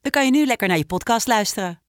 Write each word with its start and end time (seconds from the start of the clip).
dan 0.00 0.10
kan 0.10 0.24
je 0.24 0.30
nu 0.30 0.46
lekker 0.46 0.68
naar 0.68 0.76
je 0.76 0.86
podcast 0.86 1.26
luisteren. 1.26 1.80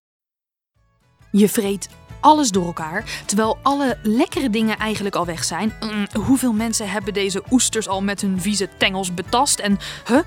Je 1.32 1.50
vreet 1.50 1.90
alles 2.20 2.50
door 2.50 2.66
elkaar, 2.66 3.24
terwijl 3.26 3.58
alle 3.62 3.98
lekkere 4.04 4.50
dingen 4.50 4.78
eigenlijk 4.78 5.16
al 5.16 5.26
weg 5.26 5.44
zijn. 5.44 5.74
Mm, 5.80 6.08
hoeveel 6.22 6.54
mensen 6.54 6.90
hebben 6.90 7.14
deze 7.14 7.44
oesters 7.52 7.88
al 7.88 8.02
met 8.02 8.22
hun 8.22 8.42
vieze 8.42 8.70
tengels 8.78 9.14
betast? 9.14 9.60
En, 9.60 9.78
huh? 10.08 10.20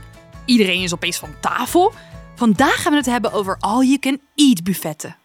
Iedereen 0.45 0.83
is 0.83 0.95
opeens 0.95 1.19
van 1.19 1.35
tafel? 1.41 1.93
Vandaag 2.35 2.83
gaan 2.83 2.93
we 2.93 2.99
het 2.99 3.07
hebben 3.07 3.33
over 3.33 3.57
all-you-can-eat 3.61 4.63
buffetten. 4.63 5.17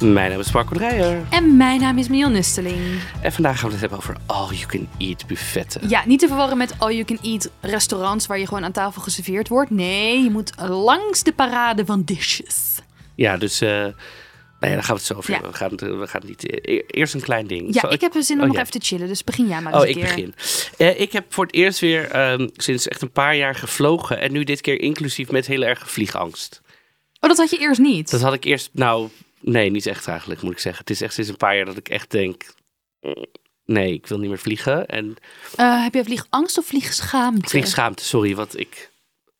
Mijn 0.00 0.30
naam 0.30 0.40
is 0.40 0.52
Marco 0.52 0.74
Dreyer. 0.74 1.22
En 1.30 1.56
mijn 1.56 1.80
naam 1.80 1.98
is 1.98 2.08
Mion 2.08 2.32
Nusteling. 2.32 3.00
En 3.22 3.32
vandaag 3.32 3.56
gaan 3.58 3.66
we 3.66 3.72
het 3.72 3.80
hebben 3.80 3.98
over 3.98 4.16
all-you-can-eat 4.26 5.26
buffetten. 5.26 5.88
Ja, 5.88 6.02
niet 6.06 6.18
te 6.20 6.26
verwarren 6.26 6.56
met 6.56 6.74
all-you-can-eat 6.78 7.50
restaurants 7.60 8.26
waar 8.26 8.38
je 8.38 8.46
gewoon 8.46 8.64
aan 8.64 8.72
tafel 8.72 9.02
geserveerd 9.02 9.48
wordt. 9.48 9.70
Nee, 9.70 10.22
je 10.22 10.30
moet 10.30 10.52
langs 10.68 11.22
de 11.22 11.32
parade 11.32 11.84
van 11.84 12.02
dishes. 12.04 12.74
Ja, 13.14 13.36
dus... 13.36 13.60
eh 13.60 13.86
nou 14.60 14.72
ja, 14.72 14.76
daar 14.80 14.86
gaan 14.86 14.94
we 14.94 15.00
het 15.00 15.10
zo 15.10 15.14
over 15.14 15.32
Ja. 15.34 15.40
We 15.40 15.52
gaan, 15.52 15.70
het- 15.70 15.80
we 15.80 16.06
gaan 16.06 16.22
niet... 16.26 16.44
e- 16.68 16.82
Eerst 16.86 17.14
een 17.14 17.20
klein 17.20 17.46
ding. 17.46 17.74
Ja, 17.74 17.80
Zal 17.80 17.92
ik 17.92 18.00
heb 18.00 18.14
er 18.14 18.22
zin 18.22 18.36
om 18.36 18.40
Oh, 18.42 18.46
nog 18.46 18.56
ja. 18.56 18.62
even 18.62 18.80
te 18.80 18.86
chillen, 18.86 19.08
dus 19.08 19.24
begin 19.24 19.46
jij 19.46 19.60
maar 19.60 19.74
Oh, 19.74 19.86
eens 19.86 19.96
ik 19.96 20.02
een 20.02 20.14
keer. 20.14 20.14
begin. 20.14 20.34
Eh, 20.86 21.00
ik 21.00 21.12
heb 21.12 21.24
voor 21.34 21.44
het 21.46 21.54
eerst 21.54 21.78
weer 21.78 22.10
ehm, 22.10 22.48
sinds 22.56 22.88
echt 22.88 23.02
een 23.02 23.10
paar 23.10 23.36
jaar 23.36 23.54
gevlogen. 23.54 24.20
En 24.20 24.32
nu 24.32 24.44
dit 24.44 24.60
keer 24.60 24.80
inclusief 24.80 25.30
met 25.30 25.46
heel 25.46 25.62
erg 25.62 25.90
vliegangst. 25.90 26.60
Oh, 27.20 27.28
dat 27.28 27.36
had 27.36 27.50
je 27.50 27.58
eerst 27.58 27.80
niet? 27.80 28.10
Dat 28.10 28.20
had 28.20 28.32
ik 28.34 28.44
eerst... 28.44 28.70
Nou, 28.72 29.08
nee, 29.40 29.70
niet 29.70 29.86
echt 29.86 30.08
eigenlijk, 30.08 30.42
moet 30.42 30.52
ik 30.52 30.58
zeggen. 30.58 30.80
Het 30.80 30.90
is 30.90 31.00
echt 31.00 31.14
sinds 31.14 31.30
een 31.30 31.36
paar 31.36 31.56
jaar 31.56 31.64
dat 31.64 31.76
ik 31.76 31.88
echt 31.88 32.10
denk... 32.10 32.44
mm, 33.00 33.24
Nee, 33.64 33.92
ik 33.92 34.06
wil 34.06 34.18
niet 34.18 34.28
meer 34.28 34.38
vliegen. 34.38 34.86
En 34.86 35.16
Eh, 35.56 35.82
heb 35.82 35.94
je 35.94 36.04
vliegangst 36.04 36.58
of 36.58 36.66
vliegschaamte? 36.66 37.48
vliegschaamte, 37.48 38.04
sorry, 38.04 38.34
wat 38.34 38.58
ik... 38.58 38.90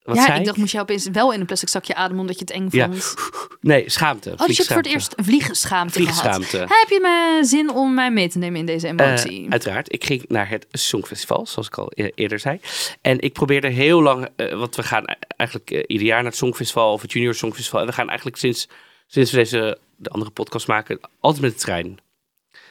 Wat 0.02 0.16
ja, 0.16 0.24
zei 0.24 0.38
ik 0.38 0.44
dacht, 0.44 0.56
moest 0.56 0.72
je 0.72 0.80
opeens 0.80 1.08
wel 1.12 1.32
in 1.32 1.40
een 1.40 1.46
plastic 1.46 1.68
zakje 1.68 1.94
ademen 1.94 2.20
omdat 2.20 2.34
je 2.38 2.40
het 2.40 2.50
eng 2.50 2.68
Ja. 2.70 2.86
vond. 2.92 3.14
Nee, 3.60 3.90
schaamte. 3.90 4.30
Oh, 4.30 4.36
dus 4.46 4.46
je 4.48 4.54
hebt 4.62 4.66
voor 4.72 4.82
het 4.82 4.86
eerst 4.92 5.14
vliegschaamte, 5.16 5.92
Vliegschaamte. 5.92 6.46
gehad. 6.46 6.68
Heb 6.68 6.88
je 6.88 7.00
me 7.00 7.44
zin 7.44 7.70
om 7.70 7.94
mij 7.94 8.10
mee 8.10 8.28
te 8.28 8.38
nemen 8.38 8.58
in 8.60 8.66
deze 8.66 8.86
emotie? 8.86 9.44
Eh, 9.44 9.50
uiteraard. 9.50 9.92
Ik 9.92 10.04
ging 10.04 10.24
naar 10.28 10.48
het 10.48 10.66
Songfestival, 10.70 11.46
zoals 11.46 11.66
ik 11.68 11.78
al 11.78 11.92
e- 11.94 12.10
eerder 12.14 12.38
zei. 12.38 12.60
En 13.00 13.20
ik 13.20 13.32
probeerde 13.32 13.68
heel 13.68 14.02
lang, 14.02 14.28
eh, 14.36 14.58
want 14.58 14.76
we 14.76 14.82
gaan 14.82 15.04
eigenlijk 15.36 15.70
eh, 15.70 15.82
ieder 15.86 16.06
jaar 16.06 16.22
naar 16.22 16.30
het 16.30 16.36
Songfestival 16.40 16.92
of 16.92 17.02
het 17.02 17.12
Junior 17.12 17.34
Songfestival. 17.34 17.80
En 17.80 17.86
we 17.86 17.92
gaan 17.92 18.08
eigenlijk 18.08 18.38
sinds, 18.38 18.68
sinds 19.06 19.30
we 19.30 19.36
deze, 19.36 19.78
de 19.96 20.10
andere 20.10 20.30
podcast 20.30 20.66
maken, 20.66 21.00
altijd 21.20 21.42
met 21.42 21.52
de 21.52 21.58
trein. 21.58 21.98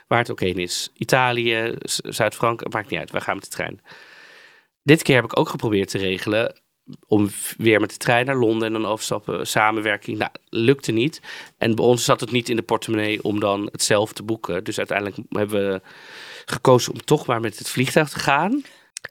Waar 0.08 0.20
het 0.20 0.32
ook 0.32 0.40
heen 0.40 0.58
is. 0.58 0.92
Italië, 0.94 1.76
Zuid-Frankrijk, 1.84 2.74
maakt 2.74 2.90
niet 2.90 3.00
uit. 3.00 3.12
We 3.12 3.22
gaan 3.22 3.36
met 3.36 3.44
de 3.44 3.50
trein. 3.50 3.82
Dit 4.84 5.02
keer 5.02 5.16
heb 5.16 5.24
ik 5.24 5.40
ook 5.40 5.50
geprobeerd 5.50 5.90
te 5.90 5.98
regelen 5.98 6.60
om 7.08 7.30
weer 7.58 7.80
met 7.80 7.90
de 7.90 7.98
trein 7.98 8.26
naar 8.26 8.36
Londen 8.36 8.68
en 8.68 8.74
dan 8.74 8.86
overstappen, 8.86 9.48
samenwerking. 9.48 10.18
Nou, 10.18 10.32
lukte 10.50 10.92
niet. 10.92 11.22
En 11.58 11.76
bij 11.76 11.86
ons 11.86 12.04
zat 12.04 12.20
het 12.20 12.32
niet 12.32 12.50
in 12.50 12.56
de 12.56 12.62
portemonnee 12.62 13.24
om 13.24 13.40
dan 13.40 13.70
het 13.72 13.84
zelf 13.84 14.14
te 14.14 14.24
boeken. 14.24 14.64
Dus 14.64 14.78
uiteindelijk 14.78 15.18
hebben 15.30 15.72
we 15.72 15.82
gekozen 16.46 16.94
om 16.94 17.04
toch 17.04 17.26
maar 17.26 17.40
met 17.40 17.58
het 17.58 17.70
vliegtuig 17.70 18.10
te 18.10 18.20
gaan. 18.20 18.62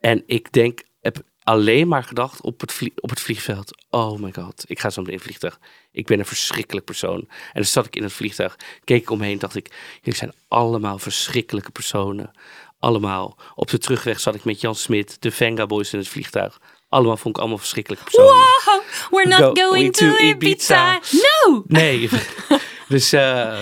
En 0.00 0.22
ik 0.26 0.52
denk, 0.52 0.82
heb 1.00 1.22
alleen 1.44 1.88
maar 1.88 2.02
gedacht 2.04 2.40
op 2.40 2.60
het, 2.60 2.72
vlie- 2.72 2.92
op 2.96 3.10
het 3.10 3.20
vliegveld. 3.20 3.82
Oh 3.90 4.18
my 4.20 4.32
god, 4.32 4.64
ik 4.66 4.80
ga 4.80 4.90
zo 4.90 5.00
meteen 5.00 5.14
in 5.14 5.20
het 5.20 5.28
vliegtuig. 5.28 5.58
Ik 5.92 6.06
ben 6.06 6.18
een 6.18 6.24
verschrikkelijk 6.26 6.86
persoon. 6.86 7.20
En 7.28 7.28
dan 7.52 7.64
zat 7.64 7.86
ik 7.86 7.96
in 7.96 8.02
het 8.02 8.12
vliegtuig, 8.12 8.56
keek 8.84 9.00
ik 9.02 9.10
omheen, 9.10 9.38
dacht 9.38 9.56
ik, 9.56 9.70
jullie 10.02 10.18
zijn 10.18 10.32
allemaal 10.48 10.98
verschrikkelijke 10.98 11.70
personen. 11.70 12.30
Allemaal. 12.78 13.36
Op 13.54 13.70
de 13.70 13.78
terugweg 13.78 14.20
zat 14.20 14.34
ik 14.34 14.44
met 14.44 14.60
Jan 14.60 14.74
Smit, 14.74 15.16
de 15.20 15.30
Venga 15.30 15.66
Boys 15.66 15.92
in 15.92 15.98
het 15.98 16.08
vliegtuig. 16.08 16.60
Allemaal 16.88 17.16
vond 17.16 17.34
ik 17.34 17.40
allemaal 17.40 17.58
verschrikkelijke 17.58 18.04
personen. 18.04 18.30
Wow, 18.32 18.82
we're 19.10 19.28
not 19.28 19.38
Go- 19.58 19.66
going 19.68 19.92
to 19.92 20.08
to 20.08 20.16
Ibiza. 20.16 20.96
Ibiza. 20.96 21.18
No! 21.46 21.62
Nee. 21.66 22.08
dus, 22.88 23.12
eh, 23.12 23.58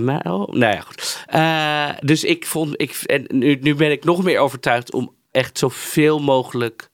maar, 0.00 0.20
oh, 0.32 0.48
nou 0.48 0.74
ja, 0.74 0.80
goed. 0.80 1.24
Eh, 1.26 1.88
dus 2.00 2.24
ik 2.24 2.46
vond, 2.46 2.80
ik, 2.80 2.90
en 3.06 3.24
nu, 3.28 3.58
nu 3.60 3.74
ben 3.74 3.90
ik 3.90 4.04
nog 4.04 4.22
meer 4.22 4.38
overtuigd 4.38 4.92
om 4.92 5.14
echt 5.30 5.58
zoveel 5.58 6.18
mogelijk, 6.18 6.88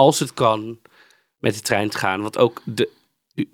als 0.00 0.18
het 0.18 0.34
kan, 0.34 0.78
met 1.38 1.54
de 1.54 1.60
trein 1.60 1.90
te 1.90 1.98
gaan. 1.98 2.22
Want 2.22 2.38
ook 2.38 2.62
de, 2.64 2.88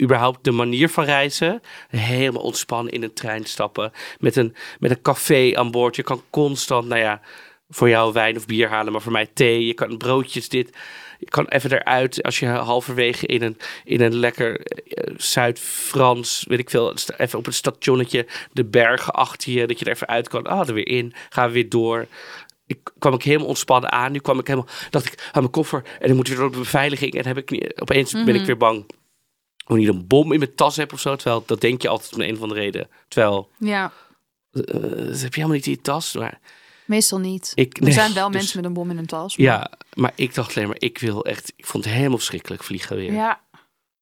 überhaupt 0.02 0.44
de 0.44 0.50
manier 0.50 0.88
van 0.88 1.04
reizen, 1.04 1.62
helemaal 1.88 2.42
ontspannen 2.42 2.92
in 2.92 3.02
een 3.02 3.12
trein 3.12 3.44
stappen, 3.44 3.92
met 4.18 4.36
een, 4.36 4.54
met 4.78 4.90
een 4.90 5.02
café 5.02 5.52
aan 5.54 5.70
boord. 5.70 5.96
Je 5.96 6.02
kan 6.02 6.22
constant, 6.30 6.88
nou 6.88 7.00
ja, 7.00 7.20
voor 7.68 7.88
jou 7.88 8.12
wijn 8.12 8.36
of 8.36 8.46
bier 8.46 8.68
halen, 8.68 8.92
maar 8.92 9.02
voor 9.02 9.12
mij 9.12 9.26
thee. 9.26 9.66
Je 9.66 9.74
kan 9.74 9.96
broodjes, 9.96 10.48
dit. 10.48 10.76
Je 11.18 11.26
kan 11.26 11.46
even 11.46 11.72
eruit 11.72 12.22
als 12.22 12.38
je 12.38 12.46
halverwege 12.46 13.26
in 13.26 13.42
een, 13.42 13.56
in 13.84 14.00
een 14.00 14.14
lekker 14.14 14.60
eh, 14.60 15.14
Zuid-Frans, 15.16 16.44
weet 16.48 16.58
ik 16.58 16.70
veel, 16.70 16.94
even 17.16 17.38
op 17.38 17.46
een 17.46 17.52
stationnetje, 17.52 18.26
de 18.52 18.64
bergen 18.64 19.12
achter 19.12 19.52
je, 19.52 19.66
dat 19.66 19.78
je 19.78 19.84
er 19.84 19.92
even 19.92 20.06
uit 20.06 20.28
kan. 20.28 20.46
Ah, 20.46 20.68
er 20.68 20.74
weer 20.74 20.88
in, 20.88 21.14
gaan 21.28 21.46
we 21.46 21.52
weer 21.52 21.68
door. 21.68 22.06
Ik 22.66 22.78
kwam 22.98 23.14
ik 23.14 23.22
helemaal 23.22 23.46
ontspannen 23.46 23.92
aan. 23.92 24.12
Nu 24.12 24.18
kwam 24.18 24.38
ik 24.38 24.46
helemaal, 24.46 24.68
dacht 24.90 25.06
ik, 25.06 25.18
aan 25.32 25.40
mijn 25.40 25.50
koffer 25.52 25.82
en 26.00 26.06
dan 26.06 26.16
moet 26.16 26.28
weer 26.28 26.36
door 26.36 26.50
de 26.52 26.58
beveiliging. 26.58 27.12
En 27.14 27.26
heb 27.26 27.36
ik 27.36 27.50
niet, 27.50 27.80
opeens 27.80 28.12
ben 28.12 28.34
ik 28.34 28.46
weer 28.46 28.56
bang. 28.56 28.90
Hoe 29.64 29.76
niet 29.78 29.88
een 29.88 30.06
bom 30.06 30.32
in 30.32 30.38
mijn 30.38 30.54
tas 30.54 30.76
heb 30.76 30.92
of 30.92 31.00
zo. 31.00 31.16
Terwijl 31.16 31.42
dat 31.46 31.60
denk 31.60 31.82
je 31.82 31.88
altijd 31.88 32.14
om 32.14 32.20
een 32.20 32.34
of 32.34 32.40
andere 32.42 32.60
reden. 32.60 32.88
Terwijl, 33.08 33.50
Ja, 33.58 33.92
dat 34.50 34.66
heb 35.20 35.34
je 35.34 35.40
helemaal 35.40 35.48
niet 35.56 35.66
in 35.66 35.72
je 35.72 35.80
tas. 35.80 36.14
Maar 36.14 36.40
meestal 36.84 37.18
niet. 37.18 37.52
ik, 37.54 37.78
er 37.86 37.92
zijn 37.92 38.14
wel 38.14 38.26
dus- 38.30 38.36
mensen 38.36 38.56
met 38.56 38.64
een 38.66 38.72
bom 38.74 38.90
in 38.90 38.96
hun 38.96 39.06
tas. 39.06 39.36
maar- 39.36 39.46
Ja, 39.46 39.70
maar 39.94 40.12
ik 40.14 40.34
dacht 40.34 40.56
alleen 40.56 40.68
maar, 40.68 40.76
ik 40.80 40.98
wil 40.98 41.24
echt, 41.24 41.52
ik 41.56 41.66
vond 41.66 41.84
het 41.84 41.92
helemaal 41.94 42.16
verschrikkelijk 42.18 42.62
vliegen 42.64 42.96
weer. 42.96 43.12
Ja, 43.12 43.40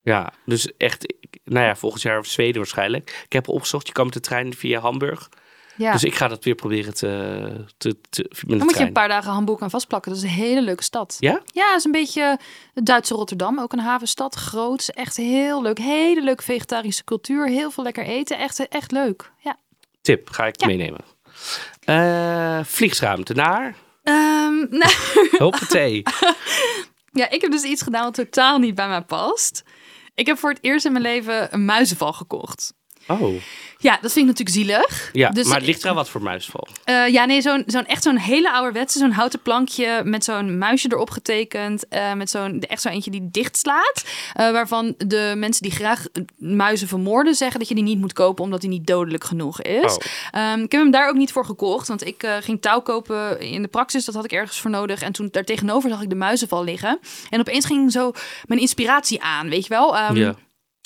Ja. 0.03 0.33
dus 0.45 0.77
echt, 0.77 1.15
ik- 1.21 1.39
nou 1.45 1.67
ja, 1.67 1.77
volgend 1.77 2.03
jaar 2.03 2.19
of 2.19 2.27
Zweden 2.27 2.57
waarschijnlijk. 2.57 3.23
Ik 3.25 3.33
heb 3.33 3.49
opgezocht, 3.49 3.87
je 3.87 3.93
kan 3.93 4.05
met 4.05 4.15
de 4.15 4.21
trein 4.21 4.55
via 4.55 4.81
Hamburg. 4.81 5.29
Ja. 5.77 5.93
Dus 5.93 6.05
ik 6.05 6.15
ga 6.15 6.29
dat 6.29 6.45
weer 6.45 6.55
proberen 6.55 6.95
te, 6.95 7.65
te, 7.77 7.97
te 8.11 8.29
Dan 8.47 8.59
moet 8.59 8.79
je 8.79 8.85
een 8.85 8.93
paar 8.93 9.09
dagen 9.09 9.33
Hamburg 9.33 9.61
aan 9.61 9.71
vastplakken. 9.71 10.11
Dat 10.13 10.23
is 10.23 10.27
een 10.27 10.35
hele 10.37 10.63
leuke 10.63 10.83
stad. 10.83 11.17
Ja? 11.19 11.41
Ja, 11.47 11.67
het 11.69 11.79
is 11.79 11.85
een 11.85 11.93
beetje 11.93 12.39
het 12.75 12.87
Duitse 12.87 13.15
Rotterdam. 13.15 13.61
Ook 13.61 13.73
een 13.73 13.79
havenstad. 13.79 14.35
Groot. 14.35 14.81
Is 14.81 14.91
echt 14.91 15.17
heel 15.17 15.63
leuk. 15.63 15.79
Hele 15.79 16.23
leuke 16.23 16.43
vegetarische 16.43 17.05
cultuur. 17.05 17.49
Heel 17.49 17.71
veel 17.71 17.85
lekker 17.85 18.05
eten. 18.05 18.39
Echt, 18.39 18.69
echt 18.69 18.93
leuk. 18.93 19.33
Ja. 19.39 19.57
Tip, 20.03 20.31
ga 20.31 20.47
ik 20.47 20.61
Ja. 20.61 20.67
meenemen. 20.67 21.01
Eh 21.81 22.61
vliegsruimte 22.65 23.35
naar, 23.35 23.75
nou, 24.71 24.93
hoppatee. 25.39 26.03
ja, 27.21 27.31
ik 27.31 27.41
heb 27.41 27.51
dus 27.51 27.63
iets 27.63 27.83
gedaan 27.83 28.03
wat 28.05 28.15
totaal 28.15 28.59
niet 28.59 28.75
bij 28.75 28.89
mij 28.89 29.01
past. 29.03 29.63
Ik 30.15 30.27
heb 30.27 30.39
voor 30.39 30.51
het 30.51 30.59
eerst 30.63 30.85
in 30.85 30.93
mijn 30.93 31.05
leven 31.05 31.55
een 31.55 31.65
muizenval 31.65 32.13
gekocht. 32.13 32.75
Oh, 33.07 33.35
Ja, 33.79 33.99
dat 34.01 34.13
vind 34.13 34.29
ik 34.31 34.37
natuurlijk 34.37 34.57
zielig. 34.57 35.11
ja, 35.13 35.31
Dus 35.31 35.47
maar 35.49 35.61
ligt 35.61 35.83
eraan 35.83 35.95
wat 35.95 36.09
voor 36.09 36.23
muisval. 36.23 36.67
Eh, 36.85 37.09
ja, 37.09 37.25
nee, 37.25 37.41
zo'n 37.41 37.63
zo'n 37.67 37.87
echt 37.87 38.03
zo'n 38.03 38.17
hele 38.17 38.53
ouderwetse, 38.53 38.99
zo'n 38.99 39.11
houten 39.13 39.41
plankje 39.43 40.01
met 40.05 40.25
zo'n 40.25 40.59
muisje 40.59 40.89
erop 40.93 41.11
getekend. 41.11 41.89
eh, 41.89 42.13
met 42.13 42.31
zo'n 42.31 42.61
echt 42.61 42.83
zo 42.83 42.89
eentje 42.89 43.11
die 43.11 43.29
dicht 43.31 43.57
slaat. 43.57 44.05
eh, 44.35 44.51
waarvan 44.51 44.95
de 44.99 45.33
mensen 45.37 45.63
die 45.63 45.73
graag 45.73 46.05
muizen 46.39 46.89
vermoorden 46.89 47.35
zeggen 47.35 47.59
dat 47.59 47.69
je 47.69 47.75
die 47.75 47.85
niet 47.85 47.99
moet 48.01 48.13
kopen 48.13 48.45
omdat 48.45 48.61
die 48.61 48.71
niet 48.71 48.87
dodelijk 48.87 49.25
genoeg 49.25 49.63
is. 49.63 49.93
Oh. 49.97 50.03
Ehm, 50.31 50.61
ik 50.61 50.73
heb 50.73 50.81
hem 50.81 50.91
daar 50.91 51.09
ook 51.09 51.17
niet 51.17 51.33
voor 51.33 51.45
gekocht, 51.45 51.89
want 51.89 52.07
ik 52.07 52.27
ging 52.41 52.61
touw 52.63 52.81
kopen 52.81 53.41
in 53.41 53.63
de 53.63 53.69
praxis. 53.69 54.05
Dat 54.05 54.15
had 54.15 54.25
ik 54.25 54.33
ergens 54.33 54.61
voor 54.61 54.71
nodig. 54.71 55.03
En 55.03 55.13
toen 55.13 55.29
daar 55.31 55.45
tegenover 55.45 55.91
zag 55.91 56.03
ik 56.03 56.09
de 56.09 56.15
muizenval 56.15 56.65
liggen. 56.65 56.99
En 57.31 57.41
opeens 57.41 57.65
ging 57.67 57.93
zo 57.93 58.13
mijn 58.47 58.61
inspiratie 58.61 59.23
aan, 59.23 59.49
weet 59.49 59.63
je 59.63 59.69
wel? 59.69 59.97
Ehm, 59.97 60.17
ja. 60.17 60.35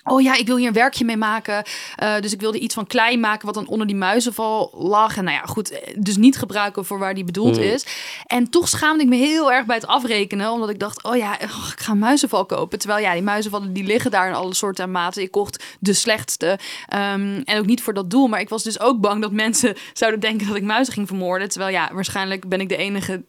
Oh 0.04 0.22
ja, 0.22 0.34
ik 0.34 0.46
wil 0.46 0.56
hier 0.56 0.66
een 0.66 0.72
werkje 0.72 1.04
mee 1.04 1.16
maken. 1.16 1.62
Eh, 1.96 2.20
dus 2.20 2.32
ik 2.32 2.40
wilde 2.40 2.58
iets 2.58 2.74
van 2.74 2.86
klei 2.86 3.18
maken 3.18 3.46
wat 3.46 3.54
dan 3.54 3.66
onder 3.66 3.86
die 3.86 3.96
muizenval 3.96 4.74
lag. 4.78 5.16
En 5.16 5.24
nou 5.24 5.36
ja, 5.36 5.42
goed, 5.42 5.70
eh, 5.70 5.94
dus 5.98 6.16
niet 6.16 6.38
gebruiken 6.38 6.84
voor 6.84 6.98
waar 6.98 7.14
die 7.14 7.24
bedoeld 7.24 7.56
Mm. 7.56 7.62
is. 7.62 7.86
En 8.26 8.50
toch 8.50 8.68
schaamde 8.68 9.02
ik 9.02 9.08
me 9.08 9.16
heel 9.16 9.52
erg 9.52 9.66
bij 9.66 9.76
het 9.76 9.86
afrekenen. 9.86 10.50
Omdat 10.50 10.70
ik 10.70 10.78
dacht, 10.78 11.02
oh 11.02 11.16
ja, 11.16 11.32
oh, 11.32 11.68
ik 11.72 11.80
ga 11.80 11.92
een 11.92 11.98
muizenval 11.98 12.46
kopen. 12.46 12.78
Terwijl 12.78 13.02
ja, 13.02 13.12
die 13.12 13.22
muizenvallen 13.22 13.72
die 13.72 13.84
liggen 13.84 14.10
daar 14.10 14.28
in 14.28 14.34
alle 14.34 14.54
soorten 14.54 14.84
en 14.84 14.90
maten. 14.90 15.22
Ik 15.22 15.30
kocht 15.30 15.64
de 15.80 15.92
slechtste. 15.92 16.58
Ehm, 16.88 17.40
en 17.44 17.58
ook 17.58 17.66
niet 17.66 17.82
voor 17.82 17.94
dat 17.94 18.10
doel. 18.10 18.26
Maar 18.26 18.40
ik 18.40 18.48
was 18.48 18.62
dus 18.62 18.80
ook 18.80 19.00
bang 19.00 19.22
dat 19.22 19.32
mensen 19.44 19.74
zouden 19.92 20.20
denken 20.20 20.46
dat 20.46 20.56
ik 20.56 20.62
muizen 20.62 20.92
ging 20.94 21.06
vermoorden. 21.06 21.48
Terwijl 21.48 21.72
ja, 21.72 21.90
waarschijnlijk 21.92 22.48
ben 22.48 22.60
ik 22.60 22.68
de 22.68 22.76
enige 22.76 23.24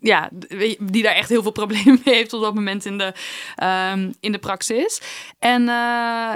ja, 0.00 0.30
die 0.80 1.02
daar 1.02 1.14
echt 1.14 1.28
heel 1.28 1.42
veel 1.42 1.50
problemen 1.62 2.00
mee 2.04 2.14
heeft 2.14 2.32
op 2.32 2.40
dat 2.40 2.54
moment 2.54 2.84
in 2.84 2.98
de, 2.98 3.12
ehm, 3.56 4.12
in 4.20 4.32
de 4.32 4.38
praxis. 4.38 5.00
En 5.38 5.60
eh, 5.60 5.66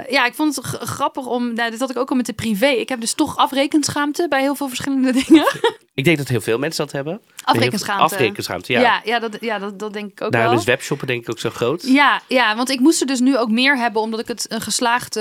ja, 0.09 0.25
ik 0.25 0.33
vond 0.33 0.55
het 0.55 0.65
grappig 0.65 1.25
om, 1.25 1.53
nou, 1.53 1.71
dit 1.71 1.79
had 1.79 1.89
ik 1.89 1.97
ook 1.97 2.09
al 2.09 2.15
met 2.15 2.25
de 2.25 2.33
privé. 2.33 2.67
Ik 2.67 2.89
heb 2.89 3.01
dus 3.01 3.13
toch 3.13 3.37
afrekenschaamte 3.37 4.25
bij 4.29 4.41
heel 4.41 4.55
veel 4.55 4.67
verschillende 4.67 5.11
dingen. 5.25 5.45
Ik 5.93 6.03
denk 6.03 6.17
dat 6.17 6.27
heel 6.27 6.41
veel 6.41 6.57
mensen 6.57 6.85
dat 6.85 6.93
hebben. 6.93 7.21
Afrekenschaamte. 7.43 8.03
Afrekenschaamte, 8.03 8.71
ja. 8.73 8.79
Ja, 8.79 9.01
ja, 9.03 9.19
dat, 9.19 9.37
ja 9.39 9.59
dat, 9.59 9.79
dat 9.79 9.93
denk 9.93 10.11
ik 10.11 10.21
ook 10.21 10.31
Daarom 10.31 10.51
wel. 10.51 10.59
is 10.59 10.65
webshoppen 10.65 11.07
denk 11.07 11.21
ik 11.23 11.29
ook 11.29 11.39
zo 11.39 11.49
groot. 11.49 11.83
Ja, 11.85 12.21
ja, 12.27 12.55
want 12.55 12.69
ik 12.69 12.79
moest 12.79 13.01
er 13.01 13.07
dus 13.07 13.19
nu 13.19 13.37
ook 13.37 13.49
meer 13.49 13.77
hebben, 13.77 14.01
omdat 14.01 14.19
ik 14.19 14.27
het 14.27 14.45
een 14.49 14.61
geslaagd 14.61 15.19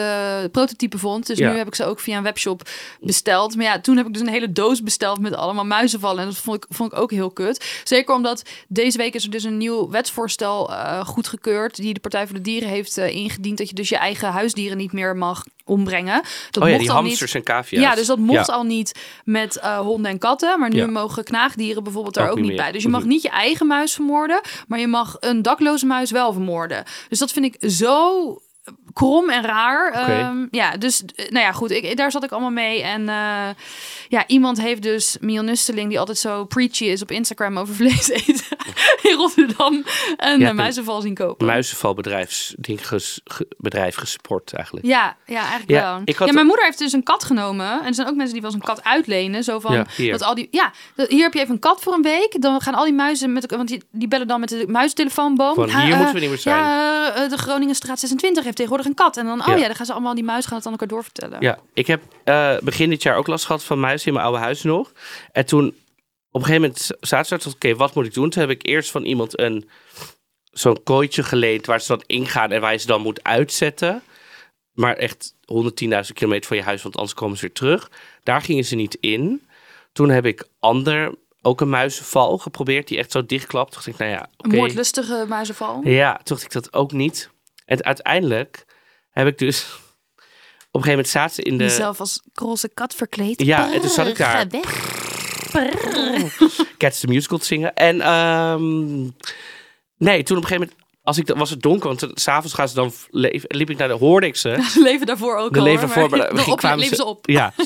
prototype 0.52 0.98
vond. 0.98 1.26
Dus 1.26 1.38
Ja. 1.38 1.50
nu 1.50 1.56
heb 1.58 1.66
ik 1.66 1.74
ze 1.74 1.84
ook 1.84 2.00
via 2.00 2.16
een 2.16 2.22
webshop 2.22 2.68
besteld. 3.00 3.56
Maar 3.56 3.64
ja, 3.64 3.80
toen 3.80 3.96
heb 3.96 4.06
ik 4.06 4.12
dus 4.12 4.22
een 4.22 4.28
hele 4.28 4.52
doos 4.52 4.82
besteld 4.82 5.20
met 5.20 5.34
allemaal 5.34 5.64
muizenvallen. 5.64 6.20
En 6.20 6.26
dat 6.26 6.36
vond 6.36 6.56
ik, 6.64 6.66
vond 6.76 6.92
ik 6.92 6.98
ook 6.98 7.10
heel 7.10 7.30
kut. 7.30 7.80
Zeker 7.84 8.14
omdat 8.14 8.42
deze 8.68 8.98
week 8.98 9.14
is 9.14 9.24
er 9.24 9.30
dus 9.30 9.44
een 9.44 9.56
nieuw 9.56 9.90
wetsvoorstel 9.90 10.72
eh 10.72 11.00
goedgekeurd, 11.06 11.76
die 11.76 11.94
de 11.94 12.00
Partij 12.00 12.26
voor 12.26 12.36
de 12.36 12.42
Dieren 12.42 12.68
heeft 12.68 12.98
eh, 12.98 13.14
ingediend, 13.14 13.58
dat 13.58 13.68
je 13.68 13.74
dus 13.74 13.88
je 13.88 13.96
eigen 13.96 14.28
huisdieren 14.28 14.76
niet 14.76 14.92
meer 14.92 15.16
mag 15.16 15.44
ombrengen. 15.70 16.22
Dat 16.50 16.62
oh 16.62 16.68
ja, 16.68 16.74
mocht 16.74 16.80
die 16.80 16.90
al 16.90 16.96
niet. 17.02 17.06
hamsters 17.06 17.34
en 17.34 17.42
cavia's. 17.42 17.82
Ja, 17.82 17.94
dus 17.94 18.06
dat 18.06 18.18
mocht 18.18 18.46
Ja. 18.46 18.52
al 18.52 18.62
niet 18.64 18.98
met 19.24 19.56
eh, 19.56 19.78
honden 19.78 20.10
en 20.10 20.18
katten. 20.18 20.58
Maar 20.60 20.70
nu 20.70 20.76
Ja. 20.76 20.86
mogen 20.86 21.24
knaagdieren 21.24 21.82
bijvoorbeeld 21.84 22.14
daar 22.14 22.24
Ook 22.24 22.30
ook, 22.30 22.36
niet 22.36 22.44
niet 22.46 22.54
meer. 22.54 22.62
bij. 22.64 22.72
Dus 22.72 22.82
je 22.82 22.88
mag 22.88 23.00
Mhm. 23.00 23.08
niet 23.08 23.22
je 23.22 23.28
eigen 23.30 23.66
muis 23.66 23.92
vermoorden. 23.92 24.40
Maar 24.68 24.78
je 24.78 24.86
mag 24.86 25.16
een 25.20 25.42
dakloze 25.42 25.86
muis 25.86 26.10
wel 26.10 26.32
vermoorden. 26.32 26.84
Dus 27.08 27.18
dat 27.18 27.32
vind 27.32 27.44
ik 27.44 27.70
zo 27.70 28.38
krom 28.92 29.30
en 29.30 29.42
raar. 29.42 29.88
Oké. 29.88 30.12
Ehm, 30.12 30.46
ja, 30.50 30.76
dus 30.76 31.02
eh, 31.14 31.28
nou 31.30 31.44
ja, 31.44 31.52
goed. 31.52 31.70
Ik, 31.70 31.96
daar 31.96 32.10
zat 32.10 32.24
ik 32.24 32.30
allemaal 32.30 32.50
mee. 32.50 32.82
En 32.82 33.08
eh, 33.08 33.48
ja, 34.08 34.24
iemand 34.26 34.60
heeft 34.60 34.82
dus 34.82 35.16
Mion 35.20 35.44
Nusteling, 35.44 35.88
die 35.88 35.98
altijd 35.98 36.18
zo 36.18 36.44
preachy 36.44 36.84
is 36.84 37.02
op 37.02 37.10
Instagram 37.10 37.58
over 37.58 37.74
vlees 37.74 38.08
eten, 38.08 38.44
in 39.10 39.16
Rotterdam 39.16 39.84
een 40.16 40.40
Ja, 40.40 40.48
eh, 40.48 40.54
muizenval 40.54 41.00
zien 41.00 41.14
kopen. 41.14 41.46
muizenvalbedrijf 41.46 43.96
gesport 43.96 44.52
eigenlijk. 44.52 44.86
Ja, 44.86 45.16
ja, 45.26 45.38
eigenlijk 45.40 45.70
Ja, 45.70 45.92
wel. 45.94 46.02
ik 46.04 46.16
had- 46.16 46.28
Ja, 46.28 46.34
mijn 46.34 46.46
moeder 46.46 46.64
heeft 46.64 46.78
dus 46.78 46.92
een 46.92 47.02
kat 47.02 47.24
genomen. 47.24 47.80
En 47.80 47.86
er 47.86 47.94
zijn 47.94 48.08
ook 48.08 48.14
mensen 48.14 48.32
die 48.32 48.42
wel 48.42 48.50
eens 48.50 48.60
een 48.60 48.66
kat 48.74 48.84
uitlenen. 48.84 49.44
Zo 49.44 49.58
van, 49.58 49.72
Ja, 49.74 49.86
hier. 49.96 50.12
dat 50.12 50.22
al 50.22 50.34
die, 50.34 50.48
ja, 50.50 50.72
hier 51.08 51.22
heb 51.22 51.34
je 51.34 51.40
even 51.40 51.54
een 51.54 51.60
kat 51.60 51.82
voor 51.82 51.92
een 51.92 52.02
week. 52.02 52.36
Dan 52.42 52.60
gaan 52.60 52.74
al 52.74 52.84
die 52.84 52.92
muizen, 52.92 53.32
met, 53.32 53.50
want 53.50 53.68
die, 53.68 53.82
die 53.90 54.08
bellen 54.08 54.26
dan 54.28 54.40
met 54.40 54.48
de 54.48 54.64
muizentelefoonboom. 54.68 55.54
Van, 55.54 55.68
hier 55.68 55.90
eh, 55.92 55.96
moeten 55.96 56.14
we 56.14 56.20
niet 56.20 56.28
meer 56.28 56.38
zijn. 56.38 56.56
Ja, 56.56 57.14
eh, 57.14 57.30
de 57.30 57.38
Groningenstraat 57.38 58.00
26 58.00 58.44
heeft 58.44 58.56
tegenwoordig 58.56 58.88
een 58.88 58.94
kat. 58.94 59.16
En 59.16 59.26
dan, 59.26 59.40
oh 59.40 59.46
Ja. 59.58 59.66
dan 59.66 59.74
gaan 59.74 59.86
ze 59.86 59.92
allemaal 59.92 60.14
die 60.14 60.24
muizen 60.24 60.48
gaan 60.48 60.56
het 60.58 60.66
aan 60.66 60.72
elkaar 60.72 60.88
doorvertellen. 60.88 61.36
Ja, 61.40 61.58
ik 61.74 61.86
heb 61.86 62.02
eh, 62.24 62.56
begin 62.62 62.90
dit 62.90 63.02
jaar 63.02 63.16
ook 63.16 63.26
last 63.26 63.44
gehad 63.46 63.64
van 63.64 63.80
muizen 63.80 64.06
in 64.06 64.12
mijn 64.12 64.24
oude 64.24 64.40
huis 64.40 64.62
nog. 64.62 64.92
En 65.32 65.46
toen 65.46 65.74
op 66.32 66.40
een 66.40 66.46
gegeven 66.46 66.74
moment 67.00 67.28
dacht 67.28 67.54
oké, 67.54 67.74
wat 67.74 67.94
moet 67.94 68.06
ik 68.06 68.14
doen? 68.14 68.30
Toen 68.30 68.40
heb 68.40 68.50
ik 68.50 68.66
eerst 68.66 68.90
van 68.90 69.04
iemand 69.04 69.38
een 69.38 69.68
zo'n 70.50 70.82
kooitje 70.82 71.22
geleend 71.22 71.66
waar 71.66 71.80
ze 71.80 71.86
dan 71.86 72.02
ingaan 72.06 72.50
en 72.52 72.60
waar 72.60 72.72
je 72.72 72.78
ze 72.78 72.86
dan 72.86 73.02
moet 73.02 73.22
uitzetten. 73.22 74.02
Maar 74.72 74.96
echt 74.96 75.34
110.000 75.34 75.38
kilometer 76.12 76.48
van 76.48 76.56
je 76.56 76.62
huis, 76.62 76.82
want 76.82 76.96
anders 76.96 77.14
komen 77.14 77.36
ze 77.36 77.46
weer 77.46 77.54
terug. 77.54 77.90
Daar 78.22 78.42
gingen 78.42 78.64
ze 78.64 78.74
niet 78.74 78.94
in. 78.94 79.48
Toen 79.92 80.10
heb 80.10 80.26
ik 80.26 80.48
ander, 80.58 81.14
ook 81.42 81.60
een 81.60 81.68
muizenval 81.68 82.38
geprobeerd 82.38 82.88
die 82.88 82.98
echt 82.98 83.12
zo 83.12 83.26
dichtklapt. 83.26 83.72
Toen 83.72 83.82
dacht 83.84 83.86
ik, 83.86 83.98
nou 83.98 84.10
ja, 84.10 84.28
Een 84.36 84.56
moordlustige 84.56 85.24
muizenval. 85.28 85.80
Ja, 85.84 86.12
toen 86.12 86.24
dacht 86.24 86.42
ik 86.42 86.52
dat 86.52 86.72
ook 86.72 86.92
niet. 86.92 87.30
En 87.64 87.84
uiteindelijk 87.84 88.64
heb 89.10 89.26
ik 89.26 89.38
dus... 89.38 89.64
Op 90.72 90.76
een 90.76 90.82
gegeven 90.82 91.04
moment 91.04 91.08
zaten 91.08 91.34
ze 91.34 91.42
in 91.42 91.58
de... 91.58 91.64
Jezelf 91.64 92.00
als 92.00 92.22
roze 92.34 92.68
kat 92.68 92.94
verkleed. 92.94 93.42
Ja, 93.42 93.72
en 93.72 93.80
toen 93.80 93.90
zat 93.90 94.06
ik 94.06 94.16
daar. 94.16 94.36
Ga 94.36 94.46
weg. 94.46 94.99
Cats 96.78 97.00
the 97.00 97.06
Musical 97.06 97.38
te 97.38 97.44
zingen. 97.44 97.74
En 97.74 98.00
ehm, 98.00 99.00
nee, 99.96 100.22
toen 100.22 100.36
op 100.36 100.42
een 100.42 100.48
gegeven 100.48 100.58
moment, 100.58 100.74
als 101.02 101.18
ik, 101.18 101.28
was 101.28 101.50
het 101.50 101.62
donker, 101.62 101.88
want 101.88 102.06
s'avonds 102.14 102.54
gaan 102.54 102.68
ze 102.68 102.74
dan, 102.74 102.92
liep 103.48 103.70
ik 103.70 103.76
naar 103.76 103.88
de, 103.88 103.94
hoorde 103.94 104.26
ik 104.26 104.36
ze. 104.36 104.56
Ze 104.72 104.82
leven 104.82 105.06
daarvoor 105.06 105.36
ook 105.36 105.52
De 105.52 105.58
al. 105.58 105.64
leven 105.64 105.86
hoor, 105.86 106.08
voor, 106.08 106.18
maar 106.18 106.34
maar 106.34 106.48
op, 106.52 106.58
kwamen 106.58 106.78
leven 106.78 106.96
ze 106.96 107.04
op. 107.04 107.28
Ja. 107.28 107.52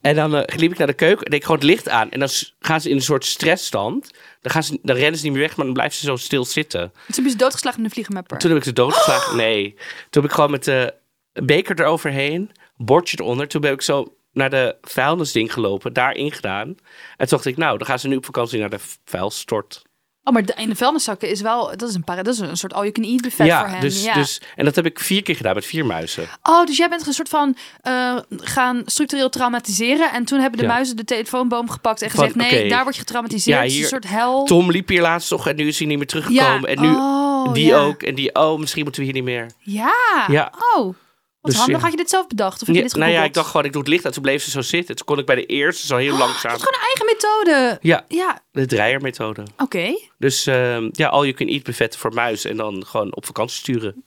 En 0.00 0.14
dan 0.14 0.34
eh, 0.36 0.58
liep 0.58 0.72
ik 0.72 0.78
naar 0.78 0.86
de 0.86 0.92
keuken 0.92 1.24
en 1.24 1.30
deed 1.30 1.40
ik 1.40 1.44
gewoon 1.46 1.60
het 1.60 1.68
licht 1.68 1.88
aan. 1.88 2.10
En 2.10 2.18
dan 2.18 2.28
gaan 2.60 2.80
ze 2.80 2.88
in 2.88 2.96
een 2.96 3.02
soort 3.02 3.24
stressstand. 3.24 4.10
Dan, 4.40 4.52
gaan 4.52 4.62
ze, 4.62 4.78
dan 4.82 4.96
rennen 4.96 5.18
ze 5.18 5.24
niet 5.24 5.32
meer 5.32 5.42
weg, 5.42 5.56
maar 5.56 5.64
dan 5.64 5.74
blijven 5.74 5.96
ze 5.98 6.04
zo 6.04 6.16
stil 6.16 6.44
zitten. 6.44 6.80
Toen 6.80 7.14
heb 7.14 7.24
je 7.24 7.30
ze 7.30 7.36
doodgeslagen 7.36 7.78
in 7.78 7.84
de 7.84 7.90
vliegenmapper. 7.90 8.38
Toen 8.38 8.50
heb 8.50 8.58
ik 8.58 8.64
ze 8.64 8.72
doodgeslagen. 8.72 9.36
Nee. 9.44 9.74
Toen 10.10 10.22
heb 10.22 10.24
ik 10.24 10.32
gewoon 10.32 10.50
met 10.50 10.64
de 10.64 10.94
beker 11.32 11.80
eroverheen, 11.80 12.50
bordje 12.76 13.16
eronder. 13.20 13.48
Toen 13.48 13.60
ben 13.60 13.72
ik 13.72 13.82
zo 13.82 14.14
naar 14.32 14.50
de 14.50 14.76
vuilnisding 14.82 15.52
gelopen, 15.52 15.92
daarin 15.92 16.32
gedaan. 16.32 16.68
En 16.68 16.76
toen 17.16 17.26
dacht 17.28 17.44
ik, 17.44 17.56
nou, 17.56 17.78
dan 17.78 17.86
gaan 17.86 17.98
ze 17.98 18.08
nu 18.08 18.16
op 18.16 18.24
vakantie 18.24 18.60
naar 18.60 18.70
de 18.70 18.78
vuilstort. 19.04 19.82
Oh, 20.24 20.34
maar 20.34 20.44
de, 20.44 20.54
in 20.56 20.68
de 20.68 20.76
vuilniszakken 20.76 21.28
is 21.28 21.40
wel... 21.40 21.76
Dat 21.76 21.88
is 21.88 21.94
een, 21.94 22.04
para, 22.04 22.22
dat 22.22 22.34
is 22.34 22.40
een 22.40 22.56
soort 22.56 22.72
all-you-can-eat 22.72 23.20
buffet 23.22 23.46
ja, 23.46 23.60
voor 23.60 23.68
hen. 23.68 23.80
dus, 23.80 24.04
ja. 24.04 24.14
dus, 24.14 24.40
en 24.56 24.64
dat 24.64 24.74
heb 24.76 24.86
ik 24.86 25.00
vier 25.00 25.22
keer 25.22 25.36
gedaan 25.36 25.54
met 25.54 25.64
vier 25.64 25.86
muizen. 25.86 26.28
Oh, 26.42 26.64
dus 26.64 26.76
jij 26.76 26.88
bent 26.88 27.06
een 27.06 27.12
soort 27.12 27.28
van 27.28 27.56
eh, 27.80 28.16
gaan 28.28 28.82
structureel 28.84 29.28
traumatiseren. 29.28 30.12
En 30.12 30.24
toen 30.24 30.40
hebben 30.40 30.58
de 30.58 30.64
Ja. 30.66 30.72
muizen 30.72 30.96
de 30.96 31.04
telefoonboom 31.04 31.70
gepakt 31.70 32.02
en 32.02 32.10
Van, 32.10 32.24
gezegd: 32.24 32.50
nee, 32.50 32.68
daar 32.68 32.82
word 32.82 32.94
je 32.94 33.00
getraumatiseerd. 33.00 33.62
Ja, 33.62 33.64
hier- 33.70 33.82
een 33.82 33.88
soort 33.88 34.08
hel. 34.08 34.44
Tom 34.44 34.70
liep 34.70 34.88
hier 34.88 35.00
laatst 35.00 35.30
nog 35.30 35.48
en 35.48 35.56
nu 35.56 35.66
is 35.66 35.78
hij 35.78 35.86
niet 35.86 35.98
meer 35.98 36.06
teruggekomen. 36.06 36.68
En 36.70 36.80
nu 36.80 36.88
oh, 36.90 37.52
die 37.52 37.74
ook 37.74 38.02
en 38.02 38.14
die, 38.14 38.34
oh, 38.34 38.58
misschien 38.58 38.82
moeten 38.82 39.00
we 39.00 39.06
hier 39.06 39.16
niet 39.16 39.24
meer. 39.30 39.50
Ja. 39.58 40.26
Ja. 40.28 40.52
Oh, 40.76 40.94
wat 41.40 41.50
Dus, 41.50 41.60
handig. 41.60 41.76
ja. 41.76 41.82
Had 41.82 41.90
je 41.90 41.96
dit 41.96 42.10
zelf 42.10 42.26
bedacht? 42.26 42.60
Of 42.60 42.66
heb 42.66 42.76
Ja, 42.76 42.82
je 42.82 42.88
dit 42.88 42.96
nou 42.96 43.10
ja, 43.10 43.24
ik 43.24 43.34
dacht 43.34 43.46
gewoon, 43.50 43.64
ik 43.66 43.72
doe 43.72 43.80
het 43.80 43.90
licht 43.90 44.04
uit. 44.04 44.14
Toen 44.14 44.22
bleef 44.22 44.42
ze 44.42 44.50
zo 44.50 44.60
zitten. 44.60 44.96
Toen 44.96 45.06
kon 45.06 45.18
ik 45.18 45.26
bij 45.26 45.34
de 45.34 45.46
eerste 45.46 45.86
zo 45.86 45.96
heel 45.96 46.16
langzaam. 46.16 46.50
Dat 46.52 46.60
is 46.60 46.66
gewoon 46.66 46.80
een 46.80 46.86
eigen 46.86 47.04
methode. 47.06 47.78
Ja, 47.82 48.04
Ja, 48.08 48.42
de 48.52 48.66
dreiermethode. 48.66 49.42
oké. 49.56 49.98
Dus 50.18 50.46
ehm, 50.46 50.88
ja, 50.92 51.08
al 51.08 51.24
je 51.24 51.32
kunt 51.32 51.50
eat 51.50 51.62
buffetten 51.62 52.00
voor 52.00 52.14
muizen 52.14 52.50
en 52.50 52.56
dan 52.56 52.86
gewoon 52.86 53.14
op 53.16 53.26
vakantie 53.26 53.56
sturen. 53.58 54.04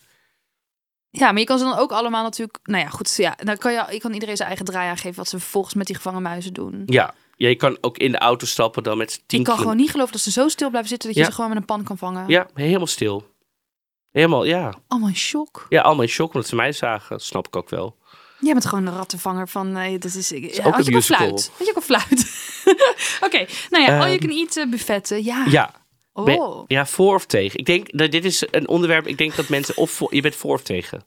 Ja, 1.09 1.31
maar 1.31 1.39
je 1.39 1.45
kan 1.47 1.57
ze 1.57 1.63
dan 1.63 1.77
ook 1.77 1.91
allemaal 1.91 2.24
natuurlijk... 2.24 2.57
Nou 2.63 2.83
ja, 2.83 2.89
goed. 2.89 3.15
Ja, 3.18 3.35
dan 3.44 3.57
kan 3.57 3.74
je, 3.74 3.85
je 3.91 4.00
kan 4.00 4.13
iedereen 4.13 4.35
zijn 4.35 4.47
eigen 4.47 4.65
draai 4.65 4.89
aangeven... 4.89 5.15
wat 5.18 5.27
ze 5.30 5.39
vervolgens 5.39 5.74
met 5.74 5.88
die 5.88 5.95
gevangen 5.95 6.21
muizen 6.21 6.53
doen. 6.53 6.83
Ja, 6.85 7.13
ja 7.35 7.47
je 7.47 7.56
kan 7.56 7.77
ook 7.81 7.97
in 7.97 8.12
de 8.12 8.18
auto 8.18 8.45
stappen 8.45 8.83
dan 8.83 8.97
met 8.97 9.24
tien 9.25 9.39
Ik 9.39 9.45
kan 9.45 9.53
kilo- 9.53 9.57
gewoon 9.68 9.75
niet 9.81 9.91
geloven 9.91 10.12
dat 10.12 10.21
ze 10.21 10.31
zo 10.31 10.47
stil 10.47 10.69
blijven 10.69 10.89
zitten... 10.89 11.07
dat 11.07 11.18
je 11.18 11.24
Ja. 11.24 11.30
ze 11.30 11.35
gewoon 11.35 11.50
met 11.50 11.59
een 11.59 11.65
pan 11.65 11.83
kan 11.83 11.97
vangen. 11.97 12.27
Ja, 12.27 12.47
helemaal 12.53 12.88
stil. 12.88 13.31
Helemaal, 14.13 14.44
ja. 14.44 14.74
Allemaal 14.88 15.10
in 15.10 15.15
shock. 15.15 15.65
Ja, 15.69 15.81
allemaal 15.81 16.04
in 16.04 16.10
shock 16.10 16.33
omdat 16.33 16.50
ze 16.50 16.56
mij 16.56 16.71
zagen. 16.71 17.10
Dat 17.10 17.24
snap 17.24 17.48
ik 17.48 17.56
ook 17.56 17.69
wel. 17.69 17.98
Jij 18.39 18.54
bent 18.54 18.65
gewoon 18.65 18.86
een 18.88 18.95
rattenvanger 18.95 19.48
van... 19.48 19.71
Nee, 19.71 19.98
dat 19.98 20.13
is, 20.13 20.30
ja, 20.30 20.38
ook 20.65 20.74
had 20.75 20.88
een 20.88 20.94
je 20.94 21.01
fluit? 21.01 21.51
Had 21.57 21.68
je 21.68 21.69
ook 21.69 21.75
een 21.75 21.81
fluit? 21.81 22.51
Oké, 23.25 23.45
nou 23.69 23.83
ja, 23.83 23.89
Ehm, 23.89 24.01
all 24.01 24.07
you 24.07 24.18
can 24.18 24.30
eat 24.30 24.57
eh, 24.57 24.68
buffetten. 24.69 25.24
Ja. 25.24 25.45
Ja, 25.50 25.81
Oh. 26.15 26.25
ben- 26.25 26.63
ja, 26.68 26.86
voor 26.86 27.15
of 27.15 27.25
tegen. 27.25 27.60
Ik 27.60 27.65
denk 27.65 27.98
dat 27.98 28.12
dit 28.12 28.25
is 28.25 28.48
een 28.51 28.68
onderwerp. 28.68 29.07
Ik 29.07 29.18
denk 29.18 29.36
dat 29.36 29.50
mensen 29.50 29.77
of 29.77 29.92
voor, 29.92 30.16
je 30.16 30.21
bent 30.21 30.36
voor 30.36 30.54
of 30.54 30.62
tegen. 30.63 31.04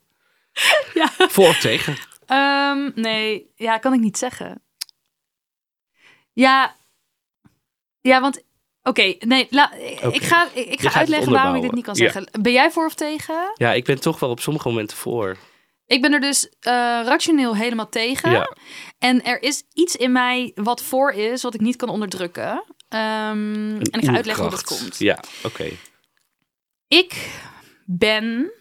Ja. 0.95 1.11
Voor 1.19 1.49
of 1.49 1.59
tegen. 1.59 1.97
Ehm, 2.27 2.91
nee, 2.95 3.51
ja, 3.57 3.79
kan 3.79 3.93
ik 3.93 4.01
niet 4.01 4.19
zeggen. 4.19 4.63
Ja, 6.33 6.77
ja, 8.01 8.21
want... 8.21 8.43
Oké, 8.87 9.15
nee, 9.19 9.47
la, 9.51 9.73
ik 10.13 10.23
ga, 10.23 10.49
ik, 10.55 10.81
ga 10.81 10.99
uitleggen 10.99 11.33
waarom 11.33 11.55
ik 11.55 11.63
dit 11.63 11.73
niet 11.73 11.85
kan 11.85 11.97
zeggen. 11.97 12.29
Ben 12.41 12.53
jij 12.53 12.71
voor 12.71 12.87
of 12.87 12.95
tegen? 12.95 13.53
Ja, 13.55 13.73
ik 13.73 13.85
ben 13.85 14.01
toch 14.01 14.19
wel 14.19 14.31
op 14.31 14.41
sommige 14.41 14.69
momenten 14.69 14.97
voor. 14.97 15.37
Ik 15.87 16.03
ben 16.03 16.13
er 16.13 16.21
dus 16.21 16.49
eh, 16.49 16.73
rationeel 17.05 17.57
helemaal 17.57 17.89
tegen. 17.89 18.31
Ja. 18.31 18.57
En 18.99 19.25
er 19.25 19.43
is 19.43 19.63
iets 19.73 19.97
in 19.97 20.13
mij 20.13 20.53
wat 20.55 20.83
voor 20.83 21.13
is, 21.13 21.43
wat 21.43 21.55
ik 21.55 21.61
niet 21.61 21.77
kan 21.77 21.89
onderdrukken. 21.89 22.65
Ehm, 22.89 23.75
en 23.75 24.01
ik 24.01 24.05
ga 24.05 24.15
uitleggen 24.15 24.45
hoe 24.45 24.53
dat 24.53 24.65
komt. 24.65 24.99
Ja, 24.99 25.21
oké. 25.43 25.71
Ik 26.89 27.31
ben 27.85 28.53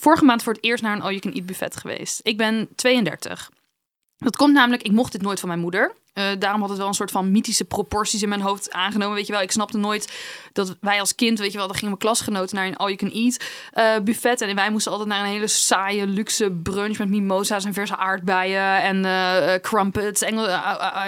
vorige 0.00 0.24
maand 0.24 0.42
voor 0.42 0.52
het 0.52 0.64
eerst 0.64 0.82
naar 0.82 0.96
een 0.96 1.02
all 1.02 1.10
you 1.10 1.20
can 1.20 1.32
eat 1.32 1.46
buffet 1.46 1.76
geweest. 1.76 2.20
Ik 2.22 2.36
ben 2.36 2.68
32. 2.74 3.50
Dat 4.18 4.36
komt 4.36 4.52
namelijk, 4.52 4.82
ik 4.82 4.92
mocht 4.92 5.12
dit 5.12 5.22
nooit 5.22 5.40
van 5.40 5.48
mijn 5.48 5.60
moeder. 5.60 5.94
Eh, 6.12 6.24
daarom 6.38 6.60
had 6.60 6.68
het 6.68 6.78
wel 6.78 6.88
een 6.88 6.94
soort 6.94 7.10
van 7.10 7.30
mythische 7.30 7.64
proporties 7.64 8.22
in 8.22 8.28
mijn 8.28 8.40
hoofd 8.40 8.72
aangenomen. 8.72 9.14
Weet 9.14 9.26
je 9.26 9.32
wel, 9.32 9.42
ik 9.42 9.50
snapte 9.50 9.78
nooit 9.78 10.12
dat 10.52 10.76
wij 10.80 11.00
als 11.00 11.14
kind, 11.14 11.38
weet 11.38 11.52
je 11.52 11.58
wel, 11.58 11.66
dan 11.66 11.76
gingen 11.76 11.94
we 11.94 12.00
klasgenoten 12.00 12.56
naar 12.56 12.66
een 12.66 12.76
all 12.76 12.92
you 12.92 12.96
can 12.96 13.10
eat 13.10 13.44
eh, 13.72 14.04
buffet. 14.04 14.40
En 14.40 14.54
wij 14.54 14.70
moesten 14.70 14.92
altijd 14.92 15.08
naar 15.08 15.20
een 15.20 15.30
hele 15.30 15.46
saaie, 15.46 16.06
luxe 16.06 16.50
brunch 16.50 16.98
met 16.98 17.08
mimosa's 17.08 17.64
en 17.64 17.72
verse 17.72 17.96
aardbeien 17.96 18.82
en 18.82 19.04
eh, 19.04 19.60
crumpets. 19.60 20.22
Engel, 20.22 20.48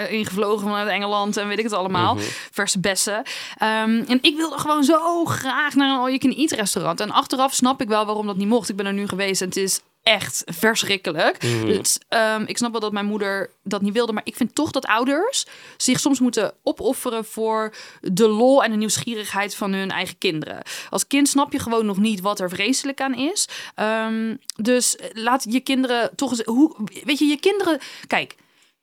ingevlogen 0.08 0.66
vanuit 0.66 0.88
Engeland 0.88 1.36
en 1.36 1.48
weet 1.48 1.58
ik 1.58 1.64
het 1.64 1.72
allemaal. 1.72 2.16
Verse 2.50 2.80
bessen. 2.80 3.22
Ehm, 3.58 4.04
en 4.08 4.18
ik 4.20 4.36
wilde 4.36 4.58
gewoon 4.58 4.84
zo 4.84 5.24
graag 5.24 5.74
naar 5.74 5.90
een 5.90 5.98
all 5.98 6.12
you 6.12 6.18
can 6.18 6.34
eat 6.34 6.50
restaurant. 6.50 7.00
En 7.00 7.10
achteraf 7.10 7.54
snap 7.54 7.80
ik 7.80 7.88
wel 7.88 8.06
waarom 8.06 8.26
dat 8.26 8.36
niet 8.36 8.48
mocht. 8.48 8.68
Ik 8.68 8.76
ben 8.76 8.86
er 8.86 8.92
nu 8.92 9.08
geweest 9.08 9.40
en 9.40 9.48
het 9.48 9.56
is 9.56 9.80
echt 10.08 10.42
verschrikkelijk. 10.46 11.40
Dus, 11.40 11.98
ehm, 12.08 12.42
ik 12.46 12.56
snap 12.56 12.70
wel 12.70 12.80
dat 12.80 12.92
mijn 12.92 13.06
moeder 13.06 13.50
dat 13.62 13.82
niet 13.82 13.92
wilde. 13.92 14.12
Maar 14.12 14.26
ik 14.26 14.36
vind 14.36 14.54
toch 14.54 14.70
dat 14.70 14.86
ouders 14.86 15.46
zich 15.76 16.00
soms 16.00 16.20
moeten 16.20 16.52
opofferen 16.62 17.24
voor 17.24 17.74
de 18.00 18.28
lol 18.28 18.64
en 18.64 18.70
de 18.70 18.76
nieuwsgierigheid 18.76 19.54
van 19.54 19.72
hun 19.72 19.90
eigen 19.90 20.18
kinderen. 20.18 20.62
Als 20.90 21.06
kind 21.06 21.28
snap 21.28 21.52
je 21.52 21.58
gewoon 21.58 21.86
nog 21.86 21.98
niet 21.98 22.20
wat 22.20 22.40
er 22.40 22.48
vreselijk 22.48 23.00
aan 23.00 23.14
is. 23.14 23.48
Ehm, 23.74 24.36
dus 24.56 24.96
laat 25.12 25.46
je 25.48 25.60
kinderen 25.60 26.10
toch 26.16 26.30
eens. 26.30 26.42
Hoe, 26.44 26.76
weet 27.04 27.18
je, 27.18 27.24
je 27.24 27.38
kinderen. 27.40 27.78
Kijk, 28.06 28.34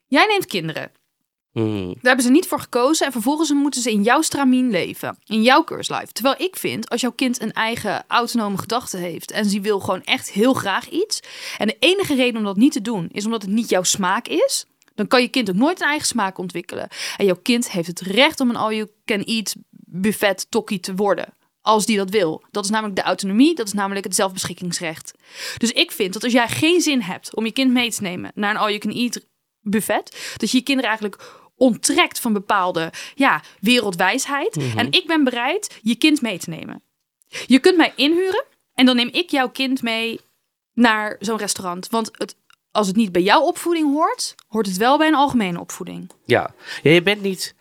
jij 0.06 0.26
neemt 0.26 0.46
kinderen. 0.46 0.90
Mm. 1.62 1.86
Daar 1.86 1.96
hebben 2.02 2.24
ze 2.24 2.30
niet 2.30 2.46
voor 2.46 2.60
gekozen 2.60 3.06
en 3.06 3.12
vervolgens 3.12 3.52
moeten 3.52 3.82
ze 3.82 3.90
in 3.90 4.02
jouw 4.02 4.22
stramien 4.22 4.70
leven. 4.70 5.18
In 5.24 5.42
jouw 5.42 5.64
curse 5.64 5.94
life. 5.94 6.12
Terwijl 6.12 6.34
ik 6.38 6.56
vind, 6.56 6.88
als 6.88 7.00
jouw 7.00 7.12
kind 7.12 7.42
een 7.42 7.52
eigen 7.52 8.04
autonome 8.08 8.58
gedachte 8.58 8.96
heeft 8.96 9.30
en 9.30 9.44
ze 9.44 9.60
wil 9.60 9.80
gewoon 9.80 10.02
echt 10.02 10.30
heel 10.30 10.54
graag 10.54 10.88
iets. 10.88 11.20
En 11.58 11.66
de 11.66 11.76
enige 11.78 12.14
reden 12.14 12.36
om 12.36 12.44
dat 12.44 12.56
niet 12.56 12.72
te 12.72 12.80
doen 12.80 13.08
is 13.12 13.24
omdat 13.24 13.42
het 13.42 13.50
niet 13.50 13.68
jouw 13.68 13.82
smaak 13.82 14.28
is. 14.28 14.66
Dan 14.94 15.06
kan 15.06 15.22
je 15.22 15.28
kind 15.28 15.50
ook 15.50 15.56
nooit 15.56 15.80
een 15.80 15.86
eigen 15.86 16.06
smaak 16.06 16.38
ontwikkelen. 16.38 16.88
En 17.16 17.24
jouw 17.24 17.38
kind 17.42 17.70
heeft 17.70 17.86
het 17.86 18.00
recht 18.00 18.40
om 18.40 18.50
een 18.50 18.56
all-you-can-eat 18.56 19.54
buffet 19.70 20.46
tokkie 20.50 20.80
te 20.80 20.94
worden. 20.94 21.34
Als 21.60 21.86
die 21.86 21.96
dat 21.96 22.10
wil. 22.10 22.44
Dat 22.50 22.64
is 22.64 22.70
namelijk 22.70 22.96
de 22.96 23.02
autonomie, 23.02 23.54
dat 23.54 23.66
is 23.66 23.72
namelijk 23.72 24.04
het 24.04 24.14
zelfbeschikkingsrecht. 24.14 25.14
Dus 25.56 25.72
ik 25.72 25.92
vind 25.92 26.12
dat 26.12 26.24
als 26.24 26.32
jij 26.32 26.48
geen 26.48 26.80
zin 26.80 27.00
hebt 27.00 27.34
om 27.34 27.44
je 27.44 27.52
kind 27.52 27.72
mee 27.72 27.90
te 27.90 28.02
nemen 28.02 28.30
naar 28.34 28.50
een 28.50 28.60
all-you-can-eat 28.60 29.20
buffet, 29.60 30.34
dat 30.36 30.50
je 30.50 30.56
je 30.56 30.62
kinderen 30.62 30.90
eigenlijk 30.90 31.44
onttrekt 31.56 32.20
van 32.20 32.32
bepaalde 32.32 32.92
ja, 33.14 33.42
wereldwijsheid. 33.60 34.56
En 34.76 34.90
ik 34.92 35.06
ben 35.06 35.24
bereid 35.24 35.78
je 35.82 35.94
kind 35.94 36.22
mee 36.22 36.38
te 36.38 36.50
nemen. 36.50 36.82
Je 37.46 37.58
kunt 37.58 37.76
mij 37.76 37.92
inhuren 37.96 38.44
en 38.74 38.86
dan 38.86 38.96
neem 38.96 39.08
ik 39.12 39.30
jouw 39.30 39.50
kind 39.50 39.82
mee 39.82 40.20
naar 40.74 41.16
zo'n 41.20 41.38
restaurant. 41.38 41.88
Want 41.88 42.10
het, 42.12 42.36
als 42.70 42.86
het 42.86 42.96
niet 42.96 43.12
bij 43.12 43.22
jouw 43.22 43.42
opvoeding 43.42 43.92
hoort, 43.92 44.34
hoort 44.48 44.66
het 44.66 44.76
wel 44.76 44.98
bij 44.98 45.08
een 45.08 45.14
algemene 45.14 45.60
opvoeding. 45.60 46.10
Ja. 46.24 46.54
ja, 46.82 46.90
je 46.90 47.02
bent 47.02 47.22
niet 47.22 47.54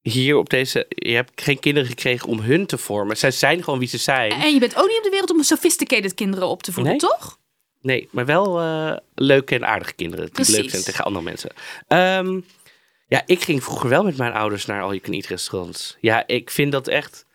hier 0.00 0.36
op 0.36 0.50
deze... 0.50 0.86
Je 0.88 1.14
hebt 1.14 1.42
geen 1.42 1.58
kinderen 1.60 1.88
gekregen 1.88 2.28
om 2.28 2.40
hun 2.40 2.66
te 2.66 2.78
vormen. 2.78 3.16
Zij 3.16 3.30
zijn 3.30 3.62
gewoon 3.64 3.78
wie 3.78 3.88
ze 3.88 3.98
zijn. 3.98 4.32
En 4.32 4.52
je 4.52 4.58
bent 4.60 4.76
ook 4.76 4.88
niet 4.88 4.96
op 4.96 5.04
de 5.04 5.10
wereld 5.10 5.30
om 5.30 5.42
sophisticated 5.42 6.14
kinderen 6.14 6.48
op 6.48 6.62
te 6.62 6.72
voeden, 6.72 6.92
Nee. 6.92 7.00
toch? 7.00 7.38
Nee, 7.80 8.08
maar 8.10 8.26
wel 8.26 8.60
eh, 8.60 8.96
leuke 9.14 9.54
en 9.54 9.66
aardige 9.66 9.92
kinderen. 9.94 10.24
Die 10.24 10.34
Precies. 10.34 10.56
leuk 10.56 10.70
zijn 10.70 10.82
tegen 10.82 11.04
andere 11.04 11.24
mensen. 11.24 11.50
Ehm, 11.88 12.40
ja, 13.14 13.22
ik 13.26 13.42
ging 13.42 13.64
vroeger 13.64 13.88
wel 13.88 14.04
met 14.04 14.16
mijn 14.16 14.32
ouders 14.32 14.66
naar 14.66 14.82
all-you-can-eat 14.82 15.26
restaurants. 15.26 15.96
Ja, 16.00 16.26
ik 16.26 16.50
vind 16.50 16.72
dat 16.72 16.88
echt... 16.88 17.26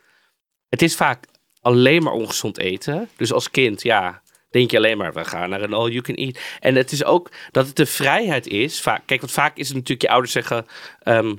Het 0.69 0.81
is 0.81 0.95
vaak 0.95 1.25
alleen 1.61 2.03
maar 2.03 2.13
ongezond 2.13 2.57
eten. 2.57 3.09
Dus 3.17 3.33
als 3.33 3.51
kind, 3.51 3.81
ja, 3.81 4.21
denk 4.49 4.71
je 4.71 4.77
alleen 4.77 4.97
maar... 4.97 5.13
we 5.13 5.25
gaan 5.25 5.49
naar 5.49 5.61
een 5.61 5.73
all-you-can-eat. 5.73 6.39
En 6.59 6.75
het 6.75 6.91
is 6.91 7.03
ook 7.03 7.31
dat 7.51 7.67
het 7.67 7.75
de 7.75 7.85
vrijheid 7.85 8.47
is. 8.47 8.81
Vaak, 8.81 9.01
kijk, 9.05 9.21
want 9.21 9.33
vaak 9.33 9.57
is 9.57 9.67
het 9.67 9.77
natuurlijk... 9.77 10.01
je 10.01 10.09
ouders 10.09 10.31
zeggen... 10.31 10.65
ehm, 10.99 11.35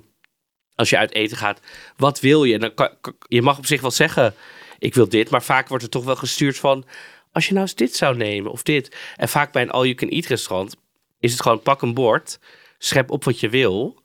als 0.75 0.91
je 0.91 0.99
uit 0.99 1.15
eten 1.15 1.37
gaat, 1.37 1.61
wat 1.97 2.21
wil 2.21 2.45
je? 2.45 2.55
En 2.55 2.61
dan 2.61 2.75
kan, 2.75 2.91
je 3.29 3.43
mag 3.43 3.59
op 3.59 3.67
zich 3.67 3.81
wel 3.81 3.91
zeggen, 3.91 4.35
ik 4.79 4.95
wil 4.95 5.09
dit. 5.09 5.31
Maar 5.31 5.43
vaak 5.43 5.69
wordt 5.69 5.85
er 5.85 5.91
toch 5.91 6.05
wel 6.05 6.17
gestuurd 6.17 6.59
van... 6.59 6.85
als 7.33 7.47
je 7.47 7.53
nou 7.53 7.65
eens 7.65 7.75
dit 7.75 7.97
zou 7.97 8.17
nemen 8.17 8.51
of 8.51 8.63
dit. 8.63 8.97
En 9.17 9.29
vaak 9.29 9.53
bij 9.53 9.63
een 9.63 9.71
all-you-can-eat 9.71 10.27
restaurant... 10.27 10.77
is 11.19 11.33
het 11.33 11.43
gewoon 11.43 11.63
pak 11.63 11.83
een 11.83 11.95
bord, 11.95 12.39
schep 12.79 13.11
op 13.11 13.25
wat 13.25 13.41
je 13.41 13.49
wil. 13.49 14.00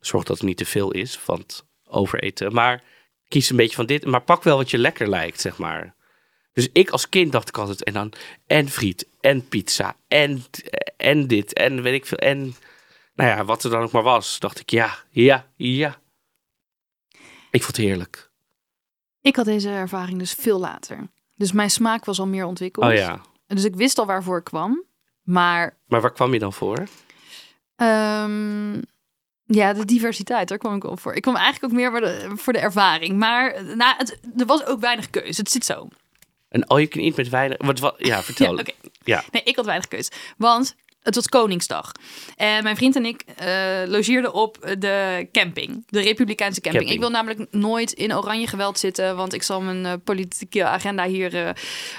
Zorg 0.00 0.24
dat 0.24 0.38
het 0.38 0.46
niet 0.46 0.56
te 0.56 0.64
veel 0.64 0.90
is, 0.90 1.24
want 1.24 1.66
overeten. 1.84 2.52
Maar 2.52 2.82
kies 3.28 3.50
een 3.50 3.56
beetje 3.56 3.76
van 3.76 3.86
dit. 3.86 4.04
Maar 4.04 4.22
pak 4.22 4.42
wel 4.42 4.56
wat 4.56 4.70
je 4.70 4.78
lekker 4.78 5.08
lijkt, 5.08 5.40
zeg 5.40 5.58
maar. 5.58 5.94
Dus 6.52 6.68
ik 6.72 6.90
als 6.90 7.08
kind 7.08 7.32
dacht 7.32 7.48
ik 7.48 7.58
altijd... 7.58 7.84
en 7.84 7.92
dan 7.92 8.12
en 8.46 8.68
friet, 8.68 9.06
en 9.20 9.48
pizza, 9.48 9.96
en, 10.08 10.44
en 10.96 11.26
dit, 11.26 11.52
en 11.52 11.82
weet 11.82 11.94
ik 11.94 12.06
veel... 12.06 12.18
en 12.18 12.54
nou 13.14 13.30
ja, 13.30 13.44
wat 13.44 13.64
er 13.64 13.70
dan 13.70 13.82
ook 13.82 13.92
maar 13.92 14.02
was, 14.02 14.38
dacht 14.38 14.60
ik 14.60 14.70
ja, 14.70 14.98
ja, 15.10 15.46
ja. 15.56 16.00
Ik 17.50 17.62
vond 17.62 17.76
het 17.76 17.86
heerlijk. 17.86 18.30
Ik 19.20 19.36
had 19.36 19.44
deze 19.44 19.68
ervaring 19.68 20.18
dus 20.18 20.32
veel 20.32 20.58
later. 20.58 21.08
Dus 21.34 21.52
mijn 21.52 21.70
smaak 21.70 22.04
was 22.04 22.18
al 22.20 22.26
meer 22.26 22.44
ontwikkeld. 22.44 22.86
Oh 22.86 22.92
ja. 22.92 23.20
Dus 23.46 23.64
ik 23.64 23.76
wist 23.76 23.98
al 23.98 24.06
waarvoor 24.06 24.38
ik 24.38 24.44
kwam. 24.44 24.84
Maar 25.22 25.78
Maar 25.86 26.00
waar 26.00 26.12
kwam 26.12 26.32
je 26.32 26.38
dan 26.38 26.52
voor? 26.52 26.86
ehm, 27.76 28.80
ja, 29.50 29.72
de 29.72 29.84
diversiteit, 29.84 30.48
daar 30.48 30.58
kwam 30.58 30.74
ik 30.74 30.84
op 30.84 31.00
voor. 31.00 31.14
Ik 31.14 31.22
kwam 31.22 31.36
eigenlijk 31.36 31.64
ook 31.64 31.78
meer 31.78 31.90
voor 31.90 32.00
de, 32.00 32.32
voor 32.36 32.52
de 32.52 32.58
ervaring. 32.58 33.18
Maar 33.18 33.64
nou, 33.76 33.94
het, 33.96 34.18
er 34.36 34.46
was 34.46 34.66
ook 34.66 34.80
weinig 34.80 35.10
keuze. 35.10 35.40
Het 35.40 35.50
zit 35.50 35.64
zo. 35.64 35.88
Een 36.48 36.66
all 36.66 36.76
you 36.76 36.88
can 36.88 37.02
eat 37.02 37.16
met 37.16 37.28
weinig... 37.28 37.56
Wat, 37.66 37.78
wat, 37.78 37.94
ja, 37.98 38.22
vertel. 38.32 38.56
Ja. 38.56 38.64
Ja. 39.04 39.24
Nee, 39.30 39.42
ik 39.42 39.56
had 39.56 39.64
weinig 39.64 39.88
keus. 39.88 40.10
Want 40.36 40.74
het 41.02 41.14
was 41.14 41.28
Koningsdag. 41.28 41.92
En 42.36 42.62
mijn 42.62 42.76
vriend 42.76 42.96
en 42.96 43.04
ik 43.04 43.22
eh, 43.36 43.48
logeerden 43.86 44.32
op 44.32 44.74
de 44.78 45.28
camping. 45.32 45.84
De 45.88 46.00
Republikeinse 46.00 46.60
camping. 46.60 46.84
Camping. 46.84 46.90
Ik 46.90 46.98
wil 47.00 47.10
namelijk 47.22 47.46
nooit 47.50 47.92
in 47.92 48.14
oranje 48.16 48.46
geweld 48.46 48.78
zitten. 48.78 49.16
Want 49.16 49.32
ik 49.34 49.42
zal 49.42 49.60
mijn 49.60 49.86
eh, 49.86 49.92
politieke 50.04 50.64
agenda 50.64 51.06
hier 51.06 51.34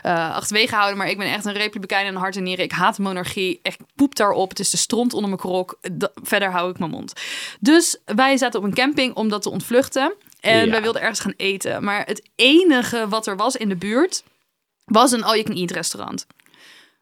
eh, 0.01 0.35
achterwege 0.35 0.75
houden. 0.75 0.97
Maar 0.97 1.09
ik 1.09 1.17
ben 1.17 1.27
echt 1.33 1.45
een 1.45 1.53
Republikein 1.53 2.05
in 2.05 2.15
hart 2.15 2.35
en 2.35 2.43
nieren. 2.43 2.65
Ik 2.65 2.71
haat 2.71 2.97
monarchie. 2.97 3.59
Echt 3.61 3.79
poep 3.95 4.15
daarop. 4.15 4.49
Het 4.49 4.59
is 4.59 4.69
de 4.69 4.77
stront 4.77 5.13
onder 5.13 5.29
mijn 5.29 5.41
krok. 5.41 5.77
Da- 5.91 6.11
verder 6.23 6.51
hou 6.51 6.69
ik 6.71 6.79
mijn 6.79 6.91
mond. 6.91 7.13
Dus 7.59 7.97
wij 8.05 8.37
zaten 8.37 8.59
op 8.59 8.65
een 8.65 8.73
camping 8.73 9.15
om 9.15 9.29
dat 9.29 9.41
te 9.41 9.49
ontvluchten. 9.49 10.13
En 10.39 10.65
Ja. 10.65 10.71
wij 10.71 10.81
wilden 10.81 11.01
ergens 11.01 11.19
gaan 11.19 11.33
eten. 11.37 11.83
Maar 11.83 12.05
het 12.05 12.29
enige 12.35 13.07
wat 13.07 13.27
er 13.27 13.35
was 13.35 13.55
in 13.55 13.69
de 13.69 13.75
buurt 13.75 14.23
was 14.85 15.11
een 15.11 15.23
all-you-can-eat 15.23 15.71
restaurant. 15.71 16.25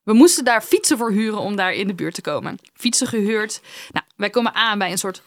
We 0.08 0.14
moesten 0.14 0.44
daar 0.44 0.62
fietsen 0.62 0.98
voor 0.98 1.12
huren 1.12 1.40
om 1.40 1.56
daar 1.56 1.74
in 1.74 1.88
de 1.88 1.94
buurt 1.94 2.14
te 2.14 2.22
komen. 2.22 2.58
Fietsen 2.74 3.08
gehuurd. 3.08 3.62
Nou, 3.92 4.06
wij 4.16 4.30
komen 4.30 4.54
aan 4.54 4.78
bij 4.78 4.92
een 4.92 4.98
soort 4.98 5.22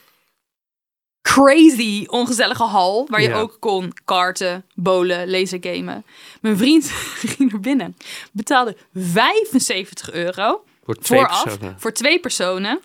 crazy 1.22 2.04
ongezellige 2.06 2.62
hal. 2.62 3.06
Waar 3.10 3.22
je 3.22 3.34
ook 3.34 3.56
kon 3.58 3.92
karten, 4.04 4.66
bowlen, 4.74 5.30
lasergamen. 5.30 6.04
Mijn 6.40 6.56
vriend 6.56 6.90
ging 7.36 7.52
er 7.52 7.60
binnen. 7.60 7.96
Betaalde 8.32 8.76
75 8.94 10.12
euro 10.12 10.64
Voor 10.84 10.94
twee 10.94 11.18
vooraf 11.18 11.42
personen. 11.42 11.80
voor 11.80 11.92
twee 11.92 12.20
personen. 12.20 12.80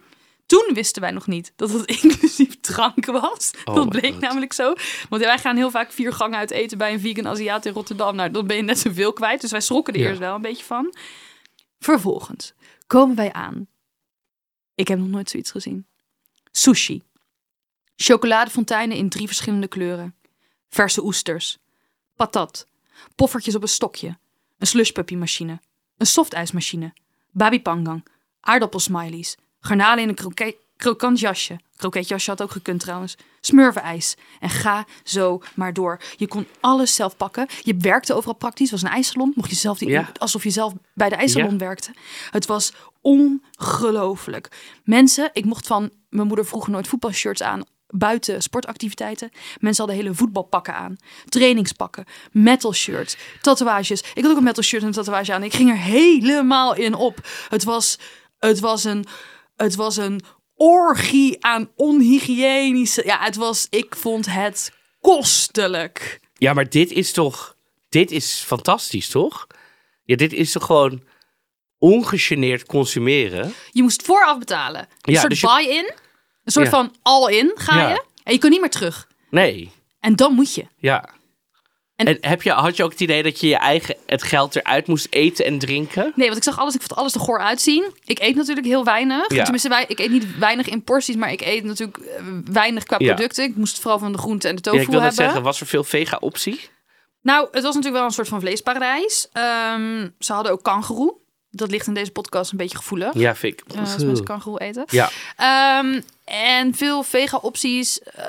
Toen 0.45 0.69
wisten 0.73 1.01
wij 1.01 1.11
nog 1.11 1.27
niet 1.27 1.53
dat 1.55 1.71
het 1.71 1.85
inclusief 2.01 2.59
drank 2.61 3.05
was. 3.05 3.51
Oh 3.65 3.75
dat 3.75 3.89
bleek 3.89 4.19
namelijk 4.19 4.53
zo. 4.53 4.73
Want 5.09 5.23
wij 5.23 5.37
gaan 5.37 5.55
heel 5.55 5.71
vaak 5.71 5.91
vier 5.91 6.13
gangen 6.13 6.37
uit 6.37 6.51
eten 6.51 6.77
bij 6.77 6.93
een 6.93 6.99
vegan 6.99 7.27
Aziat 7.27 7.65
in 7.65 7.73
Rotterdam. 7.73 8.15
Nou, 8.15 8.31
dan 8.31 8.47
ben 8.47 8.55
je 8.55 8.61
net 8.63 8.79
zoveel 8.79 9.13
kwijt. 9.13 9.41
Dus 9.41 9.51
wij 9.51 9.61
schrokken 9.61 9.93
er 9.93 9.99
eerst 9.99 10.19
wel 10.19 10.35
een 10.35 10.41
beetje 10.41 10.65
van. 10.65 10.93
Vervolgens 11.85 12.53
komen 12.87 13.15
wij 13.15 13.33
aan. 13.33 13.67
Ik 14.75 14.87
heb 14.87 14.99
nog 14.99 15.07
nooit 15.07 15.29
zoiets 15.29 15.51
gezien. 15.51 15.85
Sushi. 16.51 17.03
Chocoladefonteinen 17.95 18.97
in 18.97 19.09
drie 19.09 19.27
verschillende 19.27 19.67
kleuren. 19.67 20.15
Verse 20.69 21.03
oesters. 21.03 21.57
Patat. 22.15 22.67
Poffertjes 23.15 23.55
op 23.55 23.61
een 23.61 23.67
stokje. 23.67 24.17
Een 24.57 24.67
slushpuppy-machine. 24.67 25.59
Een 25.97 26.05
softijsmachine. 26.05 26.93
Babi 27.31 27.61
pangang. 27.61 28.05
Aardappelsmileys. 28.39 29.37
Garnalen 29.59 30.03
in 30.03 30.09
een 30.09 30.15
kroket, 30.15 30.55
krokant 30.77 31.19
jasje. 31.19 31.59
Kroketjasje 31.75 32.29
had 32.29 32.41
ook 32.41 32.51
gekund 32.51 32.79
trouwens. 32.79 33.15
Smurvenijs. 33.41 34.15
En 34.39 34.49
ga 34.49 34.85
zo 35.03 35.41
maar 35.55 35.73
door. 35.73 36.01
Je 36.17 36.27
kon 36.27 36.47
alles 36.59 36.95
zelf 36.95 37.17
pakken. 37.17 37.47
Je 37.61 37.75
werkte 37.77 38.13
overal 38.13 38.35
praktisch. 38.35 38.71
Het 38.71 38.81
was 38.81 38.89
een 38.89 38.95
ijssalon. 38.95 39.31
Mocht 39.35 39.49
je 39.49 39.55
zelf 39.55 39.77
die, 39.77 39.89
Ja. 39.89 40.09
alsof 40.17 40.43
je 40.43 40.49
zelf 40.49 40.73
bij 40.93 41.09
de 41.09 41.15
ijssalon 41.15 41.51
Ja. 41.51 41.57
werkte. 41.57 41.91
Het 42.31 42.45
was 42.45 42.73
ongelooflijk. 43.01 44.49
Mensen, 44.83 45.29
ik 45.33 45.45
mocht 45.45 45.67
van 45.67 45.91
mijn 46.09 46.27
moeder 46.27 46.45
vroeger 46.45 46.71
nooit 46.71 46.87
voetbalshirts 46.87 47.41
aan 47.41 47.63
buiten 47.87 48.41
sportactiviteiten. 48.41 49.29
Mensen 49.59 49.85
hadden 49.85 50.03
hele 50.03 50.15
voetbalpakken 50.15 50.75
aan, 50.75 50.95
trainingspakken, 51.25 52.05
metal 52.31 52.73
shirts, 52.73 53.17
tatoeages. 53.41 54.01
Ik 54.13 54.21
had 54.23 54.31
ook 54.31 54.37
een 54.37 54.43
metal 54.43 54.63
shirt 54.63 54.81
en 54.81 54.87
een 54.87 54.93
tatoeage 54.93 55.33
aan. 55.33 55.43
Ik 55.43 55.53
ging 55.53 55.69
er 55.69 55.77
helemaal 55.77 56.75
in 56.75 56.93
op. 56.93 57.27
Het 57.49 57.63
was, 57.63 57.99
het 58.39 58.59
was 58.59 58.83
een, 58.83 59.05
het 59.55 59.75
was 59.75 59.97
een 59.97 60.21
orgie 60.55 61.43
aan 61.45 61.71
onhygiënische. 61.75 63.05
Ja, 63.05 63.19
het 63.19 63.35
was. 63.35 63.67
Ik 63.69 63.95
vond 63.95 64.25
het 64.29 64.71
kostelijk. 65.01 66.19
Ja, 66.37 66.53
maar 66.53 66.69
dit 66.69 66.91
is 66.91 67.11
toch... 67.11 67.55
Dit 67.89 68.11
is 68.11 68.43
fantastisch, 68.45 69.07
toch? 69.09 69.47
Ja, 70.03 70.15
dit 70.15 70.33
is 70.33 70.51
toch 70.51 70.65
gewoon 70.65 71.03
ongegeneerd 71.77 72.65
consumeren? 72.65 73.53
Je 73.71 73.81
moest 73.81 74.01
vooraf 74.03 74.37
betalen. 74.37 74.81
Een 75.01 75.13
Ja, 75.13 75.19
soort 75.19 75.31
dus 75.31 75.39
je- 75.41 75.47
buy-in, 75.47 75.91
een 76.43 76.51
soort 76.51 76.65
Ja. 76.65 76.71
van 76.71 76.95
all-in 77.01 77.51
ga 77.55 77.79
Ja. 77.79 77.89
je. 77.89 78.03
En 78.23 78.33
je 78.33 78.39
kon 78.39 78.49
niet 78.49 78.59
meer 78.61 78.69
terug. 78.69 79.07
Nee, 79.29 79.71
En 79.99 80.15
dan 80.15 80.33
moet 80.33 80.53
je. 80.55 80.65
ja. 80.77 81.09
En- 81.95 82.05
En, 82.07 82.17
heb 82.21 82.41
je, 82.41 82.51
had 82.51 82.75
je 82.77 82.83
ook 82.83 82.91
het 82.91 82.99
idee 82.99 83.23
dat 83.23 83.39
je 83.39 83.47
je 83.47 83.57
eigen 83.57 83.95
het 84.05 84.23
geld 84.23 84.55
eruit 84.55 84.87
moest 84.87 85.07
eten 85.09 85.45
en 85.45 85.59
drinken? 85.59 86.11
Nee, 86.15 86.25
want 86.25 86.37
ik 86.37 86.43
zag 86.43 86.59
alles, 86.59 86.75
ik 86.75 86.81
vond 86.81 86.99
alles 86.99 87.13
er 87.13 87.19
goor 87.19 87.39
uitzien. 87.39 87.91
Ik 88.03 88.19
eet 88.19 88.35
natuurlijk 88.35 88.67
heel 88.67 88.83
weinig. 88.83 89.33
Ja. 89.33 89.41
Tenminste, 89.43 89.69
wij, 89.69 89.85
ik 89.87 89.99
eet 89.99 90.11
niet 90.11 90.37
weinig 90.37 90.67
in 90.67 90.83
porties, 90.83 91.15
maar 91.15 91.31
ik 91.31 91.41
eet 91.41 91.63
natuurlijk 91.63 91.97
eh, 91.97 92.23
weinig 92.51 92.83
qua 92.83 92.95
Ja. 92.99 93.13
producten. 93.13 93.43
Ik 93.43 93.55
moest 93.55 93.79
vooral 93.79 93.99
van 93.99 94.11
de 94.11 94.17
groente 94.17 94.47
en 94.47 94.55
de 94.55 94.61
Ja, 94.63 94.71
tofu 94.71 94.83
ik 94.83 94.89
wil 94.89 94.99
hebben. 94.99 95.17
zeggen, 95.17 95.41
was 95.43 95.59
er 95.61 95.67
veel 95.67 95.83
vega-optie? 95.83 96.69
Nou, 97.21 97.43
het 97.51 97.53
was 97.63 97.63
natuurlijk 97.63 97.95
wel 97.95 98.03
een 98.05 98.11
soort 98.11 98.27
van 98.27 98.39
vleesparadijs. 98.39 99.29
Ehm, 99.31 100.07
ze 100.19 100.33
hadden 100.33 100.51
ook 100.51 100.63
kangeroe. 100.63 101.15
Dat 101.49 101.71
ligt 101.71 101.87
in 101.87 101.93
deze 101.93 102.11
podcast 102.11 102.51
een 102.51 102.57
beetje 102.57 102.77
gevoelig. 102.77 103.13
Ja, 103.13 103.35
vind 103.35 103.61
ik. 103.61 103.73
eh, 103.73 103.79
als 103.93 104.03
mensen 104.03 104.25
kangeroe 104.25 104.59
eten. 104.59 104.83
Ja, 104.87 105.09
Ehm, 105.35 106.01
En 106.25 106.75
veel 106.75 107.03
vega-opties 107.03 107.99
eh, 107.99 108.25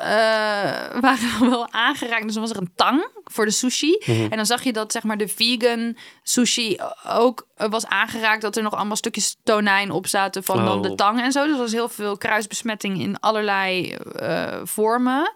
waren 1.01 1.51
wel 1.51 1.73
aangeraakt. 1.73 2.23
Dus 2.25 2.33
dan 2.33 2.43
was 2.43 2.51
er 2.51 2.57
een 2.61 2.73
tang 2.75 3.07
voor 3.25 3.45
de 3.45 3.51
sushi. 3.51 4.03
Mhm. 4.07 4.23
En 4.23 4.37
dan 4.37 4.47
zag 4.47 4.63
je 4.63 4.73
dat 4.73 4.93
zeg 4.93 5.03
maar 5.03 5.17
de 5.17 5.29
vegan 5.29 5.97
sushi 6.23 6.77
ook 7.09 7.47
eh, 7.57 7.69
was 7.69 7.87
aangeraakt. 7.87 8.43
Dat 8.43 8.57
er 8.57 8.63
nog 8.63 8.75
allemaal 8.75 8.97
stukjes 8.97 9.37
tonijn 9.43 9.91
op 9.91 10.07
zaten 10.07 10.45
van 10.45 10.65
dan 10.65 10.77
Oh. 10.77 10.83
de 10.83 10.95
tang 10.95 11.21
en 11.21 11.33
zo. 11.33 11.43
Dus 11.45 11.53
er 11.53 11.59
was 11.59 11.73
heel 11.73 11.89
veel 11.89 12.17
kruisbesmetting 12.17 13.01
in 13.01 13.21
allerlei 13.21 13.93
eh, 13.93 14.61
vormen. 14.65 15.33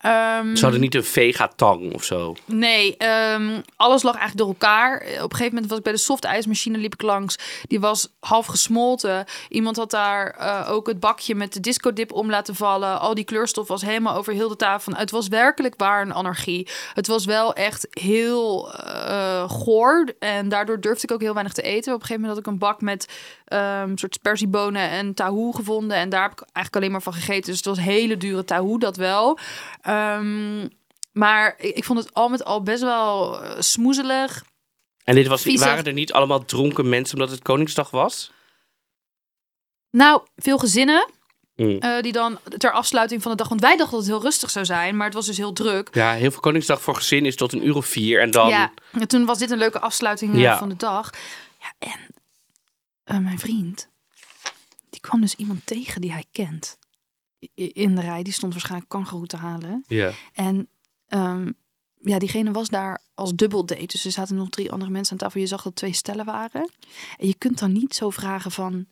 Ehm, 0.00 0.54
Ze 0.56 0.62
hadden 0.62 0.80
niet 0.80 0.94
een 0.94 1.04
vegatang 1.04 1.94
of 1.94 2.04
zo. 2.04 2.34
Nee, 2.44 2.96
ehm, 2.96 3.60
alles 3.76 4.02
lag 4.02 4.16
eigenlijk 4.16 4.38
door 4.38 4.48
elkaar. 4.48 4.96
Op 4.96 5.06
een 5.06 5.36
gegeven 5.36 5.46
moment 5.46 5.66
was 5.68 5.78
ik 5.78 5.84
bij 5.84 5.92
de 5.92 5.98
softijsmachine, 5.98 6.78
liep 6.78 6.92
ik 6.92 7.02
langs. 7.02 7.38
Die 7.62 7.80
was 7.80 8.08
half 8.20 8.46
gesmolten. 8.46 9.24
Iemand 9.48 9.76
had 9.76 9.90
daar 9.90 10.30
eh, 10.30 10.70
ook 10.70 10.86
het 10.86 11.00
bakje 11.00 11.34
met 11.34 11.52
de 11.52 11.60
discodip 11.60 12.12
om 12.12 12.30
laten 12.30 12.54
vallen. 12.54 13.00
Al 13.00 13.14
die 13.14 13.24
kleurstof 13.24 13.68
was 13.68 13.82
helemaal 13.82 14.16
over 14.16 14.32
heel 14.32 14.48
de 14.48 14.56
tafel. 14.56 14.92
Het 14.92 15.10
was 15.10 15.28
werkelijk 15.28 15.74
waar 15.76 16.02
een 16.02 16.14
anarchie. 16.14 16.68
Het 16.94 17.06
was 17.06 17.24
wel 17.24 17.54
echt 17.54 17.86
heel 17.90 18.72
eh 18.74 19.50
goor. 19.50 20.14
En 20.18 20.48
daardoor 20.48 20.80
durfde 20.80 21.02
ik 21.02 21.12
ook 21.12 21.20
heel 21.20 21.32
weinig 21.34 21.52
te 21.52 21.62
eten. 21.62 21.92
Op 21.94 22.00
een 22.00 22.06
gegeven 22.06 22.22
moment 22.22 22.38
had 22.38 22.46
ik 22.46 22.52
een 22.52 22.68
bak 22.68 22.80
met 22.80 23.08
ehm 23.44 23.96
soort 23.96 24.14
sperziebonen 24.14 24.90
en 24.90 25.14
tahoe 25.14 25.54
gevonden. 25.54 25.96
En 25.96 26.08
daar 26.08 26.22
heb 26.22 26.32
ik 26.32 26.40
eigenlijk 26.40 26.76
alleen 26.76 26.90
maar 26.90 27.02
van 27.02 27.12
gegeten. 27.12 27.46
Dus 27.50 27.56
het 27.56 27.66
was 27.66 27.80
hele 27.80 28.16
dure 28.16 28.44
tahoe, 28.44 28.78
dat 28.78 28.96
wel. 28.96 29.38
Ehm, 29.90 30.68
maar 31.12 31.54
ik, 31.58 31.76
ik 31.76 31.84
vond 31.84 31.98
het 31.98 32.14
al 32.14 32.28
met 32.28 32.44
al 32.44 32.62
best 32.62 32.82
wel 32.82 33.42
eh, 33.42 33.60
smoezelig. 33.60 34.44
En 35.04 35.14
dit 35.14 35.26
was, 35.26 35.42
Viezig. 35.42 35.66
waren 35.68 35.84
er 35.84 35.92
niet 35.92 36.12
allemaal 36.12 36.44
dronken 36.44 36.88
mensen 36.88 37.18
omdat 37.18 37.30
het 37.30 37.42
Koningsdag 37.42 37.90
was? 37.90 38.32
Nou, 39.90 40.22
veel 40.36 40.58
gezinnen 40.58 41.08
Mm. 41.56 41.78
eh, 41.78 42.00
die 42.02 42.12
dan 42.12 42.38
ter 42.58 42.72
afsluiting 42.72 43.22
van 43.22 43.30
de 43.30 43.36
dag... 43.36 43.48
Want 43.48 43.60
wij 43.60 43.76
dachten 43.76 43.90
dat 43.96 44.04
het 44.06 44.14
heel 44.14 44.22
rustig 44.22 44.50
zou 44.50 44.64
zijn, 44.64 44.96
maar 44.96 45.06
het 45.06 45.14
was 45.14 45.26
dus 45.26 45.36
heel 45.36 45.52
druk. 45.52 45.88
Ja, 45.92 46.12
heel 46.12 46.30
veel 46.30 46.40
Koningsdag 46.40 46.82
voor 46.82 46.94
gezin 46.94 47.26
is 47.26 47.36
tot 47.36 47.52
een 47.52 47.66
uur 47.66 47.76
of 47.76 47.86
vier. 47.86 48.20
En 48.20 48.30
dan... 48.30 48.48
Ja, 48.48 48.72
en 48.92 49.08
toen 49.08 49.24
was 49.24 49.38
dit 49.38 49.50
een 49.50 49.58
leuke 49.58 49.80
afsluiting 49.80 50.34
eh, 50.34 50.40
Ja. 50.40 50.58
van 50.58 50.68
de 50.68 50.76
dag. 50.76 51.10
Ja, 51.60 51.72
en 53.04 53.22
mijn 53.22 53.38
vriend, 53.38 53.88
die 54.90 55.00
kwam 55.00 55.20
dus 55.20 55.34
iemand 55.34 55.66
tegen 55.66 56.00
die 56.00 56.12
hij 56.12 56.24
kent. 56.32 56.78
In 57.54 57.94
de 57.94 58.00
rij, 58.00 58.22
die 58.22 58.32
stond 58.32 58.52
waarschijnlijk 58.52 58.90
kangeroe 58.90 59.26
te 59.26 59.36
halen. 59.36 59.84
Ja. 59.86 60.10
En 60.32 60.68
ehm, 61.06 61.50
ja, 62.02 62.18
diegene 62.18 62.50
was 62.50 62.68
daar 62.68 63.00
als 63.14 63.34
dubbel 63.34 63.64
date. 63.66 63.86
Dus 63.86 64.04
er 64.04 64.10
zaten 64.12 64.36
nog 64.36 64.48
drie 64.48 64.72
andere 64.72 64.90
mensen 64.90 65.12
aan 65.12 65.18
tafel. 65.18 65.40
Je 65.40 65.46
zag 65.46 65.62
dat 65.62 65.74
twee 65.76 65.92
stellen 65.92 66.24
waren. 66.24 66.70
En 67.18 67.26
je 67.26 67.34
kunt 67.38 67.58
dan 67.58 67.72
niet 67.72 67.94
zo 67.94 68.10
vragen 68.10 68.50
van... 68.50 68.86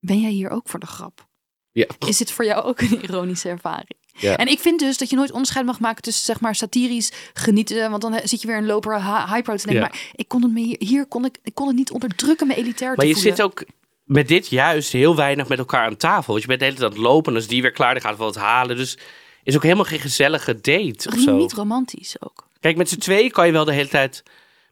Ben 0.00 0.20
jij 0.20 0.30
hier 0.30 0.50
ook 0.50 0.68
voor 0.68 0.80
de 0.80 0.86
grap? 0.86 1.28
Ja. 1.72 1.86
Is 2.06 2.16
dit 2.16 2.30
voor 2.32 2.44
jou 2.44 2.64
ook 2.64 2.80
een 2.80 3.02
ironische 3.02 3.48
ervaring? 3.48 4.00
Ja. 4.18 4.36
En 4.36 4.46
ik 4.48 4.58
vind 4.58 4.78
dus 4.78 4.98
dat 4.98 5.10
je 5.10 5.16
nooit 5.16 5.30
onderscheid 5.30 5.66
mag 5.66 5.80
maken 5.80 6.02
tussen 6.02 6.24
zeg 6.24 6.40
maar 6.40 6.54
satirisch 6.54 7.12
genieten. 7.32 7.90
Want 7.90 8.02
dan 8.02 8.20
zit 8.24 8.40
je 8.40 8.46
weer 8.46 8.56
een 8.56 8.66
loper 8.66 9.02
hi- 9.04 9.34
hyper 9.34 9.56
te 9.56 9.66
denken. 9.66 9.82
Ja. 9.84 9.88
Maar 9.90 10.10
ik 10.14 10.28
kon 10.28 10.42
het 10.42 10.52
me 10.52 10.60
hier, 10.60 10.76
hier 10.78 11.06
kon 11.06 11.24
ik, 11.24 11.38
ik 11.42 11.54
kon 11.54 11.66
het 11.66 11.76
niet 11.76 11.90
onderdrukken 11.90 12.46
me 12.46 12.54
elitair 12.54 12.88
Maar 12.88 12.98
te 12.98 13.06
je 13.06 13.14
voelen. 13.14 13.36
zit 13.36 13.44
ook 13.44 13.64
met 14.12 14.28
dit 14.28 14.48
juist 14.48 14.92
heel 14.92 15.16
weinig 15.16 15.48
met 15.48 15.58
elkaar 15.58 15.86
aan 15.86 15.96
tafel. 15.96 16.32
Want 16.32 16.40
je 16.40 16.46
bent 16.46 16.58
de 16.58 16.64
hele 16.64 16.78
tijd 16.78 16.90
aan 16.90 16.96
het 16.96 17.06
lopen 17.06 17.32
en 17.32 17.38
als 17.38 17.48
die 17.48 17.62
weer 17.62 17.70
klaar, 17.70 17.92
dan 17.92 18.02
gaat 18.02 18.16
wel 18.16 18.26
wat 18.26 18.36
halen. 18.36 18.76
Dus 18.76 18.98
is 19.42 19.56
ook 19.56 19.62
helemaal 19.62 19.84
geen 19.84 20.00
gezellige 20.00 20.54
date 20.60 21.10
of 21.12 21.18
zo. 21.18 21.36
Niet 21.36 21.52
romantisch 21.52 22.16
ook. 22.20 22.46
Kijk, 22.60 22.76
met 22.76 22.88
z'n 22.88 22.98
tweeën 22.98 23.30
kan 23.30 23.46
je 23.46 23.52
wel 23.52 23.64
de 23.64 23.72
hele 23.72 23.88
tijd 23.88 24.22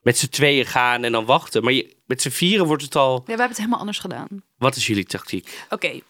met 0.02 0.18
z'n 0.18 0.28
tweeën 0.28 0.66
gaan 0.66 1.04
en 1.04 1.12
dan 1.12 1.24
wachten. 1.24 1.62
Maar 1.62 1.72
je, 1.72 1.96
met 2.06 2.22
z'n 2.22 2.28
vieren 2.28 2.66
wordt 2.66 2.82
het 2.82 2.96
al... 2.96 3.12
Ja, 3.12 3.16
wij 3.16 3.26
hebben 3.26 3.48
het 3.48 3.56
helemaal 3.56 3.78
anders 3.78 3.98
gedaan. 3.98 4.28
Wat 4.58 4.76
is 4.76 4.86
jullie 4.86 5.04
tactiek? 5.04 5.64
Oké. 5.70 6.00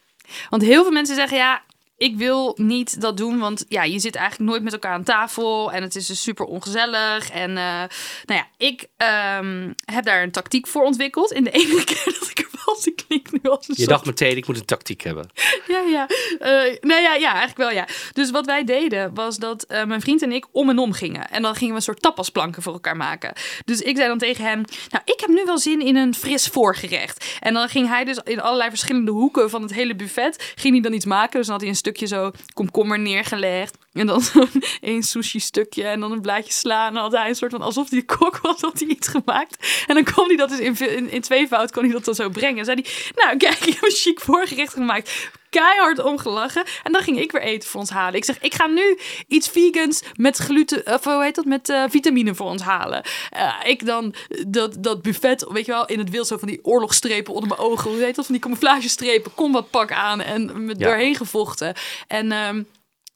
Want 0.48 0.62
heel 0.62 0.82
veel 0.82 0.92
mensen 0.92 1.14
zeggen 1.14 1.36
ja, 1.36 1.62
ik 2.00 2.16
wil 2.16 2.54
niet 2.56 3.00
dat 3.00 3.16
doen, 3.16 3.38
want 3.38 3.64
ja, 3.68 3.82
je 3.82 3.98
zit 3.98 4.14
eigenlijk 4.14 4.50
nooit 4.50 4.62
met 4.62 4.72
elkaar 4.72 4.92
aan 4.92 5.02
tafel 5.02 5.72
en 5.72 5.82
het 5.82 5.96
is 5.96 6.06
dus 6.06 6.22
super 6.22 6.44
ongezellig. 6.44 7.30
En 7.30 7.50
eh, 7.50 7.82
nou 8.24 8.40
ja, 8.40 8.46
ik 8.56 8.86
ehm, 8.96 9.72
heb 9.84 10.04
daar 10.04 10.22
een 10.22 10.30
tactiek 10.30 10.66
voor 10.66 10.82
ontwikkeld. 10.82 11.32
In 11.32 11.44
de 11.44 11.50
enige 11.50 11.84
keer 11.90 12.04
dat 12.04 12.30
ik 12.30 12.38
er 12.38 12.48
was, 12.64 12.86
ik 12.86 13.02
klink 13.06 13.32
nu 13.32 13.50
als 13.50 13.68
een 13.68 13.74
Je 13.76 13.82
soort 13.82 13.88
dacht 13.88 14.06
meteen, 14.06 14.36
ik 14.36 14.46
moet 14.46 14.56
een 14.56 14.64
tactiek 14.64 15.02
hebben. 15.02 15.28
ja, 15.74 15.80
ja. 15.80 16.06
Eh, 16.38 16.76
nou 16.80 17.00
ja, 17.00 17.14
ja, 17.14 17.30
eigenlijk 17.30 17.56
wel, 17.56 17.70
ja. 17.70 17.86
Dus 18.12 18.30
wat 18.30 18.46
wij 18.46 18.64
deden, 18.64 19.14
was 19.14 19.36
dat 19.36 19.62
eh, 19.62 19.84
mijn 19.84 20.00
vriend 20.00 20.22
en 20.22 20.32
ik 20.32 20.46
om 20.52 20.68
en 20.68 20.78
om 20.78 20.92
gingen. 20.92 21.30
En 21.30 21.42
dan 21.42 21.54
gingen 21.54 21.70
we 21.70 21.76
een 21.76 21.84
soort 21.84 22.02
tapasplanken 22.02 22.62
voor 22.62 22.72
elkaar 22.72 22.96
maken. 22.96 23.32
Dus 23.64 23.80
ik 23.80 23.96
zei 23.96 24.08
dan 24.08 24.18
tegen 24.18 24.44
hem, 24.44 24.64
nou, 24.88 25.02
ik 25.04 25.20
heb 25.20 25.28
nu 25.28 25.44
wel 25.44 25.58
zin 25.58 25.80
in 25.80 25.96
een 25.96 26.14
fris 26.14 26.46
voorgerecht. 26.46 27.38
En 27.40 27.54
dan 27.54 27.68
ging 27.68 27.88
hij 27.88 28.04
dus 28.04 28.18
in 28.24 28.40
allerlei 28.40 28.70
verschillende 28.70 29.10
hoeken 29.10 29.50
van 29.50 29.62
het 29.62 29.72
hele 29.72 29.96
buffet, 29.96 30.52
ging 30.54 30.74
hij 30.74 30.82
dan 30.82 30.92
iets 30.92 31.04
maken. 31.04 31.36
Dus 31.36 31.46
dan 31.46 31.52
had 31.52 31.60
hij 31.60 31.70
een 31.70 31.76
stukje 31.90 32.06
zo 32.06 32.30
komkommer 32.54 32.98
neergelegd. 32.98 33.78
En 33.92 34.06
dan 34.06 34.20
zo'n 34.20 34.50
één 34.80 35.02
sushi 35.02 35.40
stukje 35.40 35.84
en 35.84 36.00
dan 36.00 36.12
een 36.12 36.20
blaadje 36.20 36.52
sla. 36.52 36.86
En 36.86 36.94
dan 36.94 37.02
had 37.02 37.12
hij 37.12 37.28
een 37.28 37.34
soort 37.34 37.50
van, 37.50 37.62
alsof 37.62 37.90
hij 37.90 37.98
de 37.98 38.04
kok 38.04 38.38
was, 38.38 38.60
had 38.60 38.78
hij 38.78 38.88
iets 38.88 39.08
gemaakt. 39.08 39.84
En 39.86 39.94
dan 39.94 40.04
kon 40.14 40.26
hij 40.26 40.36
dat 40.36 40.48
dus 40.48 40.58
in, 40.58 40.78
in, 40.96 41.10
in 41.10 41.20
tweevoud, 41.20 41.70
kon 41.72 41.82
hij 41.84 41.92
dat 41.92 42.04
dan 42.04 42.14
zo 42.14 42.28
brengen. 42.28 42.58
En 42.58 42.64
zei 42.64 42.80
hij, 42.82 42.92
nou 43.24 43.36
kijk, 43.36 43.58
ik 43.58 43.74
heb 43.74 43.82
een 43.82 43.90
chic 43.90 44.20
voorgerecht 44.20 44.72
gemaakt 44.72 45.30
keihard 45.50 45.98
omgelachen. 45.98 46.64
En 46.82 46.92
dan 46.92 47.02
ging 47.02 47.18
ik 47.20 47.32
weer 47.32 47.42
eten 47.42 47.68
voor 47.68 47.80
ons 47.80 47.90
halen. 47.90 48.14
Ik 48.14 48.24
zeg, 48.24 48.38
ik 48.40 48.54
ga 48.54 48.66
nu 48.66 48.98
iets 49.28 49.48
vegans 49.48 50.02
met 50.14 50.36
gluten, 50.36 50.94
of 50.94 51.04
hoe 51.04 51.22
heet 51.22 51.34
dat, 51.34 51.44
met 51.44 51.68
eh, 51.68 51.84
vitamine 51.88 52.34
voor 52.34 52.46
ons 52.46 52.62
halen. 52.62 53.02
Eh, 53.30 53.54
ik 53.64 53.86
dan 53.86 54.14
dat, 54.46 54.76
dat 54.78 55.02
buffet, 55.02 55.46
weet 55.48 55.66
je 55.66 55.72
wel, 55.72 55.86
in 55.86 55.98
het 55.98 56.10
wild 56.10 56.26
zo 56.26 56.38
van 56.38 56.48
die 56.48 56.64
oorlogstrepen 56.64 57.32
onder 57.34 57.48
mijn 57.48 57.60
ogen. 57.60 57.90
Hoe 57.90 58.00
heet 58.00 58.14
dat, 58.14 58.24
van 58.24 58.34
die 58.34 58.42
camouflagestrepen, 58.42 59.34
combatpak 59.34 59.92
aan 59.92 60.20
en 60.20 60.64
me 60.64 60.74
Ja. 60.78 60.84
doorheen 60.86 61.14
gevochten. 61.16 61.74
En... 62.06 62.32
ehm, 62.32 62.62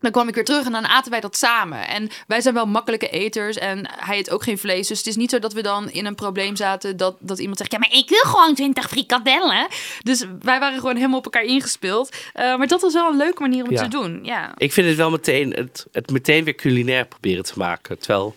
dan 0.05 0.13
kwam 0.13 0.29
ik 0.29 0.35
weer 0.35 0.45
terug 0.45 0.67
en 0.67 0.73
dan 0.73 0.87
aten 0.87 1.11
wij 1.11 1.21
dat 1.21 1.37
samen. 1.37 1.89
En 1.89 2.09
wij 2.27 2.41
zijn 2.41 2.55
wel 2.55 2.67
makkelijke 2.67 3.09
eters 3.09 3.57
en 3.57 3.89
hij 3.97 4.19
eet 4.19 4.31
ook 4.31 4.43
geen 4.43 4.59
vlees. 4.59 4.89
Dus 4.89 4.99
het 4.99 5.07
is 5.07 5.17
niet 5.17 5.31
zo 5.31 5.39
dat 5.39 5.53
we 5.53 5.63
dan 5.63 5.91
in 5.91 6.07
een 6.07 6.15
probleem 6.15 6.57
zaten 6.57 6.97
dat, 6.97 7.17
dat 7.21 7.39
iemand 7.39 7.59
zegt... 7.59 7.73
ja, 7.73 7.79
maar 7.79 7.93
ik 7.93 8.09
wil 8.09 8.23
gewoon 8.23 8.55
20 8.55 8.89
frikadellen. 8.89 9.67
Dus 10.03 10.25
wij 10.41 10.59
waren 10.61 10.79
gewoon 10.79 10.97
helemaal 10.97 11.19
op 11.19 11.25
elkaar 11.25 11.43
ingespeeld. 11.45 12.17
Eh, 12.33 12.57
maar 12.57 12.67
dat 12.67 12.81
was 12.81 12.93
wel 12.93 13.11
een 13.11 13.17
leuke 13.17 13.41
manier 13.41 13.65
om 13.65 13.71
Ja. 13.71 13.83
te 13.83 13.89
doen, 13.89 14.21
ja. 14.23 14.53
Ik 14.57 14.73
vind 14.73 14.87
het 14.89 14.97
wel 14.97 15.11
meteen, 15.11 15.51
het, 15.51 15.87
het 15.93 16.11
meteen 16.11 16.45
weer 16.45 16.55
culinair 16.55 17.07
proberen 17.07 17.45
te 17.45 17.53
maken. 17.57 17.99
Terwijl, 17.99 18.37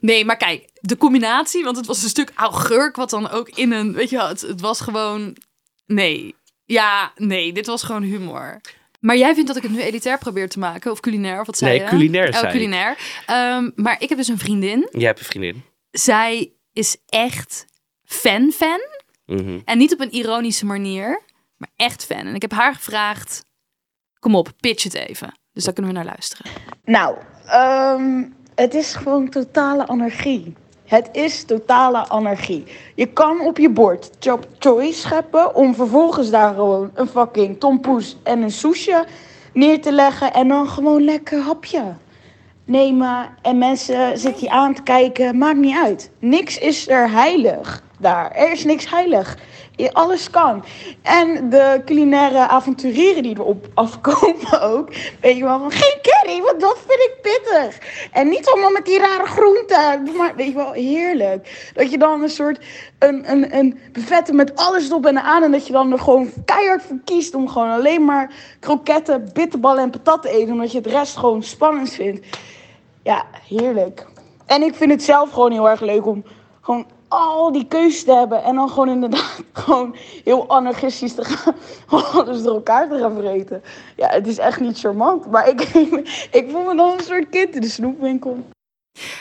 Nee, 0.00 0.24
maar 0.24 0.36
kijk, 0.36 0.68
de 0.80 0.96
combinatie, 0.96 1.64
want 1.64 1.76
het 1.76 1.86
was 1.86 2.02
een 2.02 2.08
stuk 2.08 2.32
augurk... 2.34 2.96
wat 2.96 3.10
dan 3.10 3.30
ook 3.30 3.48
in 3.48 3.72
een, 3.72 3.92
weet 3.92 4.10
je 4.10 4.16
wel, 4.16 4.28
het, 4.28 4.40
het 4.40 4.60
was 4.60 4.80
gewoon... 4.80 5.36
Nee, 5.86 6.34
ja, 6.64 7.12
nee, 7.16 7.52
dit 7.52 7.66
was 7.66 7.82
gewoon 7.82 8.02
humor. 8.02 8.60
Maar 9.02 9.16
jij 9.16 9.32
vindt 9.34 9.48
dat 9.48 9.56
ik 9.56 9.62
het 9.62 9.72
nu 9.72 9.80
elitair 9.80 10.18
probeer 10.18 10.48
te 10.48 10.58
maken? 10.58 10.90
Of 10.90 11.00
culinair, 11.00 11.40
of 11.40 11.46
wat 11.46 11.56
zei 11.58 11.70
Nee, 11.70 11.80
je? 11.80 11.86
culinair 11.88 12.28
Oh, 12.28 12.50
culinair. 12.50 12.96
Ehm, 13.26 13.70
maar 13.74 13.96
ik 14.02 14.08
heb 14.08 14.18
dus 14.18 14.28
een 14.28 14.38
vriendin. 14.38 14.88
jij 14.92 15.06
hebt 15.06 15.18
een 15.18 15.24
vriendin. 15.24 15.62
zij 15.90 16.52
is 16.72 16.96
echt 17.06 17.66
fan-fan. 18.04 18.80
Mhm. 19.26 19.58
En 19.64 19.78
niet 19.78 19.92
op 19.92 20.00
een 20.00 20.12
ironische 20.12 20.66
manier, 20.66 21.22
maar 21.56 21.68
echt 21.76 22.04
fan. 22.04 22.26
En 22.26 22.34
ik 22.34 22.42
heb 22.42 22.52
haar 22.52 22.74
gevraagd, 22.74 23.44
kom 24.18 24.34
op, 24.34 24.48
pitch 24.60 24.82
het 24.84 24.94
even. 24.94 25.32
Dus 25.52 25.64
daar 25.64 25.72
kunnen 25.74 25.92
we 25.92 25.98
naar 25.98 26.08
luisteren. 26.08 26.52
Nou, 26.84 27.16
ehm, 27.46 28.24
het 28.54 28.74
is 28.74 28.94
gewoon 28.94 29.28
totale 29.28 29.86
anarchie. 29.86 30.54
Het 30.92 31.08
is 31.12 31.44
totale 31.44 32.08
anarchie. 32.08 32.64
Je 32.94 33.06
kan 33.06 33.40
op 33.40 33.58
je 33.58 33.70
bord 33.70 34.10
chop 34.18 34.46
choy 34.58 34.92
scheppen 34.92 35.54
om 35.54 35.74
vervolgens 35.74 36.30
daar 36.30 36.54
gewoon 36.54 36.90
een 36.94 37.06
fucking 37.06 37.60
tompoes 37.60 38.16
en 38.22 38.42
een 38.42 38.50
soesje 38.50 39.04
neer 39.52 39.80
te 39.80 39.92
leggen 39.92 40.32
en 40.32 40.48
dan 40.48 40.68
gewoon 40.68 41.04
lekker 41.04 41.40
hapje 41.40 41.82
nemen 42.64 43.28
en 43.42 43.58
mensen 43.58 44.18
zitten 44.18 44.42
je 44.42 44.50
aan 44.50 44.74
te 44.74 44.82
kijken, 44.82 45.38
maakt 45.38 45.58
niet 45.58 45.76
uit. 45.76 46.10
Niks 46.18 46.58
is 46.58 46.88
er 46.88 47.10
heilig 47.10 47.82
daar. 47.98 48.30
Er 48.30 48.52
is 48.52 48.64
niks 48.64 48.90
heilig. 48.90 49.38
Alles 49.92 50.30
kan. 50.30 50.64
En 51.02 51.50
de 51.50 51.82
culinaire 51.84 52.48
avonturieren 52.48 53.22
die 53.22 53.38
erop 53.38 53.66
afkomen 53.74 54.60
ook. 54.72 54.94
Weet 55.20 55.36
je 55.36 55.42
wel, 55.44 55.58
van 55.58 55.70
geen 55.70 55.98
curry, 56.02 56.42
want 56.42 56.60
dat 56.60 56.78
vind 56.86 57.00
ik 57.00 57.16
pittig. 57.22 57.78
En 58.12 58.28
niet 58.28 58.48
allemaal 58.48 58.70
met 58.70 58.84
die 58.84 58.98
rare 58.98 59.26
groenten. 59.26 60.16
Maar 60.16 60.32
weet 60.36 60.46
je 60.46 60.54
wel, 60.54 60.72
heerlijk. 60.72 61.70
Dat 61.74 61.90
je 61.90 61.98
dan 61.98 62.22
een 62.22 62.30
soort, 62.30 62.64
een, 62.98 63.30
een, 63.30 63.56
een 63.56 64.36
met 64.36 64.56
alles 64.56 64.88
erop 64.88 65.06
en 65.06 65.22
aan. 65.22 65.42
En 65.42 65.52
dat 65.52 65.66
je 65.66 65.72
dan 65.72 65.92
er 65.92 65.98
gewoon 65.98 66.30
keihard 66.44 66.82
voor 66.82 67.00
kiest 67.04 67.34
om 67.34 67.48
gewoon 67.48 67.70
alleen 67.70 68.04
maar 68.04 68.30
kroketten, 68.60 69.30
bitterballen 69.32 69.82
en 69.82 69.90
patat 69.90 70.22
te 70.22 70.30
eten. 70.30 70.52
Omdat 70.52 70.72
je 70.72 70.78
het 70.78 70.86
rest 70.86 71.16
gewoon 71.16 71.42
spannend 71.42 71.90
vindt. 71.90 72.26
Ja, 73.02 73.24
heerlijk. 73.48 74.06
En 74.46 74.62
ik 74.62 74.74
vind 74.74 74.90
het 74.90 75.02
zelf 75.02 75.30
gewoon 75.30 75.52
heel 75.52 75.68
erg 75.68 75.80
leuk 75.80 76.06
om 76.06 76.24
gewoon 76.60 76.86
al 77.12 77.52
die 77.52 77.66
keuzes 77.66 78.04
te 78.04 78.12
hebben. 78.12 78.42
En 78.42 78.54
dan 78.54 78.68
gewoon 78.68 78.88
inderdaad 78.88 79.42
gewoon 79.64 79.96
heel 80.24 80.48
anarchistisch 80.48 81.14
te 81.14 81.24
gaan. 81.24 81.54
Alles 82.12 82.42
door 82.42 82.54
elkaar 82.54 82.88
te 82.88 82.98
gaan 82.98 83.16
vreten. 83.16 83.62
Ja, 83.96 84.08
het 84.08 84.26
is 84.26 84.38
echt 84.38 84.60
niet 84.60 84.78
charmant. 84.78 85.30
Maar 85.30 85.48
ik, 85.48 85.60
ik 86.40 86.46
voel 86.50 86.64
me 86.64 86.76
dan 86.76 86.92
een 86.98 87.04
soort 87.04 87.28
kind 87.28 87.54
in 87.54 87.60
de 87.60 87.68
snoepwinkel. 87.68 88.46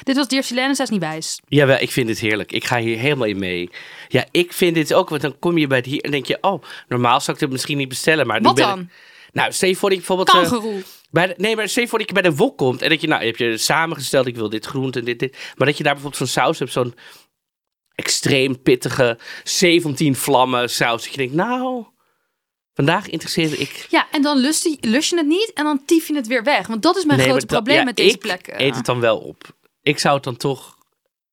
Dit 0.04 0.16
was 0.16 0.28
Dear 0.28 0.44
Silene, 0.44 0.76
zij 0.76 0.86
is 0.86 0.92
niet 0.92 1.00
wijs. 1.02 1.40
Jawel, 1.48 1.78
ik 1.80 1.92
vind 1.92 2.10
het 2.10 2.20
heerlijk. 2.20 2.52
Ik 2.52 2.66
ga 2.66 2.80
hier 2.80 2.98
helemaal 2.98 3.28
in 3.28 3.40
mee. 3.40 3.70
Ja, 4.08 4.26
ik 4.32 4.54
vind 4.54 4.76
dit 4.76 4.94
ook, 4.94 5.10
want 5.10 5.22
dan 5.22 5.40
kom 5.40 5.58
je 5.58 5.68
bij 5.68 5.78
het 5.78 5.86
hier 5.86 6.02
en 6.02 6.12
denk 6.12 6.26
je, 6.26 6.38
oh, 6.42 6.64
normaal 6.88 7.20
zou 7.22 7.32
ik 7.38 7.44
dit 7.44 7.52
misschien 7.52 7.78
niet 7.78 7.90
bestellen. 7.90 8.28
Maar 8.28 8.40
nu 8.40 8.48
Wat 8.48 8.58
dan? 8.58 8.80
Ik, 8.80 8.88
Nou, 9.32 9.52
stel 9.52 9.70
je 9.70 9.76
voor 9.76 9.90
dat 9.90 9.98
je 10.00 10.06
bijvoorbeeld... 10.06 10.44
eh, 10.44 10.50
Kangeroe. 10.52 10.82
bij 11.12 11.28
de, 11.28 11.34
nee, 11.38 11.56
maar 11.56 11.70
stel 11.70 11.84
je 11.84 11.90
voor 11.90 12.00
dat 12.00 12.08
je 12.08 12.14
bij 12.14 12.24
de 12.24 12.36
wok 12.36 12.58
komt 12.58 12.82
en 12.82 12.90
dat 12.90 13.02
je, 13.02 13.08
nou, 13.08 13.26
heb 13.26 13.38
je 13.38 13.58
samengesteld, 13.58 14.28
ik 14.28 14.36
wil 14.36 14.50
dit 14.50 14.66
groente 14.66 15.00
en 15.00 15.06
dit, 15.06 15.20
dit. 15.20 15.38
Maar 15.58 15.68
dat 15.68 15.78
je 15.78 15.84
daar 15.84 15.94
bijvoorbeeld 15.94 16.30
zo'n 16.30 16.44
saus 16.44 16.60
hebt, 16.60 16.72
zo'n 16.72 16.94
extreem 18.04 18.62
pittige 18.62 19.20
17 19.44 20.16
vlammen 20.16 20.70
saus. 20.70 21.04
Dat 21.04 21.12
je 21.12 21.18
denkt, 21.18 21.34
nou, 21.34 21.86
vandaag 22.74 23.10
interesseerde 23.10 23.58
ik... 23.58 23.88
Ja, 23.90 24.08
en 24.12 24.22
dan 24.22 24.38
lust 24.38 24.64
je, 24.64 24.78
lust 24.82 25.10
je 25.10 25.18
het 25.18 25.28
niet 25.28 25.52
en 25.54 25.64
dan 25.64 25.86
tief 25.86 26.08
je 26.08 26.16
het 26.16 26.28
weer 26.28 26.44
weg. 26.44 26.68
Want 26.68 26.82
dat 26.82 26.98
is 26.98 27.06
mijn 27.06 27.18
Nee, 27.20 27.28
grote 27.28 27.46
dat- 27.46 27.56
probleem 27.56 27.78
ja, 27.78 27.84
met 27.84 27.96
deze 27.96 28.14
ik 28.16 28.20
plekken. 28.20 28.62
eet 28.62 28.76
het 28.76 28.86
dan 28.86 29.00
wel 29.00 29.18
op. 29.20 29.44
Ik 29.82 30.00
zou 30.00 30.16
het 30.16 30.24
dan 30.24 30.38
toch... 30.38 30.78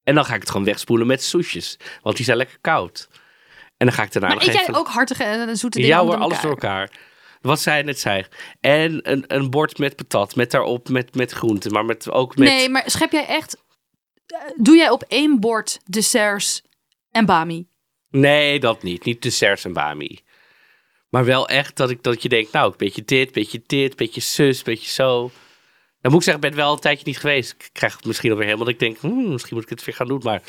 En 0.02 0.14
dan 0.14 0.24
ga 0.24 0.35
ik 0.35 0.40
het 0.40 0.50
gewoon 0.50 0.66
wegspoelen 0.66 1.07
met 1.07 1.22
soesjes. 1.22 1.76
Want 2.02 2.16
die 2.16 2.24
zijn 2.24 2.37
lekker 2.37 2.59
koud. 2.61 3.09
En 3.76 3.87
dan 3.87 3.92
ga 3.92 4.02
ik 4.02 4.12
daarna 4.12 4.28
Maar 4.28 4.46
eet 4.46 4.52
jij 4.52 4.74
ook 4.74 4.88
hartige 4.88 5.24
en 5.24 5.57
zoete 5.57 5.78
dingen 5.78 5.96
Ja 5.96 6.02
hoor, 6.04 6.16
alles 6.16 6.40
door 6.40 6.50
elkaar. 6.50 6.90
Wat 7.40 7.61
zij 7.61 7.83
net 7.83 8.00
zei. 8.00 8.24
En 8.61 9.11
een, 9.12 9.24
een 9.26 9.50
bord 9.50 9.78
met 9.78 9.96
patat. 9.96 10.37
Met 10.37 10.50
daarop 10.50 10.88
met, 10.88 11.14
met 11.14 11.33
groenten. 11.33 11.72
Maar 11.72 11.85
met, 11.85 12.11
ook 12.11 12.37
met... 12.37 12.48
Nee, 12.48 12.68
maar 12.68 12.83
schep 12.87 13.12
jij 13.12 13.26
echt... 13.26 13.57
Doe 14.56 14.76
jij 14.76 14.90
op 14.90 15.02
één 15.02 15.40
bord 15.40 15.78
desserts 15.84 16.62
en 17.10 17.26
bami? 17.26 17.66
Nee, 18.10 18.60
dat 18.60 18.82
niet. 18.82 19.04
Niet 19.04 19.22
desserts 19.22 19.64
en 19.64 19.72
bami. 19.72 20.20
Maar 21.08 21.24
wel 21.24 21.48
echt 21.48 21.76
dat, 21.76 21.90
ik, 21.90 22.02
dat 22.02 22.22
je 22.22 22.28
denkt, 22.28 22.52
nou, 22.52 22.70
een 22.70 22.76
beetje 22.76 23.04
dit, 23.04 23.32
beetje 23.32 23.62
dit, 23.66 23.96
beetje 23.96 24.20
zus, 24.20 24.62
beetje 24.62 24.90
zo. 24.90 25.30
Dan 26.00 26.12
moet 26.12 26.20
ik 26.20 26.26
zeggen, 26.26 26.44
ik 26.44 26.48
ben 26.50 26.58
wel 26.58 26.72
een 26.72 26.78
tijdje 26.78 27.06
niet 27.06 27.18
geweest. 27.18 27.52
Ik 27.52 27.70
krijg 27.72 27.96
het 27.96 28.04
misschien 28.04 28.30
alweer 28.30 28.46
helemaal. 28.46 28.68
Ik 28.68 28.78
denk, 28.78 28.98
hmm, 28.98 29.32
misschien 29.32 29.54
moet 29.54 29.64
ik 29.64 29.70
het 29.70 29.84
weer 29.84 29.94
gaan 29.94 30.06
doen. 30.06 30.20
Maar 30.22 30.42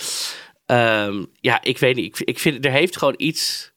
ehm, 0.65 1.25
ja, 1.39 1.61
ik 1.61 1.77
weet 1.77 1.95
niet. 1.95 2.19
Ik, 2.19 2.27
ik 2.27 2.39
vind, 2.39 2.65
er 2.65 2.71
heeft 2.71 2.97
gewoon 2.97 3.13
iets... 3.17 3.71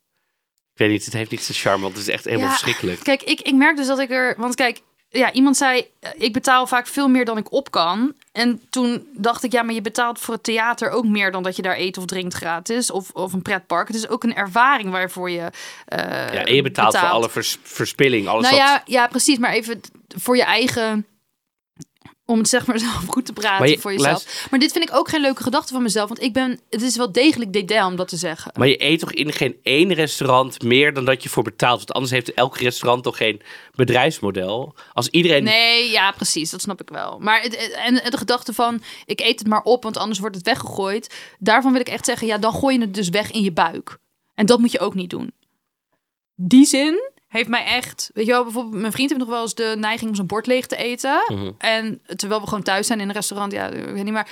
Ik 0.72 0.78
weet 0.78 0.90
niet, 0.90 1.04
het 1.04 1.14
heeft 1.14 1.30
niet 1.30 1.42
zijn 1.42 1.58
charme, 1.58 1.82
want 1.82 1.96
het 1.96 2.06
is 2.06 2.12
echt 2.12 2.24
helemaal 2.24 2.46
Ja, 2.46 2.52
verschrikkelijk. 2.52 3.00
Kijk, 3.02 3.22
ik, 3.22 3.40
ik 3.40 3.54
merk 3.54 3.76
dus 3.76 3.86
dat 3.86 3.98
ik 3.98 4.10
er... 4.10 4.34
Want 4.38 4.54
kijk, 4.54 4.80
ja, 5.12 5.32
iemand 5.32 5.56
zei, 5.56 5.86
eh, 6.00 6.10
ik 6.16 6.32
betaal 6.32 6.66
vaak 6.66 6.86
veel 6.86 7.08
meer 7.08 7.24
dan 7.24 7.38
ik 7.38 7.52
op 7.52 7.70
kan. 7.70 8.12
En 8.32 8.60
toen 8.70 9.06
dacht 9.12 9.42
ik, 9.42 9.52
ja, 9.52 9.62
maar 9.62 9.74
je 9.74 9.80
betaalt 9.80 10.18
voor 10.18 10.34
het 10.34 10.42
theater 10.42 10.90
ook 10.90 11.04
meer 11.04 11.32
dan 11.32 11.42
dat 11.42 11.56
je 11.56 11.62
daar 11.62 11.76
eet 11.76 11.98
of 11.98 12.04
drinkt 12.04 12.34
gratis. 12.34 12.90
Of, 12.90 13.10
of 13.10 13.32
een 13.32 13.42
pretpark. 13.42 13.86
Het 13.86 13.96
is 13.96 14.08
ook 14.08 14.24
een 14.24 14.34
ervaring 14.34 14.90
waarvoor 14.90 15.30
je 15.30 15.50
eh, 15.84 15.98
Ja, 16.32 16.44
en 16.44 16.54
je 16.54 16.62
betaalt, 16.62 16.98
voor 16.98 17.08
alle 17.08 17.30
vers- 17.30 17.58
verspilling, 17.62 18.28
alles 18.28 18.42
Nou 18.42 18.56
wat... 18.56 18.66
ja, 18.66 18.82
ja, 18.84 19.06
precies. 19.06 19.38
Maar 19.38 19.52
even 19.52 19.80
voor 20.08 20.36
je 20.36 20.44
eigen... 20.44 21.06
Om 22.26 22.38
het 22.38 22.48
zeg 22.48 22.66
maar 22.66 22.78
zelf 22.88 23.04
goed 23.08 23.26
te 23.26 23.32
praten 23.32 23.58
Maar 23.58 23.68
je- 23.68 23.78
voor 23.78 23.92
jezelf. 23.92 24.46
Maar 24.50 24.60
dit 24.60 24.72
vind 24.72 24.88
ik 24.88 24.94
ook 24.96 25.08
geen 25.08 25.20
leuke 25.20 25.42
gedachte 25.42 25.72
van 25.72 25.82
mezelf. 25.82 26.08
Want 26.08 26.22
ik 26.22 26.32
ben... 26.32 26.60
Het 26.70 26.82
is 26.82 26.96
wel 26.96 27.12
degelijk 27.12 27.52
dédain 27.52 27.84
om 27.86 27.96
dat 27.96 28.08
te 28.08 28.16
zeggen. 28.16 28.52
Maar 28.58 28.68
je 28.68 28.82
eet 28.84 28.98
toch 29.00 29.12
in 29.12 29.32
geen 29.32 29.56
één 29.62 29.92
restaurant 29.94 30.62
meer 30.62 30.92
dan 30.94 31.04
dat 31.04 31.22
je 31.22 31.28
voor 31.28 31.42
betaalt? 31.42 31.76
Want 31.78 31.92
anders 31.92 32.12
heeft 32.12 32.34
elk 32.34 32.56
restaurant 32.58 33.02
toch 33.02 33.16
geen 33.16 33.40
bedrijfsmodel? 33.74 34.74
Als 34.92 35.08
iedereen... 35.08 35.44
Nee, 35.44 35.90
ja, 35.90 36.10
precies. 36.12 36.50
Dat 36.50 36.60
snap 36.60 36.80
ik 36.80 36.88
wel. 36.88 37.18
Maar 37.18 37.42
het- 37.42 37.56
en 37.84 37.94
de 37.94 38.16
gedachte 38.18 38.52
van, 38.52 38.82
ik 39.06 39.20
eet 39.20 39.38
het 39.38 39.48
maar 39.48 39.62
op, 39.62 39.82
want 39.82 39.96
anders 39.96 40.18
wordt 40.18 40.36
het 40.36 40.44
weggegooid. 40.44 41.14
Daarvan 41.38 41.72
wil 41.72 41.80
ik 41.80 41.88
echt 41.88 42.04
zeggen, 42.04 42.26
ja, 42.26 42.38
dan 42.38 42.52
gooi 42.52 42.74
je 42.74 42.80
het 42.80 42.94
dus 42.94 43.08
weg 43.08 43.30
in 43.30 43.42
je 43.42 43.52
buik. 43.52 43.98
En 44.34 44.46
dat 44.46 44.58
moet 44.58 44.72
je 44.72 44.80
ook 44.80 44.94
niet 44.94 45.10
doen. 45.10 45.32
Die 46.34 46.66
zin 46.66 47.11
heeft 47.32 47.48
mij 47.48 47.64
echt... 47.64 48.10
Weet 48.14 48.26
je 48.26 48.32
wel, 48.32 48.42
bijvoorbeeld 48.44 48.80
mijn 48.80 48.92
vriend 48.92 49.08
heeft 49.10 49.20
nog 49.22 49.30
wel 49.30 49.42
eens 49.42 49.54
de 49.54 49.74
neiging 49.78 50.08
om 50.10 50.14
zijn 50.16 50.26
bord 50.26 50.46
leeg 50.46 50.66
te 50.66 50.76
eten. 50.76 51.22
Mhm. 51.26 51.50
En 51.58 52.00
terwijl 52.16 52.40
we 52.40 52.46
gewoon 52.46 52.62
thuis 52.64 52.86
zijn 52.86 53.00
in 53.00 53.08
een 53.08 53.14
restaurant, 53.14 53.52
ja, 53.52 53.68
ik 53.68 53.84
weet 53.84 54.04
niet, 54.04 54.12
maar... 54.12 54.30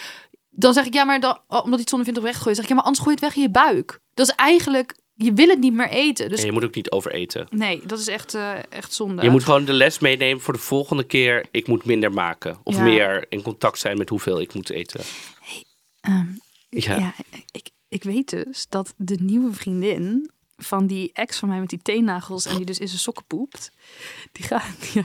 Dan 0.53 0.73
zeg 0.73 0.87
ik, 0.87 0.95
ja, 0.95 1.05
maar 1.05 1.21
dan, 1.21 1.39
omdat 1.49 1.65
hij 1.69 1.79
het 1.79 1.89
zonder 1.89 2.07
vindt 2.13 2.21
weggooien, 2.23 2.55
zeg 2.55 2.65
ik, 2.65 2.71
ja, 2.71 2.77
maar 2.77 2.85
anders 2.85 3.05
gooi 3.05 3.17
je 3.19 3.25
het 3.25 3.35
weg 3.35 3.45
in 3.45 3.51
je 3.51 3.59
buik. 3.75 4.01
Dat 4.15 4.29
is 4.29 4.35
eigenlijk, 4.35 4.95
je 5.15 5.33
wil 5.33 5.49
het 5.49 5.59
niet 5.59 5.73
meer 5.73 5.89
eten. 5.89 6.29
Dus 6.29 6.41
En 6.41 6.47
je 6.47 6.53
moet 6.53 6.65
ook 6.65 6.75
niet 6.75 6.91
overeten. 6.91 7.47
nee, 7.51 7.81
dat 7.87 7.99
is 7.99 8.07
echt, 8.09 8.35
eh, 8.35 8.53
echt 8.69 8.93
zonde. 8.95 9.23
Je 9.23 9.31
moet 9.31 9.45
gewoon 9.45 9.65
de 9.65 9.73
les 9.73 9.99
meenemen 9.99 10.43
voor 10.43 10.55
de 10.55 10.61
volgende 10.61 11.05
keer. 11.05 11.47
Ik 11.51 11.67
moet 11.67 11.85
minder 11.85 12.13
maken. 12.13 12.59
Of 12.63 12.77
Ja. 12.77 12.83
meer 12.83 13.27
in 13.29 13.43
contact 13.43 13.79
zijn 13.79 13.99
met 13.99 14.09
hoeveel 14.09 14.41
ik 14.41 14.55
moet 14.55 14.71
eten. 14.71 15.01
Ehm, 16.01 16.27
Ja. 16.69 16.97
Ja, 16.99 17.15
ik, 17.51 17.71
ik 17.89 18.03
weet 18.03 18.31
dus 18.31 18.67
dat 18.69 18.95
de 18.97 19.17
nieuwe 19.21 19.53
vriendin 19.53 20.31
van 20.62 20.87
die 20.87 21.11
ex 21.12 21.38
van 21.38 21.49
mij 21.49 21.59
met 21.59 21.68
die 21.68 21.83
teennagels 21.83 22.46
en 22.46 22.57
die 22.57 22.66
dus 22.66 22.79
in 22.79 22.88
zijn 22.88 23.01
sokken 23.01 23.25
poept, 23.27 23.70
die 24.33 24.44
gaat, 24.44 24.64
die, 24.92 25.05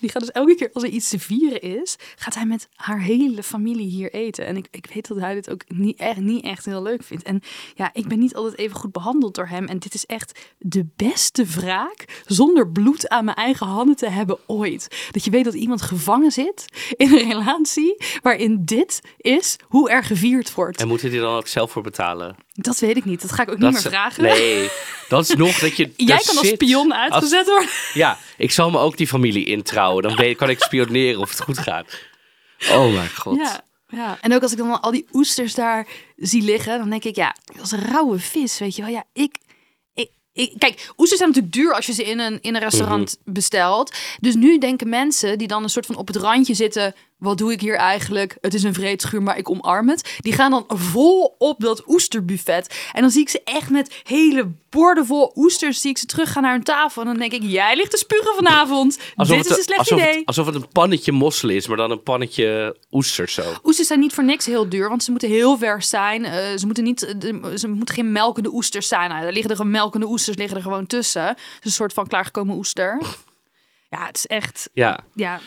die 0.00 0.10
gaat 0.10 0.22
dus 0.22 0.30
elke 0.30 0.54
keer 0.54 0.70
als 0.72 0.82
er 0.82 0.88
iets 0.88 1.08
te 1.08 1.18
vieren 1.18 1.60
is, 1.60 1.96
gaat 2.16 2.34
hij 2.34 2.46
met 2.46 2.68
haar 2.74 3.00
hele 3.00 3.42
familie 3.42 3.88
hier 3.88 4.12
eten. 4.12 4.46
En 4.46 4.56
ik, 4.56 4.66
ik 4.70 4.86
weet 4.94 5.08
dat 5.08 5.18
hij 5.18 5.34
dit 5.34 5.50
ook 5.50 5.62
niet 5.68 5.98
echt, 5.98 6.20
niet 6.20 6.44
echt 6.44 6.64
heel 6.64 6.82
leuk 6.82 7.02
vindt. 7.02 7.24
En 7.24 7.42
ja, 7.74 7.90
ik 7.92 8.08
ben 8.08 8.18
niet 8.18 8.34
altijd 8.34 8.58
even 8.58 8.76
goed 8.76 8.92
behandeld 8.92 9.34
door 9.34 9.46
hem. 9.46 9.66
En 9.66 9.78
dit 9.78 9.94
is 9.94 10.06
echt 10.06 10.52
de 10.58 10.86
beste 10.96 11.44
wraak 11.44 12.22
zonder 12.26 12.68
bloed 12.68 13.08
aan 13.08 13.24
mijn 13.24 13.36
eigen 13.36 13.66
handen 13.66 13.96
te 13.96 14.08
hebben 14.08 14.38
ooit. 14.46 15.08
Dat 15.10 15.24
je 15.24 15.30
weet 15.30 15.44
dat 15.44 15.54
iemand 15.54 15.82
gevangen 15.82 16.32
zit 16.32 16.64
in 16.96 17.12
een 17.12 17.28
relatie 17.28 17.96
waarin 18.22 18.64
dit 18.64 19.00
is 19.16 19.56
hoe 19.68 19.90
er 19.90 20.04
gevierd 20.04 20.54
wordt. 20.54 20.80
En 20.80 20.88
moeten 20.88 21.10
die 21.10 21.20
dan 21.20 21.36
ook 21.36 21.46
zelf 21.46 21.70
voor 21.70 21.82
betalen? 21.82 22.36
Dat 22.56 22.78
weet 22.78 22.96
ik 22.96 23.04
niet. 23.04 23.22
Dat 23.22 23.32
ga 23.32 23.42
ik 23.42 23.50
ook 23.50 23.60
Dat 23.60 23.72
niet 23.72 23.82
meer 23.82 23.92
vragen. 23.92 24.22
Nee, 24.22 24.68
dat 25.08 25.28
is 25.28 25.34
nog 25.34 25.58
dat 25.58 25.76
je. 25.76 25.92
Jij 25.96 26.22
kan 26.26 26.36
als 26.38 26.48
spion 26.48 26.94
uitgezet 26.94 27.46
worden. 27.46 27.68
Ja, 27.94 28.18
ik 28.36 28.50
zal 28.50 28.70
me 28.70 28.78
ook 28.78 28.96
die 28.96 29.06
familie 29.06 29.44
introuwen. 29.46 30.02
Dan 30.02 30.16
weet, 30.16 30.36
kan 30.36 30.50
ik 30.50 30.60
spioneren 30.62 31.20
of 31.20 31.30
het 31.30 31.40
goed 31.40 31.58
gaat. 31.58 31.86
Oh 32.70 32.92
mijn 32.94 33.10
god. 33.16 33.36
Ja, 33.36 33.64
ja. 33.88 34.18
En 34.20 34.34
ook 34.34 34.42
als 34.42 34.52
ik 34.52 34.58
dan 34.58 34.80
al 34.80 34.90
die 34.90 35.06
oesters 35.12 35.54
daar 35.54 35.86
zie 36.16 36.42
liggen, 36.42 36.78
dan 36.78 36.90
denk 36.90 37.04
ik, 37.04 37.16
ja, 37.16 37.36
dat 37.56 37.64
is 37.64 37.72
rauwe 37.72 38.18
vis, 38.18 38.58
weet 38.58 38.76
je 38.76 38.82
wel. 38.82 38.90
Ja, 38.90 39.04
ik 39.12 39.38
kijk, 40.58 40.92
oesters 40.96 41.18
zijn 41.20 41.28
natuurlijk 41.28 41.54
duur 41.54 41.74
als 41.74 41.86
je 41.86 41.92
ze 41.92 42.04
in 42.04 42.18
een, 42.18 42.38
in 42.40 42.54
een 42.54 42.60
restaurant 42.60 43.16
Mhm. 43.24 43.32
bestelt. 43.32 43.94
Dus 44.20 44.34
nu 44.34 44.58
denken 44.58 44.88
mensen 44.88 45.38
die 45.38 45.48
dan 45.48 45.62
een 45.62 45.68
soort 45.68 45.86
van 45.86 45.96
op 45.96 46.06
het 46.06 46.16
randje 46.16 46.54
zitten... 46.54 46.94
Wat 47.18 47.38
doe 47.38 47.52
ik 47.52 47.60
hier 47.60 47.76
eigenlijk? 47.76 48.36
Het 48.40 48.54
is 48.54 48.62
een 48.62 48.74
vreedschuur, 48.74 49.22
maar 49.22 49.38
ik 49.38 49.50
omarm 49.50 49.88
het. 49.88 50.16
Die 50.18 50.32
gaan 50.32 50.50
dan 50.50 50.64
vol 50.68 51.34
op 51.38 51.60
dat 51.60 51.88
oesterbuffet. 51.88 52.88
En 52.92 53.00
dan 53.00 53.10
zie 53.10 53.20
ik 53.20 53.28
ze 53.28 53.40
echt 53.44 53.70
met 53.70 54.00
hele 54.02 54.50
borden 54.70 55.06
vol 55.06 55.32
oesters... 55.34 55.80
zie 55.80 55.90
ik 55.90 55.98
ze 55.98 56.06
teruggaan 56.06 56.42
naar 56.42 56.52
hun 56.52 56.62
tafel. 56.62 57.02
En 57.02 57.08
dan 57.08 57.16
denk 57.16 57.32
ik, 57.32 57.42
jij 57.42 57.76
ligt 57.76 57.90
te 57.90 57.96
spugen 57.96 58.34
vanavond. 58.34 58.98
Alsof 59.14 59.36
Dit 59.36 59.48
het, 59.48 59.52
is 59.52 59.58
een 59.58 59.64
slecht 59.64 59.78
alsof 59.78 59.98
idee. 59.98 60.16
Het, 60.16 60.26
alsof 60.26 60.46
het 60.46 60.54
een 60.54 60.68
pannetje 60.68 61.12
mosselen 61.12 61.54
is, 61.54 61.66
maar 61.68 61.76
dan 61.76 61.90
een 61.90 62.02
pannetje 62.02 62.76
oesters 62.92 63.34
zo. 63.34 63.42
Oesters 63.64 63.88
zijn 63.88 64.00
niet 64.00 64.12
voor 64.12 64.24
niks 64.24 64.46
heel 64.46 64.68
duur, 64.68 64.88
want 64.88 65.04
ze 65.04 65.10
moeten 65.10 65.28
heel 65.28 65.58
vers 65.58 65.88
zijn. 65.88 66.24
Eh, 66.24 66.56
ze, 66.56 66.66
moeten 66.66 66.84
niet, 66.84 67.16
ze 67.54 67.68
moeten 67.68 67.94
geen 67.94 68.12
melkende 68.12 68.52
oesters 68.52 68.88
zijn. 68.88 69.10
Nou, 69.10 69.24
er 69.24 69.32
liggen 69.32 69.50
er 69.50 69.56
gewoon 69.56 69.70
melkende 69.70 70.06
oesters 70.06 70.36
liggen 70.36 70.56
er 70.56 70.62
gewoon 70.62 70.86
tussen. 70.86 71.26
Het 71.26 71.38
is 71.60 71.64
een 71.64 71.70
soort 71.70 71.92
van 71.92 72.06
klaargekomen 72.06 72.56
oester. 72.56 73.00
Ja, 73.90 74.06
het 74.06 74.16
is 74.16 74.26
echt. 74.26 74.70
Ja. 74.72 75.00
Ja, 75.14 75.40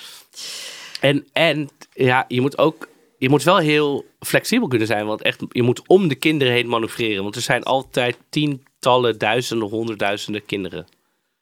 En, 1.08 1.28
en 1.34 1.70
ja, 1.94 2.26
je 2.28 2.42
moet 2.42 2.58
ook. 2.58 2.88
Je 3.18 3.30
moet 3.30 3.44
wel 3.44 3.58
heel 3.58 4.06
flexibel 4.20 4.68
kunnen 4.68 4.88
zijn, 4.88 5.06
want 5.06 5.22
echt, 5.22 5.44
je 5.50 5.64
moet 5.64 5.88
om 5.88 6.08
de 6.08 6.16
kinderen 6.16 6.54
heen 6.54 6.68
manoeuvreren. 6.68 7.24
Want 7.24 7.36
er 7.36 7.42
zijn 7.42 7.64
altijd 7.64 8.18
tientallen, 8.30 9.18
duizenden, 9.18 9.68
honderdduizenden 9.70 10.46
kinderen. 10.46 10.88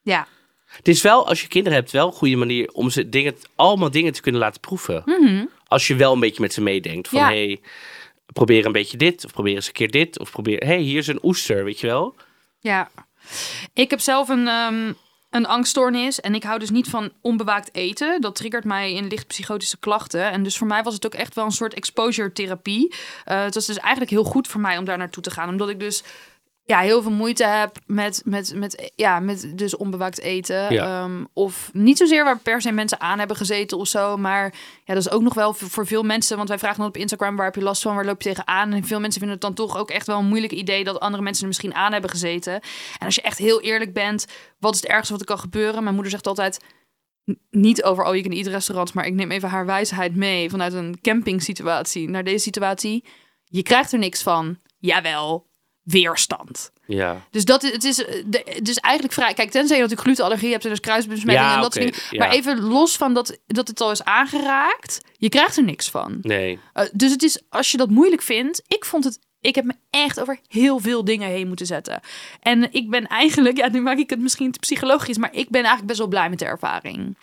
ja. 0.02 0.26
Het 0.66 0.88
is 0.88 1.02
wel, 1.02 1.28
als 1.28 1.40
je 1.40 1.48
kinderen 1.48 1.78
hebt, 1.78 1.90
wel 1.90 2.06
een 2.06 2.12
goede 2.12 2.36
manier 2.36 2.70
om 2.72 2.90
ze 2.90 3.08
dingen, 3.08 3.36
allemaal 3.54 3.90
dingen 3.90 4.12
te 4.12 4.20
kunnen 4.20 4.40
laten 4.40 4.60
proeven. 4.60 5.04
Als 5.66 5.86
je 5.86 5.94
wel 5.94 6.12
een 6.12 6.20
beetje 6.20 6.40
met 6.40 6.52
ze 6.52 6.60
meedenkt. 6.60 7.08
Van 7.08 7.18
Ja. 7.18 7.26
hey, 7.26 7.60
probeer 8.32 8.66
een 8.66 8.72
beetje 8.72 8.96
dit, 8.96 9.24
of 9.24 9.32
probeer 9.32 9.54
eens 9.54 9.66
een 9.66 9.72
keer 9.72 9.90
dit, 9.90 10.18
of 10.18 10.30
probeer, 10.30 10.58
hey, 10.58 10.78
hier 10.78 10.98
is 10.98 11.06
een 11.06 11.18
oester, 11.22 11.64
weet 11.64 11.80
je 11.80 11.86
wel? 11.86 12.14
ja. 12.60 12.90
Ik 13.74 13.90
heb 13.90 14.00
zelf 14.00 14.28
een, 14.28 14.48
ehm, 14.48 14.92
een 15.30 15.46
angststoornis 15.46 16.20
en 16.20 16.34
ik 16.34 16.42
hou 16.42 16.58
dus 16.58 16.70
niet 16.70 16.88
van 16.88 17.12
onbewaakt 17.20 17.74
eten. 17.74 18.20
Dat 18.20 18.36
triggert 18.36 18.64
mij 18.64 18.92
in 18.92 19.06
licht 19.06 19.26
psychotische 19.26 19.78
klachten. 19.78 20.30
En 20.30 20.42
dus 20.42 20.58
voor 20.58 20.66
mij 20.66 20.82
was 20.82 20.94
het 20.94 21.06
ook 21.06 21.14
echt 21.14 21.34
wel 21.34 21.44
een 21.44 21.50
soort 21.50 21.74
exposure 21.74 22.32
therapie. 22.32 22.94
Eh, 23.24 23.42
het 23.42 23.54
was 23.54 23.66
dus 23.66 23.78
eigenlijk 23.78 24.10
heel 24.10 24.24
goed 24.24 24.48
voor 24.48 24.60
mij 24.60 24.78
om 24.78 24.84
daar 24.84 24.98
naartoe 24.98 25.22
te 25.22 25.30
gaan. 25.30 25.48
Omdat 25.48 25.68
ik 25.68 25.80
dus 25.80 26.02
ja, 26.66 26.78
heel 26.78 27.02
veel 27.02 27.10
moeite 27.10 27.44
heb 27.44 27.76
met, 27.86 28.22
met, 28.24 28.54
met, 28.54 28.92
ja, 28.94 29.20
met 29.20 29.52
dus 29.54 29.76
onbewaakt 29.76 30.20
eten. 30.20 30.72
Ja. 30.72 31.02
Ehm, 31.02 31.24
of 31.32 31.70
niet 31.72 31.98
zozeer 31.98 32.24
waar 32.24 32.38
per 32.38 32.60
se 32.60 32.72
mensen 32.72 33.00
aan 33.00 33.18
hebben 33.18 33.36
gezeten 33.36 33.78
of 33.78 33.86
zo. 33.86 34.16
Maar 34.16 34.54
ja, 34.84 34.94
dat 34.94 35.06
is 35.06 35.10
ook 35.10 35.22
nog 35.22 35.34
wel 35.34 35.54
voor, 35.54 35.86
veel 35.86 36.02
mensen. 36.02 36.36
Want 36.36 36.48
wij 36.48 36.58
vragen 36.58 36.78
dan 36.78 36.86
op 36.86 36.96
Instagram, 36.96 37.36
waar 37.36 37.44
heb 37.44 37.54
je 37.54 37.62
last 37.62 37.82
van? 37.82 37.94
Waar 37.94 38.04
loop 38.04 38.22
je 38.22 38.28
tegenaan? 38.28 38.72
En 38.72 38.84
veel 38.84 39.00
mensen 39.00 39.20
vinden 39.20 39.38
het 39.38 39.46
dan 39.46 39.66
toch 39.66 39.78
ook 39.78 39.90
echt 39.90 40.06
wel 40.06 40.18
een 40.18 40.26
moeilijk 40.26 40.52
idee... 40.52 40.84
dat 40.84 41.00
andere 41.00 41.22
mensen 41.22 41.42
er 41.42 41.48
misschien 41.48 41.74
aan 41.74 41.92
hebben 41.92 42.10
gezeten. 42.10 42.52
En 42.98 43.06
als 43.06 43.14
je 43.14 43.22
echt 43.22 43.38
heel 43.38 43.60
eerlijk 43.60 43.92
bent, 43.92 44.26
wat 44.58 44.74
is 44.74 44.80
het 44.80 44.90
ergste 44.90 45.12
wat 45.12 45.20
er 45.20 45.26
kan 45.26 45.38
gebeuren? 45.38 45.82
Mijn 45.82 45.94
moeder 45.94 46.12
zegt 46.12 46.26
altijd... 46.26 46.64
Niet 47.50 47.82
over 47.82 48.04
oh, 48.04 48.14
je 48.14 48.22
kan 48.22 48.32
eat 48.32 48.46
restaurants, 48.46 48.92
maar 48.92 49.06
ik 49.06 49.14
neem 49.14 49.30
even 49.30 49.48
haar 49.48 49.66
wijsheid 49.66 50.16
mee 50.16 50.50
vanuit 50.50 50.72
een 50.72 50.98
camping 51.02 51.42
situatie 51.42 52.08
naar 52.08 52.24
deze 52.24 52.38
situatie. 52.38 53.04
Je 53.44 53.62
krijgt 53.62 53.92
er 53.92 53.98
niks 53.98 54.22
van. 54.22 54.58
Jawel, 54.78 55.46
weerstand. 55.86 56.72
Ja. 56.86 57.26
Dus 57.30 57.44
dat 57.44 57.62
is, 57.62 57.72
het 57.72 57.84
is 57.84 58.04
eh, 58.04 58.24
dus 58.62 58.76
eigenlijk 58.76 59.14
vrij. 59.14 59.34
Kijk, 59.34 59.50
tenzij 59.50 59.76
je 59.76 59.82
natuurlijk 59.82 60.08
glutenallergie 60.08 60.50
hebt 60.50 60.64
en 60.64 60.70
dus 60.70 60.80
kruisbesmetting 60.80 61.46
Ja, 61.46 61.54
en 61.54 61.60
dat 61.60 61.74
soort 61.74 61.84
dingen. 61.84 62.00
ja. 62.10 62.18
Maar 62.18 62.34
even 62.34 62.60
los 62.60 62.96
van 62.96 63.14
dat, 63.14 63.38
dat 63.46 63.68
het 63.68 63.80
al 63.80 63.90
is 63.90 64.04
aangeraakt, 64.04 65.00
je 65.12 65.28
krijgt 65.28 65.56
er 65.56 65.64
niks 65.64 65.90
van. 65.90 66.18
Nee. 66.22 66.58
Eh, 66.72 66.84
dus 66.92 67.10
het 67.10 67.22
is, 67.22 67.42
als 67.48 67.70
je 67.70 67.76
dat 67.76 67.90
moeilijk 67.90 68.22
vindt, 68.22 68.62
ik 68.66 68.84
vond 68.84 69.04
het, 69.04 69.18
ik 69.40 69.54
heb 69.54 69.64
me 69.64 69.74
echt 69.90 70.20
over 70.20 70.38
heel 70.48 70.78
veel 70.78 71.04
dingen 71.04 71.28
heen 71.28 71.48
moeten 71.48 71.66
zetten. 71.66 72.00
En 72.40 72.72
ik 72.72 72.90
ben 72.90 73.06
eigenlijk, 73.06 73.56
ja, 73.56 73.68
nu 73.68 73.80
maak 73.80 73.98
ik 73.98 74.10
het 74.10 74.20
misschien 74.20 74.52
te 74.52 74.58
psychologisch, 74.58 75.18
maar 75.18 75.32
ik 75.34 75.48
ben 75.48 75.60
eigenlijk 75.60 75.86
best 75.86 75.98
wel 75.98 76.08
blij 76.08 76.30
met 76.30 76.38
de 76.38 76.44
ervaring. 76.44 77.16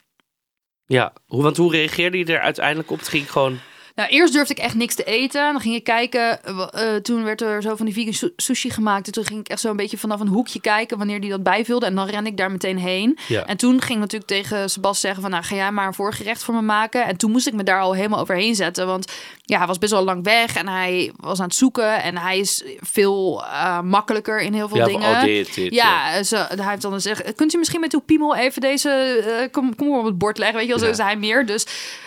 Ja, 0.86 1.14
hoe, 1.26 1.44
want 1.44 1.58
hoe 1.58 1.72
reageerde 1.72 2.18
je 2.18 2.26
er 2.26 2.40
uiteindelijk 2.40 2.92
op? 2.92 3.00
Het 3.00 3.08
ging 3.08 3.32
gewoon... 3.32 3.60
Nou, 3.96 4.10
eerst 4.10 4.34
durfde 4.34 4.54
ik 4.54 4.60
echt 4.60 4.76
niks 4.76 4.96
te 4.96 5.04
eten. 5.04 5.52
Dan 5.52 5.62
ging 5.62 5.76
ik 5.76 5.84
kijken. 5.84 6.44
eh, 6.44 6.68
eh, 6.96 7.02
toen 7.02 7.24
werd 7.24 7.42
er 7.42 7.62
zo 7.62 7.76
van 7.76 7.86
die 7.86 7.96
vegan 7.96 8.14
su- 8.14 8.34
sushi 8.36 8.70
gemaakt. 8.70 9.06
En 9.08 9.14
toen 9.14 9.26
ging 9.26 9.40
ik 9.40 9.48
echt 9.48 9.60
zo 9.62 9.70
een 9.70 9.76
beetje 9.76 9.98
vanaf 9.98 10.20
een 10.20 10.28
hoekje 10.28 10.62
kijken 10.62 10.98
wanneer 10.98 11.22
die 11.22 11.30
dat 11.30 11.44
bijvulde. 11.44 11.86
En 11.86 11.96
dan 11.96 12.08
ren 12.08 12.26
ik 12.26 12.38
daar 12.38 12.52
meteen 12.52 12.78
heen. 12.78 13.18
Ja. 13.28 13.46
En 13.46 13.58
toen 13.58 13.82
ging 13.82 13.94
ik 13.94 14.00
natuurlijk 14.00 14.32
tegen 14.32 14.70
Sebas 14.70 15.00
zeggen 15.00 15.22
van... 15.22 15.32
nou, 15.32 15.44
ga 15.44 15.56
jij 15.56 15.72
maar 15.72 15.88
een 15.88 15.94
voorgerecht 15.94 16.44
voor 16.44 16.54
me 16.54 16.62
maken. 16.62 17.06
En 17.06 17.18
toen 17.18 17.32
moest 17.32 17.48
ik 17.48 17.54
me 17.54 17.64
daar 17.64 17.80
al 17.82 17.94
helemaal 17.94 18.20
overheen 18.20 18.56
zetten. 18.56 18.88
Want 18.88 19.12
ja, 19.42 19.58
hij 19.58 19.68
was 19.68 19.78
best 19.78 19.92
wel 19.92 20.04
lang 20.04 20.24
weg. 20.24 20.56
En 20.56 20.68
hij 20.68 21.12
was 21.16 21.40
aan 21.40 21.46
het 21.48 21.56
zoeken. 21.56 22.04
En 22.04 22.18
hij 22.18 22.40
is 22.40 22.64
veel 22.80 23.44
eh, 23.46 23.82
makkelijker 23.82 24.42
in 24.42 24.54
heel 24.54 24.68
veel 24.68 24.78
ja, 24.78 24.86
dingen. 24.86 25.10
oh, 25.10 25.22
dit, 25.24 25.54
dit. 25.56 25.74
Ja, 25.74 26.24
zo, 26.24 26.36
hij 26.36 26.70
heeft 26.70 26.82
dan 26.82 26.94
gezegd, 26.94 27.36
kunt 27.36 27.54
u 27.54 27.58
misschien 27.58 27.80
met 27.80 27.94
uw 27.94 28.00
piemel 28.02 28.36
even 28.36 28.62
deze, 28.62 28.90
eh, 28.90 29.52
kom, 29.52 29.76
kom 29.76 29.90
maar 29.90 30.00
op 30.00 30.06
het 30.06 30.18
bord 30.18 30.38
leggen, 30.38 30.58
weet 30.58 30.66
je 30.68 30.74
wel, 30.74 30.84
zo 30.84 30.90
is 30.90 30.98
hij 30.98 31.16
meer. 31.16 31.46
Dus 31.46 31.66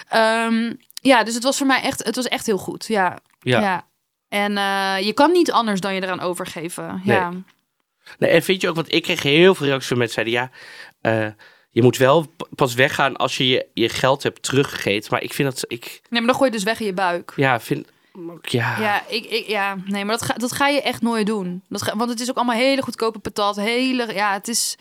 ehm, 0.09 0.73
ja, 1.07 1.25
dus 1.25 1.35
het 1.35 1.43
was 1.43 1.57
voor 1.57 1.67
mij 1.67 1.83
echt, 1.83 2.05
het 2.05 2.17
was 2.17 2.29
echt 2.29 2.47
heel 2.47 2.59
goed, 2.59 2.87
ja. 2.87 3.19
Ja. 3.41 3.61
ja. 3.61 3.87
En 4.29 4.57
eh, 4.57 5.07
je 5.07 5.13
kan 5.13 5.33
niet 5.33 5.53
anders 5.53 5.81
dan 5.81 5.95
je 5.95 6.03
eraan 6.03 6.21
overgeven, 6.21 7.01
ja. 7.05 7.33
Nee, 8.19 8.31
en 8.31 8.43
vind 8.43 8.61
je 8.61 8.69
ook, 8.69 8.75
want 8.75 8.93
ik 8.93 9.03
kreeg 9.03 9.23
heel 9.23 9.55
veel 9.55 9.67
reacties 9.67 9.89
van 9.89 9.99
mensen 9.99 10.25
die 10.25 10.35
zeiden, 10.35 10.53
ja, 11.03 11.27
eh, 11.27 11.33
je 11.71 11.83
moet 11.83 11.97
wel 11.97 12.27
pas 12.55 12.75
weggaan 12.75 13.17
als 13.17 13.37
je, 13.37 13.49
je 13.49 13.69
je 13.75 13.89
geld 13.89 14.23
hebt 14.23 14.43
teruggegeten. 14.43 15.11
Maar 15.13 15.23
ik 15.23 15.33
vind 15.33 15.51
dat, 15.51 15.65
ik, 15.69 15.85
Nee, 15.85 16.21
maar 16.21 16.31
dan 16.31 16.35
gooi 16.35 16.51
je 16.51 16.57
dus 16.57 16.65
weg 16.65 16.81
in 16.81 16.87
je 16.87 16.93
buik. 16.93 17.33
ja, 17.37 17.61
vind, 17.61 17.87
ja, 18.43 18.81
Ja, 18.81 19.03
ik, 19.09 19.25
ik, 19.25 19.47
ja, 19.47 19.77
nee, 19.85 20.05
maar 20.05 20.19
dat 20.19 20.27
ga, 20.27 20.35
dat 20.35 20.53
ga 20.53 20.69
je 20.69 20.83
echt 20.83 21.03
nooit 21.03 21.27
doen. 21.27 21.63
Dat 21.69 21.83
ga, 21.83 21.97
want 21.97 22.11
het 22.11 22.21
is 22.21 22.31
ook 22.31 22.37
allemaal 22.37 22.57
hele 22.57 22.83
goedkope 22.83 23.19
patat. 23.19 23.57
Hele, 23.57 24.15
ja, 24.15 24.33
het 24.33 24.49
is... 24.49 24.77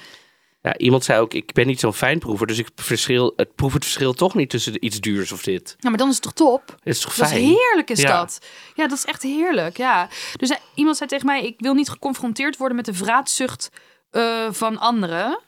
Ja, 0.66 0.78
iemand 0.78 1.04
zei 1.04 1.20
ook, 1.20 1.34
ik 1.34 1.54
ben 1.54 1.68
niet 1.68 1.80
zo'n 1.80 1.94
fijnproever, 1.94 2.48
dus 2.48 2.58
ik 2.58 2.68
verschil, 2.76 3.34
het 3.36 3.56
proef 3.56 3.74
het 3.74 3.84
verschil 3.84 4.14
toch 4.14 4.34
niet 4.36 4.50
tussen 4.50 4.86
iets 4.86 5.00
duurs 5.00 5.32
of 5.32 5.44
dit. 5.44 5.76
Ja, 5.80 5.90
maar 5.90 5.98
dan 5.98 6.08
is 6.10 6.14
het 6.14 6.24
toch 6.24 6.34
top? 6.34 6.64
Het 6.68 6.96
is 6.96 7.00
toch 7.00 7.16
Dat 7.16 7.26
is 7.26 7.32
fijn? 7.32 7.44
heerlijk, 7.46 7.90
is 7.90 8.02
Ja. 8.02 8.18
dat. 8.18 8.40
Ja, 8.76 8.88
dat 8.88 8.98
is 8.98 9.06
echt 9.06 9.22
heerlijk, 9.22 9.78
ja. 9.78 10.08
Dus 10.38 10.50
eh, 10.50 10.58
iemand 10.76 10.98
zei 10.98 11.10
tegen 11.10 11.26
mij, 11.26 11.46
ik 11.46 11.56
wil 11.58 11.74
niet 11.74 11.90
geconfronteerd 11.90 12.58
worden 12.58 12.76
met 12.76 12.86
de 12.86 12.94
vraatzucht 12.94 13.70
eh, 14.12 14.48
van 14.52 14.78
anderen. 14.80 15.40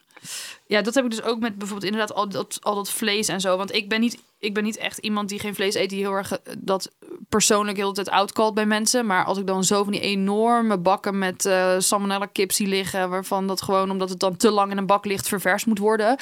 Ja, 0.68 0.82
dat 0.82 0.96
heb 0.96 1.04
ik 1.04 1.10
dus 1.10 1.22
ook 1.22 1.40
met 1.40 1.58
bijvoorbeeld 1.58 1.92
inderdaad 1.92 2.18
al 2.18 2.30
dat, 2.30 2.58
al 2.62 2.76
dat 2.76 2.90
vlees 2.90 3.28
en 3.28 3.42
zo. 3.42 3.58
Want 3.58 3.74
ik 3.74 3.90
ben 3.90 4.00
niet, 4.00 4.18
ik 4.40 4.54
ben 4.54 4.64
niet 4.64 4.78
echt 4.78 4.98
iemand 4.98 5.30
die 5.30 5.40
geen 5.40 5.56
vlees 5.56 5.76
eet, 5.76 5.90
die 5.90 6.00
heel 6.00 6.14
erg 6.14 6.32
eh, 6.32 6.54
dat 6.58 6.92
persoonlijk 7.30 7.78
heel 7.78 7.88
de 7.88 7.94
tijd 7.94 8.10
outcallt 8.10 8.54
bij 8.54 8.66
mensen. 8.66 9.06
Maar 9.06 9.26
als 9.26 9.38
ik 9.38 9.48
dan 9.48 9.64
zo 9.64 9.84
van 9.84 9.92
die 9.92 10.02
enorme 10.02 10.78
bakken 10.78 11.18
met 11.18 11.46
eh 11.46 11.76
salmonella 11.78 12.26
kip 12.26 12.52
zie 12.52 12.68
liggen, 12.68 13.10
waarvan 13.10 13.48
dat 13.48 13.62
gewoon 13.62 13.92
omdat 13.92 14.10
het 14.10 14.20
dan 14.20 14.38
te 14.38 14.52
lang 14.52 14.72
in 14.72 14.78
een 14.78 14.86
bak 14.86 15.06
ligt 15.06 15.28
ververst 15.28 15.66
moet 15.66 15.80
worden. 15.80 16.18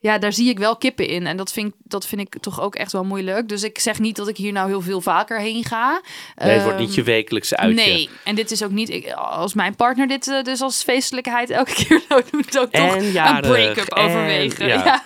Ja, 0.00 0.18
daar 0.18 0.32
zie 0.32 0.48
ik 0.48 0.58
wel 0.58 0.76
kippen 0.76 1.06
in. 1.08 1.26
En 1.26 1.36
dat 1.36 1.52
vind, 1.52 1.68
ik, 1.68 1.74
dat 1.78 2.06
vind 2.06 2.20
ik 2.20 2.40
toch 2.40 2.60
ook 2.60 2.74
echt 2.74 2.92
wel 2.92 3.04
moeilijk. 3.04 3.48
Dus 3.48 3.62
ik 3.62 3.78
zeg 3.78 3.98
niet 3.98 4.16
dat 4.16 4.28
ik 4.28 4.36
hier 4.36 4.52
nou 4.52 4.68
heel 4.68 4.80
veel 4.80 5.00
vaker 5.00 5.40
heen 5.40 5.64
ga. 5.64 6.00
Nee, 6.34 6.50
het 6.50 6.62
wordt 6.62 6.78
niet 6.78 6.88
Ehm, 6.88 6.96
je 6.96 7.02
wekelijkse 7.02 7.56
uitje. 7.56 7.74
Nee, 7.84 8.08
en 8.24 8.34
dit 8.34 8.50
is 8.50 8.62
ook 8.64 8.70
niet... 8.70 8.88
Ik, 8.90 9.12
als 9.12 9.54
mijn 9.54 9.76
partner 9.76 10.06
dit 10.06 10.28
eh, 10.28 10.42
dus 10.42 10.60
als 10.60 10.82
feestelijkheid 10.82 11.50
elke 11.50 11.72
keer 11.84 12.00
zou 12.08 12.22
doen... 12.30 12.44
zou 12.48 12.64
ik 12.64 12.70
toch 12.72 12.94
En 12.96 13.04
een 13.04 13.40
break-up 13.40 13.88
en- 13.88 14.02
overwegen. 14.04 14.66
ja. 14.66 14.84
Ja. 14.84 15.02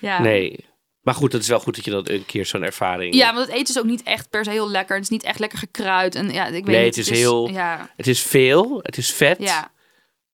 Ja. 0.00 0.20
Nee. 0.20 0.64
Maar 1.00 1.14
goed, 1.14 1.32
het 1.32 1.42
is 1.42 1.48
wel 1.48 1.60
goed 1.60 1.74
dat 1.76 1.84
je 1.84 1.90
dat 1.90 2.08
een 2.08 2.26
keer 2.26 2.46
zo'n 2.46 2.62
ervaring... 2.62 3.14
Ja, 3.14 3.34
want 3.34 3.46
het 3.46 3.54
eten 3.56 3.74
is 3.74 3.78
ook 3.80 3.86
niet 3.86 4.02
echt 4.02 4.30
per 4.30 4.44
se 4.44 4.50
heel 4.50 4.70
lekker. 4.70 4.94
Het 4.94 5.04
is 5.04 5.10
niet 5.10 5.22
echt 5.22 5.38
lekker 5.38 5.58
gekruid. 5.58 6.14
En 6.14 6.30
ja, 6.30 6.46
ik 6.46 6.52
weet 6.52 6.64
Nee, 6.66 6.84
niet, 6.84 6.96
het 6.96 7.10
is 7.10 7.18
heel- 7.18 7.48
Ja, 7.50 7.90
Het 7.96 8.06
is 8.06 8.20
veel, 8.22 8.78
het 8.82 8.96
is 8.96 9.12
vet. 9.12 9.36
ja. 9.40 9.70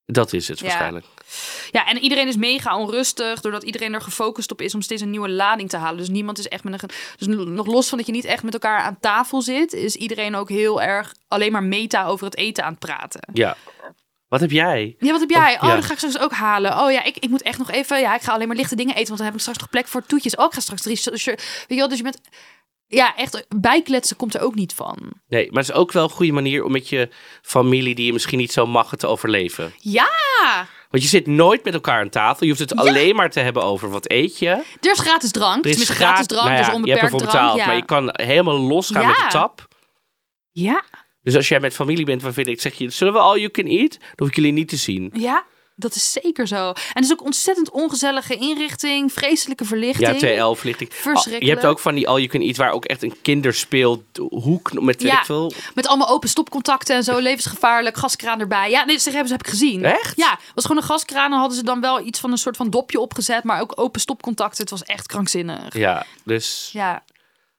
Dat 0.05 0.33
is 0.33 0.47
het 0.47 0.59
Ja. 0.59 0.65
waarschijnlijk. 0.65 1.05
Ja, 1.71 1.87
en 1.87 1.97
iedereen 1.97 2.27
is 2.27 2.35
mega 2.35 2.77
onrustig... 2.77 3.41
doordat 3.41 3.63
iedereen 3.63 3.93
er 3.93 4.01
gefocust 4.01 4.51
op 4.51 4.61
is 4.61 4.75
om 4.75 4.81
steeds 4.81 5.01
een 5.01 5.09
nieuwe 5.09 5.29
lading 5.29 5.69
te 5.69 5.77
halen. 5.77 5.97
Dus 5.97 6.09
niemand 6.09 6.37
is 6.37 6.47
echt 6.47 6.63
met 6.63 6.83
een... 6.83 6.89
Dus 7.17 7.27
nog 7.27 7.67
los 7.67 7.89
van 7.89 7.97
dat 7.97 8.07
je 8.07 8.13
niet 8.13 8.25
echt 8.25 8.43
met 8.43 8.53
elkaar 8.53 8.79
aan 8.79 8.97
tafel 8.99 9.41
zit... 9.41 9.73
is 9.73 9.95
iedereen 9.95 10.35
ook 10.35 10.49
heel 10.49 10.81
erg 10.81 11.13
alleen 11.27 11.51
maar 11.51 11.63
meta 11.63 12.05
over 12.05 12.25
het 12.25 12.37
eten 12.37 12.63
aan 12.63 12.71
het 12.71 12.79
praten. 12.79 13.21
Ja. 13.33 13.57
Wat 14.27 14.39
heb 14.39 14.51
jij? 14.51 14.95
Ja, 14.99 15.11
wat 15.11 15.19
heb 15.19 15.29
jij? 15.29 15.53
Of- 15.53 15.61
Oh, 15.61 15.67
ja. 15.67 15.75
dat 15.75 15.85
ga 15.85 15.91
ik 15.91 15.97
straks 15.97 16.19
ook 16.19 16.31
halen. 16.31 16.79
Oh 16.79 16.91
ja, 16.91 17.03
ik, 17.03 17.17
ik 17.17 17.29
moet 17.29 17.41
echt 17.41 17.57
nog 17.57 17.71
even... 17.71 17.99
Ja, 17.99 18.15
ik 18.15 18.21
ga 18.21 18.33
alleen 18.33 18.47
maar 18.47 18.57
lichte 18.57 18.75
dingen 18.75 18.93
eten, 18.95 19.07
want 19.07 19.17
dan 19.17 19.25
heb 19.25 19.35
ik 19.35 19.41
straks 19.41 19.59
nog 19.59 19.69
plek 19.69 19.87
voor 19.87 20.05
toetjes. 20.05 20.35
Oh, 20.35 20.45
ik 20.45 20.53
ga 20.53 20.59
straks 20.59 20.81
drie... 20.81 21.01
Weet 21.03 21.39
je 21.67 21.75
wel, 21.75 21.87
dus 21.87 21.97
je 21.97 22.03
bent... 22.03 22.21
Ja, 22.91 23.15
echt, 23.15 23.45
bijkletsen 23.55 24.15
komt 24.17 24.33
er 24.35 24.41
ook 24.41 24.55
niet 24.55 24.73
van. 24.73 24.97
Nee, 25.27 25.51
maar 25.51 25.61
het 25.63 25.71
is 25.71 25.77
ook 25.77 25.91
wel 25.91 26.03
een 26.03 26.09
goede 26.09 26.31
manier 26.31 26.63
om 26.63 26.71
met 26.71 26.89
je 26.89 27.09
familie 27.41 27.95
die 27.95 28.05
je 28.05 28.13
misschien 28.13 28.37
niet 28.37 28.51
zo 28.51 28.65
mag 28.65 28.95
te 28.95 29.07
overleven. 29.07 29.73
Ja, 29.77 30.09
Want 30.89 31.03
je 31.03 31.09
zit 31.09 31.27
nooit 31.27 31.63
met 31.63 31.73
elkaar 31.73 31.99
aan 32.01 32.09
tafel. 32.09 32.43
Je 32.45 32.47
hoeft 32.53 32.69
het 32.69 32.79
alleen 32.79 33.15
maar 33.15 33.29
te 33.29 33.39
hebben 33.39 33.63
over 33.63 33.89
wat 33.89 34.09
eet 34.11 34.39
je. 34.39 34.47
er 34.81 34.91
is 34.91 34.99
gratis 34.99 35.31
drank. 35.31 35.65
Er 35.65 35.71
is 35.71 35.89
gratis 35.89 36.27
drank, 36.27 36.43
nou 36.47 36.55
ja, 36.55 36.61
dus 36.61 36.67
je 36.67 36.73
onbeperkt 36.73 37.01
hebt 37.01 37.13
ervoor 37.13 37.29
drank. 37.29 37.41
betaald, 37.41 37.59
ja. 37.59 37.65
maar 37.65 37.75
je 37.75 37.85
kan 37.85 38.09
helemaal 38.11 38.59
losgaan 38.59 39.05
met 39.07 39.15
de 39.15 39.25
tap. 39.29 39.67
ja, 40.51 40.83
Dus 41.21 41.35
als 41.35 41.47
jij 41.47 41.59
met 41.59 41.73
familie 41.73 42.05
bent, 42.05 42.21
waarvan 42.21 42.45
ik 42.45 42.61
zeg 42.61 42.73
je, 42.73 42.89
zullen 42.89 43.13
we 43.13 43.19
all 43.19 43.37
you 43.39 43.49
can 43.49 43.65
eat? 43.65 43.91
Dan 43.99 44.09
hoef 44.15 44.27
ik 44.27 44.35
jullie 44.35 44.51
niet 44.51 44.67
te 44.69 44.75
zien. 44.77 45.11
ja, 45.13 45.43
dat 45.79 45.95
is 45.95 46.11
zeker 46.11 46.47
zo. 46.47 46.67
En 46.69 46.75
het 46.93 47.03
is 47.03 47.11
ook 47.11 47.23
ontzettend 47.23 47.69
ongezellige 47.71 48.35
inrichting, 48.35 49.13
vreselijke 49.13 49.65
verlichting. 49.65 50.19
Ja, 50.21 50.43
TL-verlichting. 50.45 50.93
Verschrikkelijk. 50.93 51.43
Je 51.43 51.49
hebt 51.49 51.65
ook 51.65 51.79
van 51.79 51.95
die 51.95 52.07
all 52.07 52.15
you 52.17 52.27
can 52.27 52.41
eat 52.41 52.57
waar 52.57 52.71
ook 52.71 52.85
echt 52.85 53.03
een 53.03 53.15
kinderspeelhoek 53.21 54.81
met 54.81 55.01
Ja. 55.01 55.23
veel. 55.23 55.51
Met 55.73 55.87
allemaal 55.87 56.09
open 56.09 56.29
stopcontacten 56.29 56.95
en 56.95 57.03
zo, 57.03 57.17
levensgevaarlijk, 57.19 57.97
gaskraan 57.97 58.39
erbij. 58.39 58.69
Ja, 58.69 58.83
nee, 58.85 58.97
ze 58.97 59.09
hebben 59.09 59.27
ze 59.27 59.33
heb 59.33 59.43
ik 59.43 59.49
gezien. 59.49 59.85
Echt? 59.85 60.17
Ja, 60.17 60.39
was 60.55 60.65
gewoon 60.65 60.81
een 60.81 60.87
gaskraan 60.87 61.31
en 61.31 61.37
hadden 61.39 61.57
ze 61.57 61.63
dan 61.63 61.81
wel 61.81 62.05
iets 62.05 62.19
van 62.19 62.31
een 62.31 62.37
soort 62.37 62.57
van 62.57 62.69
dopje 62.69 62.99
opgezet, 62.99 63.43
maar 63.43 63.61
ook 63.61 63.71
open 63.75 64.01
stopcontacten. 64.01 64.61
Het 64.61 64.69
was 64.69 64.83
echt 64.83 65.07
krankzinnig. 65.07 65.73
Ja, 65.77 66.05
dus 66.23 66.69
Ja. 66.73 67.03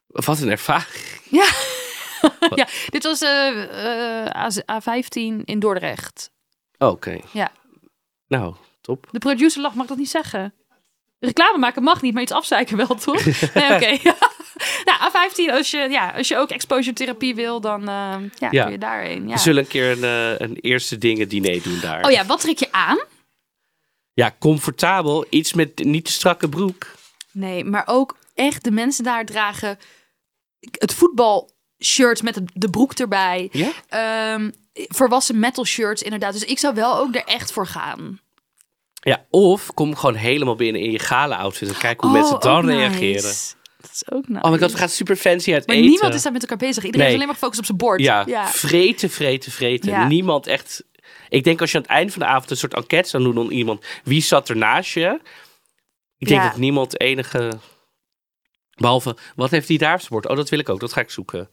wat 0.07 0.41
een 0.41 0.51
ervaring. 0.51 1.05
Ja. 1.31 1.47
ja, 2.55 2.67
dit 2.89 3.03
was 3.05 3.21
eh, 3.23 3.49
eh, 4.25 4.37
A- 4.37 4.81
A15 4.81 5.45
in 5.45 5.59
Dordrecht. 5.59 6.31
Oké. 6.79 7.19
Ja. 7.33 7.51
Nou, 8.31 8.55
top. 8.81 9.09
De 9.11 9.19
producer 9.19 9.63
lag, 9.63 9.75
mag 9.75 9.87
dat 9.87 9.99
niet 9.99 10.11
zeggen? 10.11 10.55
Reclame 11.19 11.59
maken 11.59 11.83
mag 11.83 12.03
niet, 12.03 12.13
maar 12.15 12.23
iets 12.23 12.33
afzeiken 12.33 12.77
wel, 12.77 12.87
toch? 12.87 13.25
Nee, 13.55 13.75
oké. 13.75 13.99
nou, 14.89 15.11
A15, 15.11 15.53
als 15.53 15.71
je, 15.71 15.79
ja, 15.91 16.11
als 16.11 16.29
je 16.29 16.37
ook 16.37 16.51
exposure 16.51 16.93
therapie 16.95 17.35
wil, 17.35 17.61
dan 17.61 17.81
eh, 17.81 18.17
ja, 18.39 18.49
Ja. 18.51 18.63
kun 18.63 18.73
je 18.73 18.79
daarheen. 18.79 19.29
Ja. 19.29 19.35
We 19.35 19.41
zullen 19.41 19.63
een 19.63 19.69
keer 19.69 19.91
een, 19.91 20.05
eh, 20.05 20.47
een 20.47 20.57
eerste 20.61 20.99
dingen 20.99 21.29
diner 21.29 21.63
doen 21.63 21.81
daar. 21.81 22.05
Oh 22.05 22.11
ja, 22.11 22.27
wat 22.27 22.41
trek 22.41 22.59
je 22.59 22.73
aan? 22.73 22.99
Ja, 24.13 24.35
comfortabel. 24.39 25.27
Iets 25.31 25.53
met 25.53 25.85
niet 25.85 26.05
te 26.05 26.13
strakke 26.13 26.49
broek. 26.49 26.87
Nee, 27.33 27.65
maar 27.65 27.83
ook 27.87 28.17
echt 28.35 28.65
de 28.65 28.71
mensen 28.71 29.05
daar 29.05 29.25
dragen 29.25 29.79
het 30.71 30.95
voetbalshirt 30.95 32.23
met 32.23 32.35
de, 32.35 32.45
de 32.55 32.71
broek 32.71 32.93
erbij. 32.93 33.49
Ja? 33.53 33.71
Ehm, 33.89 34.51
volwassen 34.73 35.39
metal 35.39 35.65
shirts 35.65 36.03
inderdaad. 36.03 36.33
Dus 36.33 36.45
ik 36.45 36.59
zou 36.59 36.75
wel 36.75 36.97
ook 36.99 37.15
er 37.15 37.25
echt 37.25 37.53
voor 37.53 37.67
gaan. 37.67 38.21
Ja, 39.03 39.25
of 39.31 39.75
kom 39.75 39.97
gewoon 39.97 40.15
helemaal 40.15 40.55
binnen 40.57 40.83
in 40.83 40.91
je 40.91 40.99
gala 40.99 41.37
outfit 41.37 41.69
en 41.69 41.77
kijk 41.79 42.01
hoe 42.01 42.11
mensen 42.11 42.35
Oh, 42.35 42.41
dan 42.41 42.57
ook 42.57 42.63
nice. 42.65 42.79
reageren. 42.79 43.33
Dat 43.81 43.91
is 43.93 44.03
ook 44.11 44.29
nice. 44.29 44.43
Oh 44.45 44.51
my 44.51 44.59
god, 44.59 44.73
we 44.73 44.79
gaan 44.79 44.89
super 44.89 45.17
fancy 45.17 45.53
uit 45.53 45.67
Maar 45.67 45.77
eten. 45.77 45.89
niemand 45.91 46.15
is 46.15 46.23
daar 46.23 46.33
met 46.33 46.43
elkaar 46.43 46.57
bezig. 46.57 46.85
Iedereen 46.85 46.99
Nee. 46.99 47.09
is 47.09 47.15
alleen 47.15 47.27
maar 47.27 47.35
gefocust 47.35 47.59
op 47.61 47.67
zijn 47.67 47.79
bord. 47.79 48.01
Ja, 48.01 48.25
ja. 48.27 48.49
vreten, 48.49 49.11
vreten, 49.11 49.53
vreten. 49.53 49.91
Ja. 49.91 50.07
Niemand 50.07 50.47
echt... 50.47 50.85
Ik 51.29 51.45
denk 51.45 51.61
als 51.61 51.71
je 51.71 51.77
aan 51.77 51.83
het 51.83 51.93
einde 51.93 52.13
van 52.13 52.23
de 52.23 52.29
avond 52.29 52.51
een 52.51 52.57
soort 52.57 52.75
enquête 52.75 53.09
zou 53.09 53.23
doen 53.23 53.37
onder 53.39 53.53
iemand... 53.53 53.85
Wie 54.05 54.23
zat 54.23 54.49
er 54.49 54.57
naast 54.57 54.93
je? 54.93 55.21
Ik 56.19 56.29
denk 56.29 56.41
Ja. 56.43 56.49
dat 56.49 56.57
niemand 56.59 57.01
enige... 57.01 57.59
Behalve, 58.75 59.17
wat 59.37 59.51
heeft 59.51 59.69
hij 59.69 59.77
daar 59.77 59.95
op 59.95 59.99
zijn 60.01 60.13
bord? 60.13 60.27
Oh, 60.29 60.37
dat 60.37 60.49
wil 60.49 60.59
ik 60.59 60.69
ook. 60.69 60.81
Dat 60.81 60.93
ga 60.93 61.01
ik 61.01 61.11
zoeken. 61.11 61.49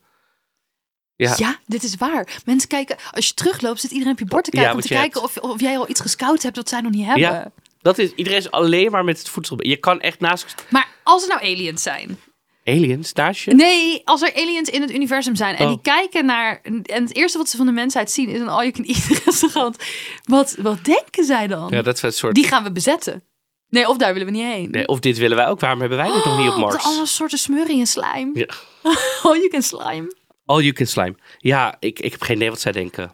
Ja. 1.18 1.34
Ja. 1.38 1.60
dit 1.66 1.84
is 1.84 1.96
waar. 1.96 2.28
Mensen 2.46 2.70
kijken, 2.70 2.96
als 3.12 3.28
je 3.28 3.34
terugloopt, 3.34 3.82
zit 3.82 3.92
iedereen 3.92 4.14
op 4.14 4.20
je 4.20 4.26
bord 4.26 4.44
te 4.44 4.50
Ja, 4.54 4.58
kijken 4.58 4.76
om 4.78 4.82
te 4.82 4.94
kijken 4.94 5.22
of, 5.24 5.38
of 5.38 5.60
jij 5.62 5.78
al 5.78 5.90
iets 5.90 6.00
gescout 6.02 6.44
hebt 6.44 6.56
wat 6.56 6.70
zij 6.70 6.82
nog 6.82 6.92
niet 6.92 7.06
hebben. 7.06 7.22
Ja. 7.22 7.52
Dat 7.82 7.98
is, 7.98 8.12
iedereen 8.16 8.40
is 8.40 8.52
alleen 8.52 8.92
maar 8.92 9.04
met 9.04 9.18
het 9.18 9.30
voedsel. 9.30 9.58
Je 9.68 9.78
kan 9.78 10.00
echt 10.02 10.20
naast 10.20 10.56
Maar 10.70 10.88
als 11.04 11.22
er 11.24 11.30
nou 11.30 11.42
aliens 11.42 11.84
zijn. 11.84 12.20
aliens 12.66 13.14
naast 13.14 13.42
je. 13.44 13.54
Nee, 13.54 14.02
als 14.06 14.22
er 14.22 14.36
aliens 14.36 14.70
in 14.70 14.82
het 14.82 14.92
universum 14.92 15.36
zijn 15.36 15.56
en 15.56 15.64
Oh. 15.66 15.70
die 15.72 15.82
kijken 15.82 16.26
naar. 16.26 16.60
En 16.64 16.84
het 16.84 17.16
eerste 17.16 17.38
wat 17.38 17.50
ze 17.50 17.58
van 17.58 17.66
de 17.66 17.72
mensheid 17.72 18.12
zien 18.12 18.30
is 18.30 18.40
een 18.40 18.50
all-you-can-eat 18.50 19.22
restaurant. 19.26 19.78
Wat, 20.24 20.56
wat 20.62 20.86
denken 20.86 21.24
zij 21.26 21.48
dan? 21.48 21.68
Ja, 21.72 21.82
dat 21.82 21.96
is 21.96 22.02
een 22.02 22.14
soort... 22.14 22.36
Die 22.36 22.48
gaan 22.48 22.64
we 22.64 22.72
bezetten. 22.72 23.24
Nee, 23.70 23.88
of 23.90 23.98
daar 23.98 24.14
willen 24.14 24.28
we 24.28 24.34
niet 24.34 24.46
heen. 24.46 24.70
Nee, 24.72 24.88
of 24.88 25.00
dit 25.00 25.18
willen 25.18 25.38
wij 25.38 25.48
ook. 25.48 25.60
Waarom 25.60 25.80
hebben 25.80 25.98
wij 25.98 26.12
dit 26.12 26.26
nog 26.26 26.38
niet 26.38 26.48
op 26.48 26.54
Oh, 26.54 26.60
Mars? 26.60 26.84
Alle 26.84 27.06
soorten 27.06 27.38
smurrie 27.38 27.80
en 27.80 27.88
slime. 27.88 28.30
Ja. 28.34 28.48
all-you-can 29.24 29.62
slime. 29.62 30.16
All 30.48 30.62
you 30.62 30.74
can 30.74 30.86
slime. 30.86 31.16
Ja, 31.38 31.76
ik, 31.80 32.00
ik 32.00 32.12
heb 32.12 32.22
geen 32.22 32.36
idee 32.36 32.50
wat 32.50 32.60
zij 32.60 32.72
denken. 32.72 33.12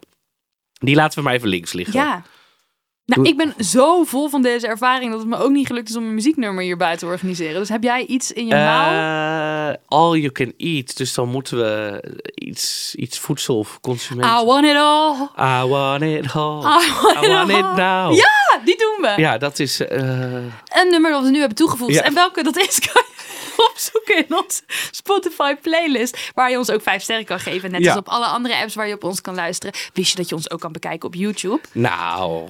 Die 0.72 0.94
laten 0.94 1.18
we 1.18 1.24
maar 1.24 1.34
even 1.34 1.48
links 1.48 1.72
liggen. 1.72 1.94
Ja. 1.94 2.22
Nou, 3.06 3.22
Doe- 3.22 3.30
ik 3.30 3.36
ben 3.36 3.64
zo 3.64 4.04
vol 4.04 4.28
van 4.28 4.42
deze 4.42 4.66
ervaring 4.66 5.10
dat 5.10 5.20
het 5.20 5.28
me 5.28 5.36
ook 5.36 5.50
niet 5.50 5.66
gelukt 5.66 5.88
is 5.88 5.96
om 5.96 6.04
een 6.04 6.14
muzieknummer 6.14 6.64
hierbij 6.64 6.96
te 6.96 7.06
organiseren. 7.06 7.58
Dus 7.60 7.68
heb 7.68 7.82
jij 7.82 8.04
iets 8.06 8.32
in 8.32 8.46
je 8.46 8.54
mouw? 8.54 8.90
eh, 8.90 9.74
all 9.86 10.16
you 10.18 10.32
can 10.32 10.52
eat. 10.56 10.96
Dus 10.96 11.14
dan 11.14 11.28
moeten 11.28 11.56
we 11.58 12.00
iets, 12.34 12.94
iets 12.94 13.18
voedsel 13.18 13.66
consumeren. 13.80 14.40
I 14.40 14.44
want 14.44 14.64
it 14.66 14.76
all. 14.76 15.28
I 15.62 15.66
want 15.68 16.02
it 16.02 16.34
all. 16.34 16.58
I 16.60 16.92
want, 17.02 17.24
I 17.24 17.28
want 17.28 17.50
it 17.50 17.76
now. 17.76 18.14
Ja, 18.14 18.60
die 18.64 18.76
doen 18.76 18.96
we. 19.00 19.12
Ja, 19.16 19.38
dat 19.38 19.58
is... 19.58 19.80
eh, 19.80 19.98
Een 19.98 20.90
nummer 20.90 21.10
dat 21.10 21.22
we 21.22 21.30
nu 21.30 21.38
hebben 21.38 21.56
toegevoegd. 21.56 21.94
Ja. 21.94 22.02
En 22.02 22.14
welke 22.14 22.42
dat 22.42 22.56
is, 22.56 22.78
kan 22.92 23.02
je 23.06 23.13
opzoeken 23.70 24.16
in 24.16 24.36
onze 24.36 24.62
Spotify 24.90 25.54
playlist. 25.54 26.30
Waar 26.34 26.50
je 26.50 26.58
ons 26.58 26.70
ook 26.70 26.82
vijf 26.82 27.02
sterren 27.02 27.24
kan 27.24 27.40
geven. 27.40 27.70
Net 27.70 27.82
Ja. 27.82 27.88
als 27.90 27.98
op 27.98 28.08
alle 28.08 28.26
andere 28.26 28.56
apps 28.56 28.74
waar 28.74 28.88
je 28.88 28.94
op 28.94 29.04
ons 29.04 29.20
kan 29.20 29.34
luisteren. 29.34 29.74
Wist 29.92 30.10
je 30.10 30.16
dat 30.16 30.28
je 30.28 30.34
ons 30.34 30.50
ook 30.50 30.60
kan 30.60 30.72
bekijken 30.72 31.08
op 31.08 31.14
YouTube? 31.14 31.60
nou... 31.72 32.48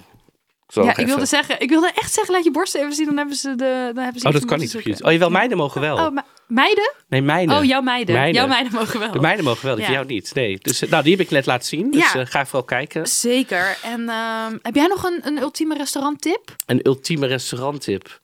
Zo 0.69 0.85
ja, 0.85 0.97
ik 0.97 1.07
wilde, 1.07 1.27
zeggen, 1.27 1.61
ik 1.61 1.69
wilde 1.69 1.91
echt 1.95 2.13
zeggen, 2.13 2.35
laat 2.35 2.45
je 2.45 2.51
borsten 2.51 2.81
even 2.81 2.93
zien. 2.93 3.07
Dan 3.07 3.17
hebben 3.17 3.37
ze, 3.37 3.49
de, 3.55 3.91
dan 3.95 4.03
hebben 4.05 4.21
ze 4.21 4.27
Oh, 4.27 4.33
dat 4.33 4.45
kan 4.45 4.59
niet. 4.59 4.73
YouTube. 4.73 5.05
Oh, 5.05 5.13
jawel, 5.13 5.31
meiden 5.31 5.57
mogen 5.57 5.81
wel. 5.81 5.97
Oh, 5.97 6.11
me- 6.13 6.23
meiden? 6.47 6.93
nee, 7.09 7.23
mijnen. 7.23 7.57
Oh, 7.59 7.65
jouw 7.65 7.81
meiden. 7.81 8.15
Mijnen. 8.15 8.35
Jouw 8.35 8.47
meiden 8.47 8.73
mogen 8.73 9.01
wel. 9.01 9.13
De 9.13 9.21
mijnen 9.21 9.45
mogen 9.45 9.67
wel, 9.67 9.75
die 9.77 9.85
Ja. 9.85 9.91
jou 9.91 10.07
niet. 10.07 10.35
Nee. 10.35 10.59
Dus, 10.63 10.83
eh, 10.83 10.91
nou, 10.91 11.03
die 11.03 11.13
heb 11.17 11.21
ik 11.21 11.31
net 11.31 11.47
laten 11.47 11.67
zien. 11.67 11.91
Dus 11.91 12.13
Ja. 12.13 12.21
eh, 12.21 12.27
ga 12.27 12.45
vooral 12.45 12.65
kijken. 12.65 13.07
Zeker. 13.07 13.79
En 13.83 14.09
ehm, 14.09 14.57
heb 14.63 14.75
jij 14.75 14.87
nog 14.87 15.05
een, 15.05 15.21
een 15.25 15.39
ultieme 15.39 15.77
restauranttip? 15.77 16.57
Een 16.67 16.81
ultieme 16.87 17.27
restauranttip. 17.27 18.21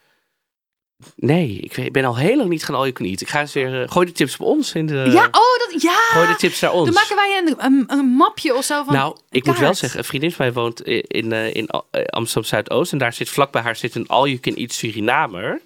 Nee, 1.17 1.59
ik, 1.59 1.93
ben 1.93 2.05
al 2.05 2.17
heel 2.17 2.37
lang 2.37 2.49
niet 2.49 2.65
gaan 2.65 2.75
all 2.75 2.81
you 2.81 2.93
can 2.93 3.07
eat. 3.07 3.21
Ik 3.21 3.29
ga 3.29 3.41
eens 3.41 3.53
weer... 3.53 3.83
eh, 3.83 3.91
gooi 3.91 4.07
de 4.07 4.13
tips 4.13 4.35
op 4.37 4.47
ons 4.47 4.73
in 4.75 4.87
de... 4.87 4.95
ja, 5.13 5.25
oh, 5.25 5.71
dat, 5.73 5.83
ja. 5.83 5.93
Gooi 6.11 6.27
de 6.27 6.37
tips 6.37 6.61
naar 6.61 6.73
ons. 6.73 6.85
Dan 6.85 6.95
maken 6.95 7.17
wij 7.17 7.43
een, 7.47 7.55
een, 7.65 7.85
een 7.99 8.07
mapje 8.07 8.55
of 8.57 8.65
zo 8.65 8.85
van 8.85 8.95
nou, 8.95 9.17
ik 9.31 9.45
moet 9.47 9.59
wel 9.59 9.75
zeggen, 9.75 9.99
een 9.99 10.05
vriendin 10.05 10.33
van 10.33 10.45
mij 10.45 10.55
woont 10.55 10.81
i- 10.87 11.03
in, 11.07 11.33
eh, 11.33 11.55
in 11.55 11.67
eh, 11.91 12.05
Amsterdam 12.05 12.45
Zuidoost. 12.51 12.93
En 12.93 12.99
daar 12.99 13.13
zit 13.13 13.29
vlak 13.29 13.51
bij 13.53 13.63
haar 13.63 13.77
zit 13.77 13.95
een 13.95 14.09
all 14.09 14.27
you 14.27 14.39
can 14.39 14.55
eat 14.55 14.73
Surinamer. 14.73 15.61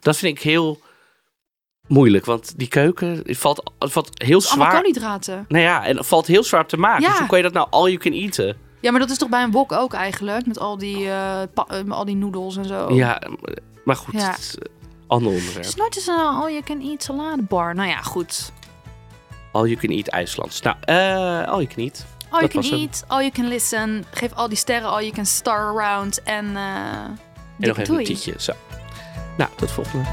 Dat 0.00 0.16
vind 0.16 0.36
ik 0.36 0.42
heel 0.42 0.80
moeilijk, 1.86 2.24
want 2.24 2.52
die 2.56 2.68
keuken 2.68 3.22
valt, 3.26 3.70
valt 3.78 4.10
heel 4.22 4.42
Allemaal 4.48 4.66
zwaar. 4.68 4.80
koolhydraten. 4.82 5.44
Nou 5.48 5.62
ja, 5.64 5.84
en 5.86 5.96
het 5.96 6.06
valt 6.06 6.26
heel 6.26 6.44
zwaar 6.44 6.66
te 6.66 6.76
maken. 6.76 7.02
Ja. 7.02 7.08
Dus 7.08 7.18
hoe 7.18 7.28
kan 7.28 7.38
je 7.38 7.44
dat 7.44 7.52
nou 7.52 7.66
all 7.70 7.84
you 7.90 7.96
can 7.98 8.12
eaten? 8.12 8.56
Ja, 8.80 8.90
maar 8.90 9.00
dat 9.00 9.10
is 9.10 9.18
toch 9.18 9.28
bij 9.28 9.42
een 9.42 9.50
wok 9.50 9.72
ook 9.72 9.92
eigenlijk? 9.92 10.46
Met 10.46 10.58
al 10.58 10.78
die, 10.78 10.96
eh, 11.08 11.42
pa- 11.54 11.66
eh, 11.68 11.82
met 11.82 11.96
al 11.96 12.04
die 12.04 12.16
noedels 12.16 12.56
en 12.56 12.64
zo. 12.64 12.94
Ja, 12.94 13.22
maar 13.84 13.96
goed, 13.96 14.14
Ja. 14.14 14.30
het 14.30 14.58
ander 15.10 15.28
onderwerp. 15.32 15.56
Het 15.56 15.66
is 15.66 15.74
nooit 15.74 15.96
eens 15.96 16.06
een 16.06 16.14
all 16.18 16.50
you 16.50 16.62
can 16.62 16.80
eat 16.80 17.02
saladebar. 17.02 17.74
Nou 17.74 17.88
ja, 17.88 18.00
goed. 18.02 18.52
All 19.52 19.66
you 19.66 19.76
can 19.76 19.90
eat 19.90 20.08
IJslands. 20.08 20.60
Nou, 20.60 20.76
eh 20.80 20.94
all 21.48 21.62
you 21.62 21.66
can 21.66 21.84
eat. 21.84 22.04
All 22.28 22.40
you 22.40 22.48
can 22.48 22.78
eat, 22.78 23.04
all 23.06 23.20
you 23.20 23.30
can 23.30 23.48
listen. 23.48 24.04
Geef 24.10 24.32
al 24.34 24.48
die 24.48 24.56
sterren, 24.56 24.88
all 24.90 25.00
you 25.00 25.12
can 25.12 25.26
star 25.26 25.76
around. 25.76 26.22
En, 26.22 26.56
eh 26.56 26.62
En 27.04 27.18
nog 27.56 27.78
even 27.78 27.98
een 27.98 28.04
tietje. 28.04 28.34
Zo. 28.38 28.52
Nou, 29.36 29.50
tot 29.56 29.70
volgende. 29.70 30.04